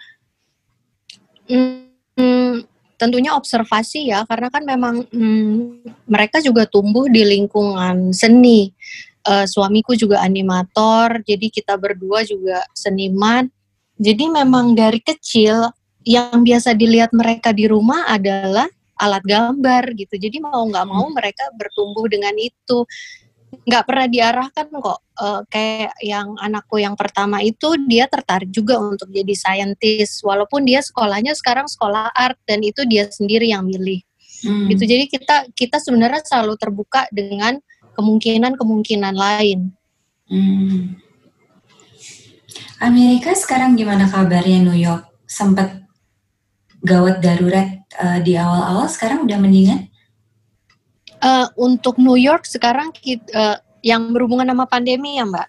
Hmm, 1.52 2.64
tentunya 2.96 3.34
observasi 3.34 4.14
ya, 4.14 4.24
karena 4.30 4.48
kan 4.48 4.64
memang 4.64 5.04
hmm, 5.10 5.86
mereka 6.06 6.40
juga 6.40 6.64
tumbuh 6.70 7.10
di 7.10 7.26
lingkungan 7.26 8.14
seni. 8.16 8.72
Eh, 9.22 9.46
suamiku 9.46 9.94
juga 9.94 10.18
animator, 10.26 11.22
jadi 11.22 11.54
kita 11.54 11.78
berdua 11.78 12.26
juga 12.26 12.66
seniman. 12.74 13.46
Jadi 14.02 14.26
memang 14.34 14.74
dari 14.74 14.98
kecil 14.98 15.70
yang 16.02 16.42
biasa 16.42 16.74
dilihat 16.74 17.14
mereka 17.14 17.54
di 17.54 17.70
rumah 17.70 18.10
adalah 18.10 18.66
alat 18.98 19.22
gambar 19.22 19.94
gitu. 19.94 20.18
Jadi 20.18 20.42
mau 20.42 20.66
nggak 20.66 20.88
mau 20.90 21.06
mereka 21.14 21.54
bertumbuh 21.54 22.10
dengan 22.10 22.34
itu. 22.34 22.82
Nggak 23.62 23.86
pernah 23.86 24.08
diarahkan 24.10 24.68
kok. 24.74 25.00
Eh, 25.22 25.42
kayak 25.54 25.94
yang 26.02 26.34
anakku 26.42 26.82
yang 26.82 26.98
pertama 26.98 27.46
itu 27.46 27.78
dia 27.86 28.10
tertarik 28.10 28.50
juga 28.50 28.82
untuk 28.82 29.06
jadi 29.14 29.38
saintis, 29.38 30.18
walaupun 30.26 30.66
dia 30.66 30.82
sekolahnya 30.82 31.38
sekarang 31.38 31.70
sekolah 31.70 32.10
art 32.18 32.42
dan 32.50 32.66
itu 32.66 32.90
dia 32.90 33.06
sendiri 33.06 33.54
yang 33.54 33.70
milih. 33.70 34.02
Hmm. 34.42 34.66
Gitu. 34.66 34.90
Jadi 34.90 35.06
kita 35.14 35.46
kita 35.54 35.78
sebenarnya 35.78 36.26
selalu 36.26 36.58
terbuka 36.58 37.06
dengan 37.14 37.62
kemungkinan-kemungkinan 37.96 39.16
lain. 39.16 39.74
Hmm. 40.32 40.96
Amerika 42.82 43.38
sekarang 43.38 43.78
gimana 43.78 44.10
kabarnya 44.10 44.66
New 44.66 44.78
York? 44.78 45.06
Sempat 45.30 45.86
gawat 46.82 47.22
darurat 47.22 47.86
uh, 48.02 48.20
di 48.20 48.34
awal-awal, 48.34 48.90
sekarang 48.90 49.30
udah 49.30 49.38
mendingan? 49.38 49.88
Uh, 51.22 51.46
untuk 51.54 52.02
New 52.02 52.18
York 52.18 52.50
sekarang 52.50 52.90
kita, 52.90 53.30
uh, 53.38 53.58
yang 53.86 54.10
berhubungan 54.10 54.50
sama 54.50 54.66
pandemi 54.66 55.22
ya 55.22 55.30
Mbak. 55.30 55.48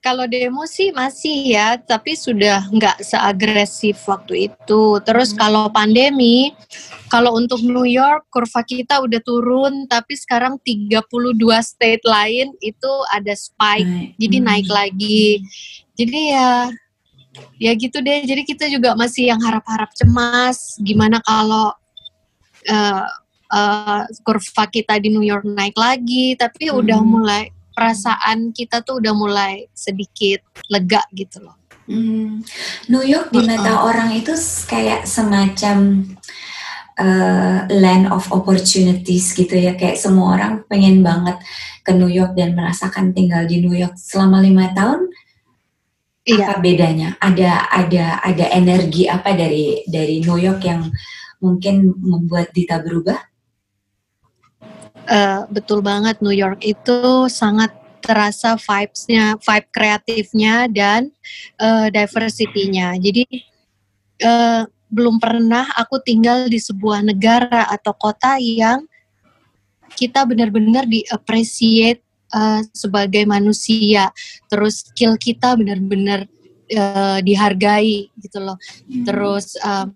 Kalau 0.00 0.24
demo 0.24 0.64
sih 0.64 0.96
masih 0.96 1.52
ya, 1.52 1.76
tapi 1.76 2.16
sudah 2.16 2.64
nggak 2.72 3.04
seagresif 3.04 4.00
waktu 4.08 4.48
itu. 4.48 4.96
Terus 5.04 5.36
hmm. 5.36 5.38
kalau 5.38 5.68
pandemi, 5.68 6.56
kalau 7.12 7.36
untuk 7.36 7.60
New 7.60 7.84
York 7.84 8.24
kurva 8.32 8.64
kita 8.64 9.04
udah 9.04 9.20
turun, 9.20 9.84
tapi 9.84 10.16
sekarang 10.16 10.56
32 10.64 11.04
state 11.60 12.00
lain 12.08 12.48
itu 12.64 12.92
ada 13.12 13.36
spike, 13.36 13.84
hmm. 13.84 14.16
jadi 14.16 14.36
naik 14.40 14.68
lagi. 14.72 15.44
Jadi 16.00 16.20
ya 16.32 16.72
ya 17.60 17.76
gitu 17.76 18.00
deh. 18.00 18.24
Jadi 18.24 18.42
kita 18.48 18.72
juga 18.72 18.96
masih 18.96 19.28
yang 19.28 19.40
harap-harap 19.44 19.92
cemas. 19.92 20.80
Gimana 20.80 21.20
kalau 21.20 21.76
uh, 22.72 23.06
uh, 23.52 24.02
kurva 24.24 24.64
kita 24.72 24.96
di 24.96 25.12
New 25.12 25.28
York 25.28 25.44
naik 25.44 25.76
lagi? 25.76 26.40
Tapi 26.40 26.72
hmm. 26.72 26.80
udah 26.80 27.00
mulai 27.04 27.52
perasaan 27.80 28.52
kita 28.52 28.84
tuh 28.84 29.00
udah 29.00 29.16
mulai 29.16 29.64
sedikit 29.72 30.44
lega 30.68 31.00
gitu 31.16 31.40
loh. 31.40 31.56
Hmm. 31.88 32.44
New 32.92 33.00
York 33.00 33.32
di 33.32 33.40
mata 33.40 33.80
uh, 33.80 33.88
orang 33.88 34.12
itu 34.12 34.36
kayak 34.68 35.08
semacam 35.08 36.04
uh, 37.00 37.64
land 37.72 38.12
of 38.12 38.28
opportunities 38.28 39.32
gitu 39.32 39.56
ya 39.56 39.72
kayak 39.74 39.96
semua 39.96 40.36
orang 40.36 40.52
pengen 40.68 41.00
banget 41.00 41.40
ke 41.80 41.96
New 41.96 42.12
York 42.12 42.36
dan 42.36 42.52
merasakan 42.52 43.16
tinggal 43.16 43.48
di 43.48 43.64
New 43.64 43.72
York 43.72 43.96
selama 43.96 44.44
lima 44.44 44.76
tahun 44.76 45.08
Iya. 46.20 46.52
Apa 46.52 46.60
bedanya? 46.60 47.16
Ada 47.16 47.50
ada 47.72 48.04
ada 48.20 48.46
energi 48.52 49.08
apa 49.08 49.32
dari 49.32 49.82
dari 49.88 50.20
New 50.20 50.36
York 50.36 50.60
yang 50.68 50.92
mungkin 51.40 51.96
membuat 51.96 52.52
Dita 52.52 52.76
berubah? 52.76 53.16
Uh, 55.10 55.42
betul 55.50 55.82
banget 55.82 56.22
New 56.22 56.30
York 56.30 56.62
itu 56.62 57.26
sangat 57.26 57.74
terasa 57.98 58.54
vibes-nya, 58.54 59.34
vibe 59.42 59.68
kreatifnya 59.74 60.70
dan 60.70 61.10
uh, 61.58 61.90
diversity-nya. 61.90 62.94
Jadi 62.94 63.26
uh, 64.22 64.64
belum 64.90 65.22
pernah 65.22 65.66
aku 65.78 66.02
tinggal 66.02 66.46
di 66.46 66.58
sebuah 66.58 67.02
negara 67.06 67.70
atau 67.70 67.94
kota 67.94 68.38
yang 68.38 68.86
kita 69.94 70.26
benar-benar 70.26 70.86
di 70.86 71.06
appreciate 71.10 72.02
uh, 72.34 72.62
sebagai 72.74 73.26
manusia 73.26 74.10
terus 74.50 74.86
skill 74.90 75.14
kita 75.18 75.54
benar-benar 75.54 76.26
uh, 76.74 77.18
dihargai 77.22 78.10
gitu 78.18 78.38
loh 78.42 78.58
hmm. 78.86 79.06
terus 79.06 79.54
um, 79.62 79.94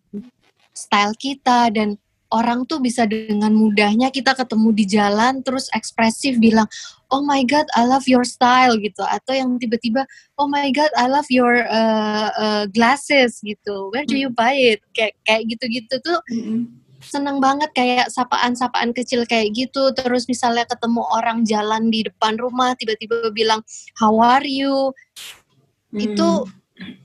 style 0.74 1.14
kita 1.18 1.70
dan 1.70 1.98
orang 2.34 2.66
tuh 2.66 2.82
bisa 2.82 3.06
dengan 3.06 3.54
mudahnya 3.54 4.10
kita 4.10 4.34
ketemu 4.34 4.74
di 4.74 4.84
jalan 4.90 5.38
terus 5.46 5.70
ekspresif 5.70 6.42
bilang 6.42 6.66
oh 7.14 7.22
my 7.22 7.46
god 7.46 7.64
I 7.78 7.86
love 7.86 8.10
your 8.10 8.26
style 8.26 8.74
gitu. 8.82 9.06
Atau 9.06 9.38
yang 9.38 9.54
tiba-tiba 9.62 10.02
oh 10.42 10.50
my 10.50 10.74
god 10.74 10.90
I 10.98 11.06
love 11.06 11.30
your 11.30 11.62
uh, 11.70 12.28
uh, 12.34 12.64
glasses 12.74 13.38
gitu. 13.38 13.94
Where 13.94 14.04
do 14.04 14.18
you 14.18 14.34
buy 14.34 14.58
it? 14.58 14.82
Kayak 14.92 15.14
kayak 15.22 15.42
gitu-gitu 15.54 15.94
tuh 16.02 16.18
mm-hmm 16.34 16.84
seneng 17.04 17.36
banget 17.36 17.68
kayak 17.76 18.08
sapaan-sapaan 18.08 18.96
kecil 18.96 19.28
kayak 19.28 19.52
gitu. 19.52 19.92
Terus 19.92 20.24
misalnya 20.24 20.64
ketemu 20.64 21.04
orang 21.04 21.44
jalan 21.44 21.92
di 21.92 22.00
depan 22.00 22.40
rumah 22.40 22.72
tiba-tiba 22.80 23.28
bilang 23.28 23.60
how 24.00 24.16
are 24.24 24.48
you? 24.48 24.96
Hmm. 25.94 26.02
itu 26.10 26.28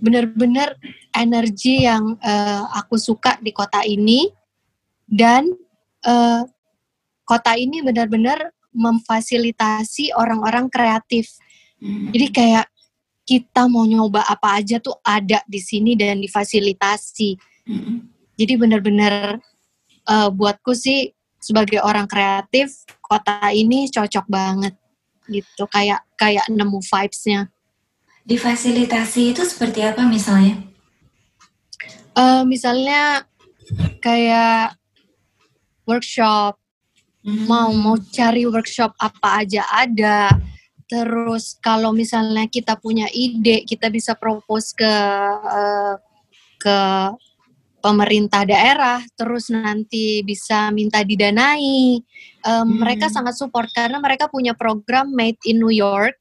bener-bener 0.02 0.74
energi 1.14 1.86
yang 1.86 2.18
uh, 2.26 2.64
aku 2.74 2.98
suka 2.98 3.38
di 3.38 3.54
kota 3.54 3.86
ini 3.86 4.26
dan 5.10 5.50
uh, 6.06 6.46
kota 7.26 7.58
ini 7.58 7.82
benar-benar 7.82 8.54
memfasilitasi 8.70 10.14
orang-orang 10.14 10.70
kreatif. 10.70 11.34
Hmm. 11.80 12.12
jadi 12.12 12.28
kayak 12.28 12.68
kita 13.24 13.72
mau 13.72 13.88
nyoba 13.88 14.20
apa 14.28 14.60
aja 14.60 14.84
tuh 14.84 15.00
ada 15.00 15.40
di 15.48 15.64
sini 15.64 15.96
dan 15.96 16.20
difasilitasi. 16.20 17.40
Hmm. 17.70 18.10
jadi 18.40 18.56
benar-benar 18.56 19.40
uh, 20.10 20.30
buatku 20.34 20.74
sih 20.74 21.14
sebagai 21.40 21.80
orang 21.80 22.10
kreatif 22.10 22.84
kota 23.00 23.50
ini 23.56 23.88
cocok 23.88 24.26
banget 24.28 24.76
gitu. 25.30 25.70
Kayak 25.70 26.04
kayak 26.18 26.46
nemu 26.50 26.82
vibesnya. 26.82 27.48
Difasilitasi 28.26 29.34
itu 29.34 29.42
seperti 29.46 29.86
apa 29.86 30.06
misalnya? 30.06 30.60
Uh, 32.18 32.44
misalnya 32.44 33.24
kayak 34.04 34.76
workshop 35.90 36.54
hmm. 37.26 37.50
mau 37.50 37.74
mau 37.74 37.98
cari 37.98 38.46
workshop 38.46 38.94
apa 39.02 39.42
aja 39.42 39.66
ada 39.74 40.30
terus 40.86 41.58
kalau 41.58 41.90
misalnya 41.90 42.46
kita 42.46 42.78
punya 42.78 43.10
ide 43.10 43.66
kita 43.66 43.90
bisa 43.90 44.14
propose 44.14 44.78
ke 44.78 44.94
uh, 45.42 45.98
ke 46.60 46.78
pemerintah 47.80 48.44
daerah, 48.44 49.00
terus 49.16 49.48
nanti 49.50 50.22
bisa 50.24 50.70
minta 50.70 51.02
didanai. 51.02 52.00
Um, 52.44 52.64
hmm. 52.68 52.78
Mereka 52.84 53.08
sangat 53.08 53.40
support 53.40 53.72
karena 53.72 53.98
mereka 54.00 54.28
punya 54.28 54.54
program 54.54 55.12
Made 55.16 55.40
in 55.48 55.60
New 55.60 55.74
York. 55.74 56.20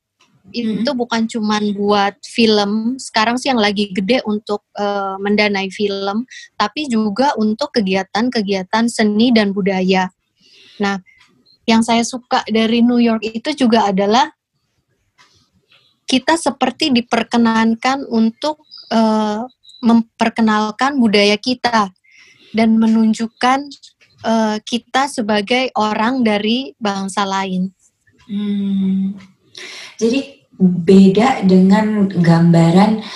Hmm. 0.48 0.80
Itu 0.80 0.96
bukan 0.96 1.28
cuma 1.28 1.60
buat 1.60 2.16
film, 2.24 2.96
sekarang 2.96 3.36
sih 3.36 3.52
yang 3.52 3.60
lagi 3.60 3.92
gede 3.92 4.24
untuk 4.24 4.64
uh, 4.80 5.20
mendanai 5.20 5.68
film, 5.68 6.24
tapi 6.56 6.88
juga 6.88 7.36
untuk 7.36 7.76
kegiatan-kegiatan 7.76 8.88
seni 8.88 9.28
dan 9.28 9.52
budaya. 9.52 10.08
Nah, 10.80 10.96
yang 11.68 11.84
saya 11.84 12.00
suka 12.00 12.48
dari 12.48 12.80
New 12.80 12.96
York 12.96 13.20
itu 13.28 13.52
juga 13.52 13.92
adalah 13.92 14.32
kita 16.08 16.40
seperti 16.40 16.88
diperkenankan 16.96 18.08
untuk 18.08 18.64
uh, 18.88 19.44
memperkenalkan 19.84 20.96
budaya 20.96 21.36
kita 21.36 21.92
dan 22.56 22.80
menunjukkan 22.80 23.68
uh, 24.24 24.56
kita 24.64 25.12
sebagai 25.12 25.68
orang 25.76 26.24
dari 26.24 26.72
bangsa 26.80 27.28
lain. 27.28 27.68
Hmm. 28.24 29.12
Jadi 30.00 30.37
beda 30.58 31.46
dengan 31.46 32.10
gambaran 32.10 33.06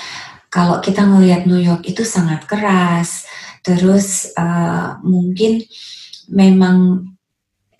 kalau 0.47 0.79
kita 0.79 1.03
melihat 1.03 1.49
New 1.49 1.59
York 1.59 1.83
itu 1.89 2.07
sangat 2.07 2.47
keras, 2.47 3.25
terus 3.67 4.31
uh, 4.37 5.01
mungkin 5.03 5.65
memang 6.29 7.09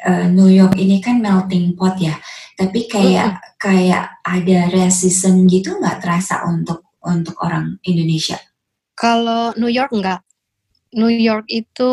uh, 0.03 0.27
New 0.33 0.49
York 0.49 0.75
ini 0.81 0.99
kan 0.99 1.21
melting 1.21 1.77
pot 1.77 2.01
ya, 2.01 2.17
tapi 2.57 2.89
kayak 2.89 3.39
-hmm. 3.39 3.49
kayak 3.61 4.05
ada 4.25 4.59
racism 4.73 5.45
gitu 5.47 5.79
nggak 5.79 6.01
terasa 6.01 6.49
untuk 6.49 6.97
untuk 7.05 7.37
orang 7.45 7.77
Indonesia? 7.85 8.41
Kalau 8.97 9.53
New 9.61 9.71
York 9.71 9.93
enggak. 9.93 10.25
New 10.93 11.09
York 11.09 11.49
itu 11.49 11.93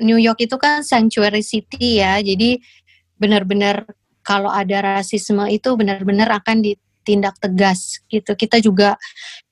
New 0.00 0.16
York 0.16 0.40
itu 0.40 0.56
kan 0.56 0.80
sanctuary 0.80 1.44
city 1.44 2.00
ya. 2.00 2.20
Jadi 2.24 2.60
benar-benar 3.20 3.84
kalau 4.24 4.48
ada 4.48 5.00
rasisme 5.00 5.44
itu 5.48 5.76
benar-benar 5.76 6.40
akan 6.40 6.64
ditindak 7.00 7.40
tegas 7.40 8.04
gitu. 8.06 8.36
Kita 8.36 8.60
juga 8.60 9.00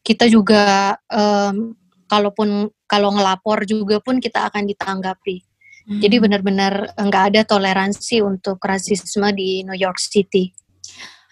kita 0.04 0.28
juga 0.28 0.94
um, 1.08 1.72
kalaupun 2.06 2.68
kalau 2.88 3.12
ngelapor 3.16 3.64
juga 3.64 4.00
pun 4.04 4.20
kita 4.20 4.48
akan 4.48 4.68
ditanggapi. 4.68 5.44
Hmm. 5.88 6.00
Jadi 6.04 6.16
benar-benar 6.20 6.92
enggak 7.00 7.32
ada 7.32 7.40
toleransi 7.48 8.20
untuk 8.20 8.60
rasisme 8.60 9.28
di 9.32 9.64
New 9.64 9.76
York 9.76 9.96
City. 9.96 10.52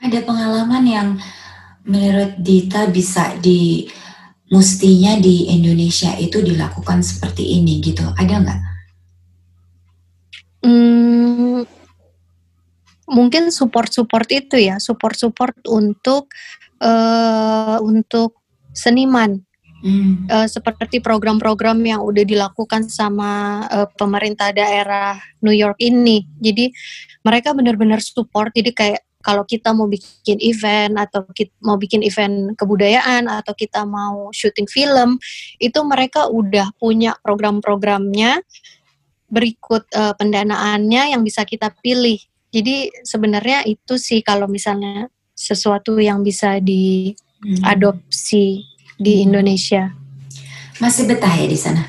Ada 0.00 0.24
pengalaman 0.24 0.84
yang 0.84 1.08
menurut 1.86 2.36
Dita 2.40 2.88
bisa 2.88 3.36
di 3.40 3.88
mestinya 4.52 5.18
di 5.18 5.50
Indonesia 5.50 6.14
itu 6.16 6.38
dilakukan 6.38 7.02
seperti 7.02 7.58
ini 7.58 7.82
gitu 7.82 8.04
ada 8.14 8.34
nggak? 8.38 8.60
Hmm, 10.66 11.62
mungkin 13.06 13.54
support 13.54 13.90
support 13.94 14.26
itu 14.34 14.58
ya 14.58 14.82
support 14.82 15.14
support 15.14 15.54
untuk 15.66 16.30
uh, 16.82 17.78
untuk 17.82 18.38
seniman. 18.74 19.40
Hmm. 19.76 20.24
uh, 20.32 20.48
seperti 20.48 21.04
program-program 21.04 21.78
yang 21.84 22.00
udah 22.00 22.24
dilakukan 22.24 22.88
sama 22.88 23.62
uh, 23.68 23.86
pemerintah 23.94 24.50
daerah 24.50 25.20
New 25.44 25.52
York 25.52 25.78
ini. 25.78 26.26
Jadi 26.40 26.72
mereka 27.22 27.52
benar-benar 27.52 28.00
support. 28.00 28.50
Jadi 28.56 28.72
kayak 28.72 29.04
kalau 29.26 29.42
kita 29.42 29.74
mau 29.74 29.90
bikin 29.90 30.38
event 30.38 30.94
atau 31.02 31.26
kita 31.34 31.50
mau 31.66 31.74
bikin 31.74 32.06
event 32.06 32.54
kebudayaan 32.54 33.26
atau 33.26 33.52
kita 33.58 33.82
mau 33.82 34.30
syuting 34.30 34.70
film 34.70 35.18
itu 35.58 35.82
mereka 35.82 36.30
udah 36.30 36.70
punya 36.78 37.18
program-programnya 37.26 38.38
berikut 39.26 39.82
uh, 39.98 40.14
pendanaannya 40.14 41.10
yang 41.10 41.26
bisa 41.26 41.42
kita 41.42 41.74
pilih 41.82 42.22
jadi 42.56 42.88
sebenarnya 43.04 43.68
itu 43.68 44.00
sih 44.00 44.24
kalau 44.24 44.48
misalnya 44.48 45.12
sesuatu 45.36 46.00
yang 46.00 46.24
bisa 46.24 46.56
diadopsi 46.64 48.44
hmm. 48.64 48.66
di 48.96 49.12
Indonesia. 49.20 49.92
Masih 50.80 51.04
betah 51.04 51.36
ya 51.36 51.44
di 51.44 51.58
sana? 51.60 51.84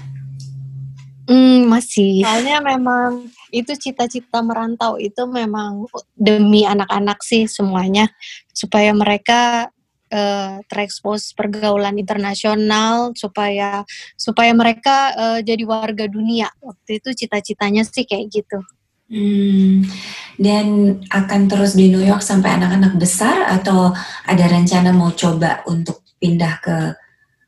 Hmm, 1.28 1.72
masih. 1.72 2.24
Soalnya 2.24 2.60
memang 2.60 3.32
itu 3.52 3.72
cita-cita 3.80 4.44
merantau 4.44 5.00
itu 5.00 5.24
memang 5.24 5.88
demi 6.16 6.68
anak-anak 6.68 7.24
sih 7.24 7.48
semuanya 7.48 8.12
supaya 8.52 8.92
mereka 8.92 9.72
uh, 10.12 10.60
terekspos 10.68 11.32
pergaulan 11.32 11.96
internasional 12.00 13.16
supaya 13.16 13.88
supaya 14.20 14.52
mereka 14.52 15.16
uh, 15.16 15.40
jadi 15.40 15.64
warga 15.64 16.08
dunia. 16.08 16.52
Waktu 16.60 17.00
itu 17.00 17.16
cita-citanya 17.24 17.88
sih 17.88 18.04
kayak 18.04 18.28
gitu. 18.32 18.60
Hmm, 19.08 19.88
dan 20.36 21.00
akan 21.08 21.42
terus 21.48 21.80
di 21.80 21.88
New 21.88 22.04
York 22.04 22.20
sampai 22.20 22.60
anak-anak 22.60 23.00
besar 23.00 23.48
atau 23.56 23.96
ada 24.28 24.46
rencana 24.52 24.92
mau 24.92 25.16
coba 25.16 25.64
untuk 25.64 26.04
pindah 26.20 26.54
ke 26.60 26.78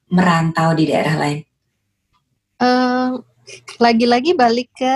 merantau 0.08 0.72
di 0.72 0.88
daerah 0.88 1.16
lain? 1.20 1.40
Uh, 2.60 3.20
lagi-lagi 3.76 4.32
balik 4.40 4.72
ke 4.72 4.96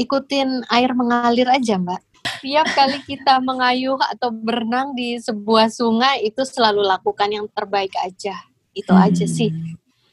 ikutin 0.00 0.64
air 0.72 0.96
mengalir 0.96 1.44
aja 1.52 1.76
mbak. 1.76 2.00
Tiap 2.40 2.72
kali 2.72 3.04
kita 3.04 3.36
mengayuh 3.44 4.00
atau 4.16 4.32
berenang 4.32 4.96
di 4.96 5.20
sebuah 5.20 5.68
sungai 5.68 6.24
itu 6.24 6.40
selalu 6.40 6.88
lakukan 6.88 7.28
yang 7.28 7.44
terbaik 7.52 7.92
aja. 8.00 8.32
Itu 8.72 8.96
hmm. 8.96 9.04
aja 9.12 9.26
sih. 9.28 9.52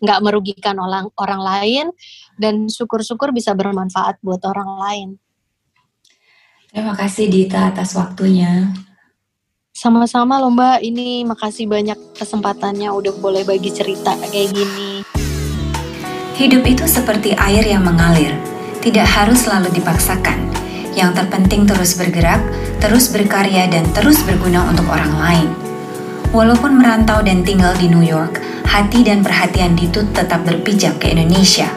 Nggak 0.04 0.20
merugikan 0.28 0.76
orang 0.76 1.08
orang 1.16 1.40
lain 1.40 1.86
dan 2.36 2.68
syukur-syukur 2.68 3.32
bisa 3.32 3.56
bermanfaat 3.56 4.20
buat 4.20 4.44
orang 4.44 4.72
lain 4.76 5.10
terima 6.78 6.94
kasih 6.94 7.26
Dita 7.26 7.74
atas 7.74 7.98
waktunya 7.98 8.70
sama-sama 9.74 10.38
loh 10.38 10.54
mbak 10.54 10.86
ini 10.86 11.26
makasih 11.26 11.66
banyak 11.66 11.98
kesempatannya 12.14 12.94
udah 12.94 13.18
boleh 13.18 13.42
bagi 13.42 13.74
cerita 13.74 14.14
kayak 14.30 14.54
gini 14.54 15.02
Hidup 16.38 16.70
itu 16.70 16.86
seperti 16.86 17.34
air 17.34 17.66
yang 17.66 17.82
mengalir, 17.82 18.30
tidak 18.86 19.10
harus 19.10 19.42
selalu 19.42 19.74
dipaksakan. 19.74 20.38
Yang 20.94 21.18
terpenting 21.18 21.66
terus 21.66 21.98
bergerak, 21.98 22.46
terus 22.78 23.10
berkarya, 23.10 23.66
dan 23.66 23.82
terus 23.90 24.22
berguna 24.22 24.70
untuk 24.70 24.86
orang 24.86 25.18
lain. 25.18 25.50
Walaupun 26.30 26.78
merantau 26.78 27.26
dan 27.26 27.42
tinggal 27.42 27.74
di 27.74 27.90
New 27.90 28.06
York, 28.06 28.38
hati 28.70 29.02
dan 29.02 29.26
perhatian 29.26 29.74
Ditut 29.74 30.14
tetap 30.14 30.46
berpijak 30.46 31.02
ke 31.02 31.10
Indonesia. 31.10 31.74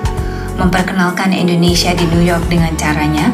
Memperkenalkan 0.60 1.32
Indonesia 1.32 1.96
di 1.96 2.04
New 2.12 2.20
York 2.20 2.44
dengan 2.52 2.76
caranya, 2.76 3.32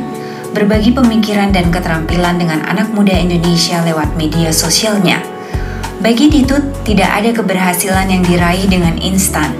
berbagi 0.56 0.96
pemikiran 0.96 1.52
dan 1.52 1.68
keterampilan 1.68 2.40
dengan 2.40 2.64
anak 2.64 2.88
muda 2.96 3.12
Indonesia 3.12 3.76
lewat 3.84 4.16
media 4.16 4.48
sosialnya. 4.48 5.20
Bagi 6.00 6.32
Ditut, 6.32 6.64
tidak 6.80 7.12
ada 7.12 7.30
keberhasilan 7.36 8.08
yang 8.08 8.24
diraih 8.24 8.64
dengan 8.64 8.96
instan. 8.96 9.52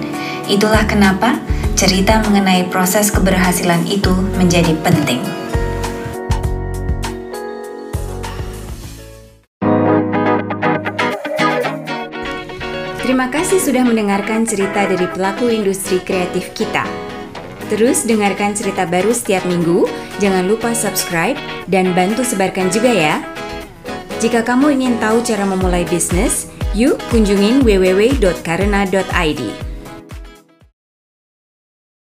Itulah 0.49 0.89
kenapa 0.89 1.37
cerita 1.77 2.25
mengenai 2.25 2.73
proses 2.73 3.13
keberhasilan 3.13 3.85
itu 3.85 4.09
menjadi 4.41 4.73
penting. 4.81 5.21
Terima 13.05 13.29
kasih 13.29 13.61
sudah 13.61 13.85
mendengarkan 13.85 14.49
cerita 14.49 14.89
dari 14.89 15.05
pelaku 15.13 15.53
industri 15.53 16.01
kreatif 16.01 16.57
kita. 16.57 17.06
Terus 17.67 18.07
dengarkan 18.07 18.55
cerita 18.55 18.87
baru 18.87 19.11
setiap 19.11 19.43
minggu, 19.51 19.91
jangan 20.23 20.47
lupa 20.47 20.71
subscribe 20.71 21.35
dan 21.67 21.91
bantu 21.99 22.23
sebarkan 22.23 22.71
juga 22.71 22.95
ya. 22.95 23.19
Jika 24.23 24.47
kamu 24.47 24.79
ingin 24.79 24.95
tahu 25.03 25.21
cara 25.27 25.43
memulai 25.43 25.83
bisnis, 25.85 26.47
yuk 26.73 26.97
kunjungin 27.11 27.67
www.karena.id. 27.67 29.66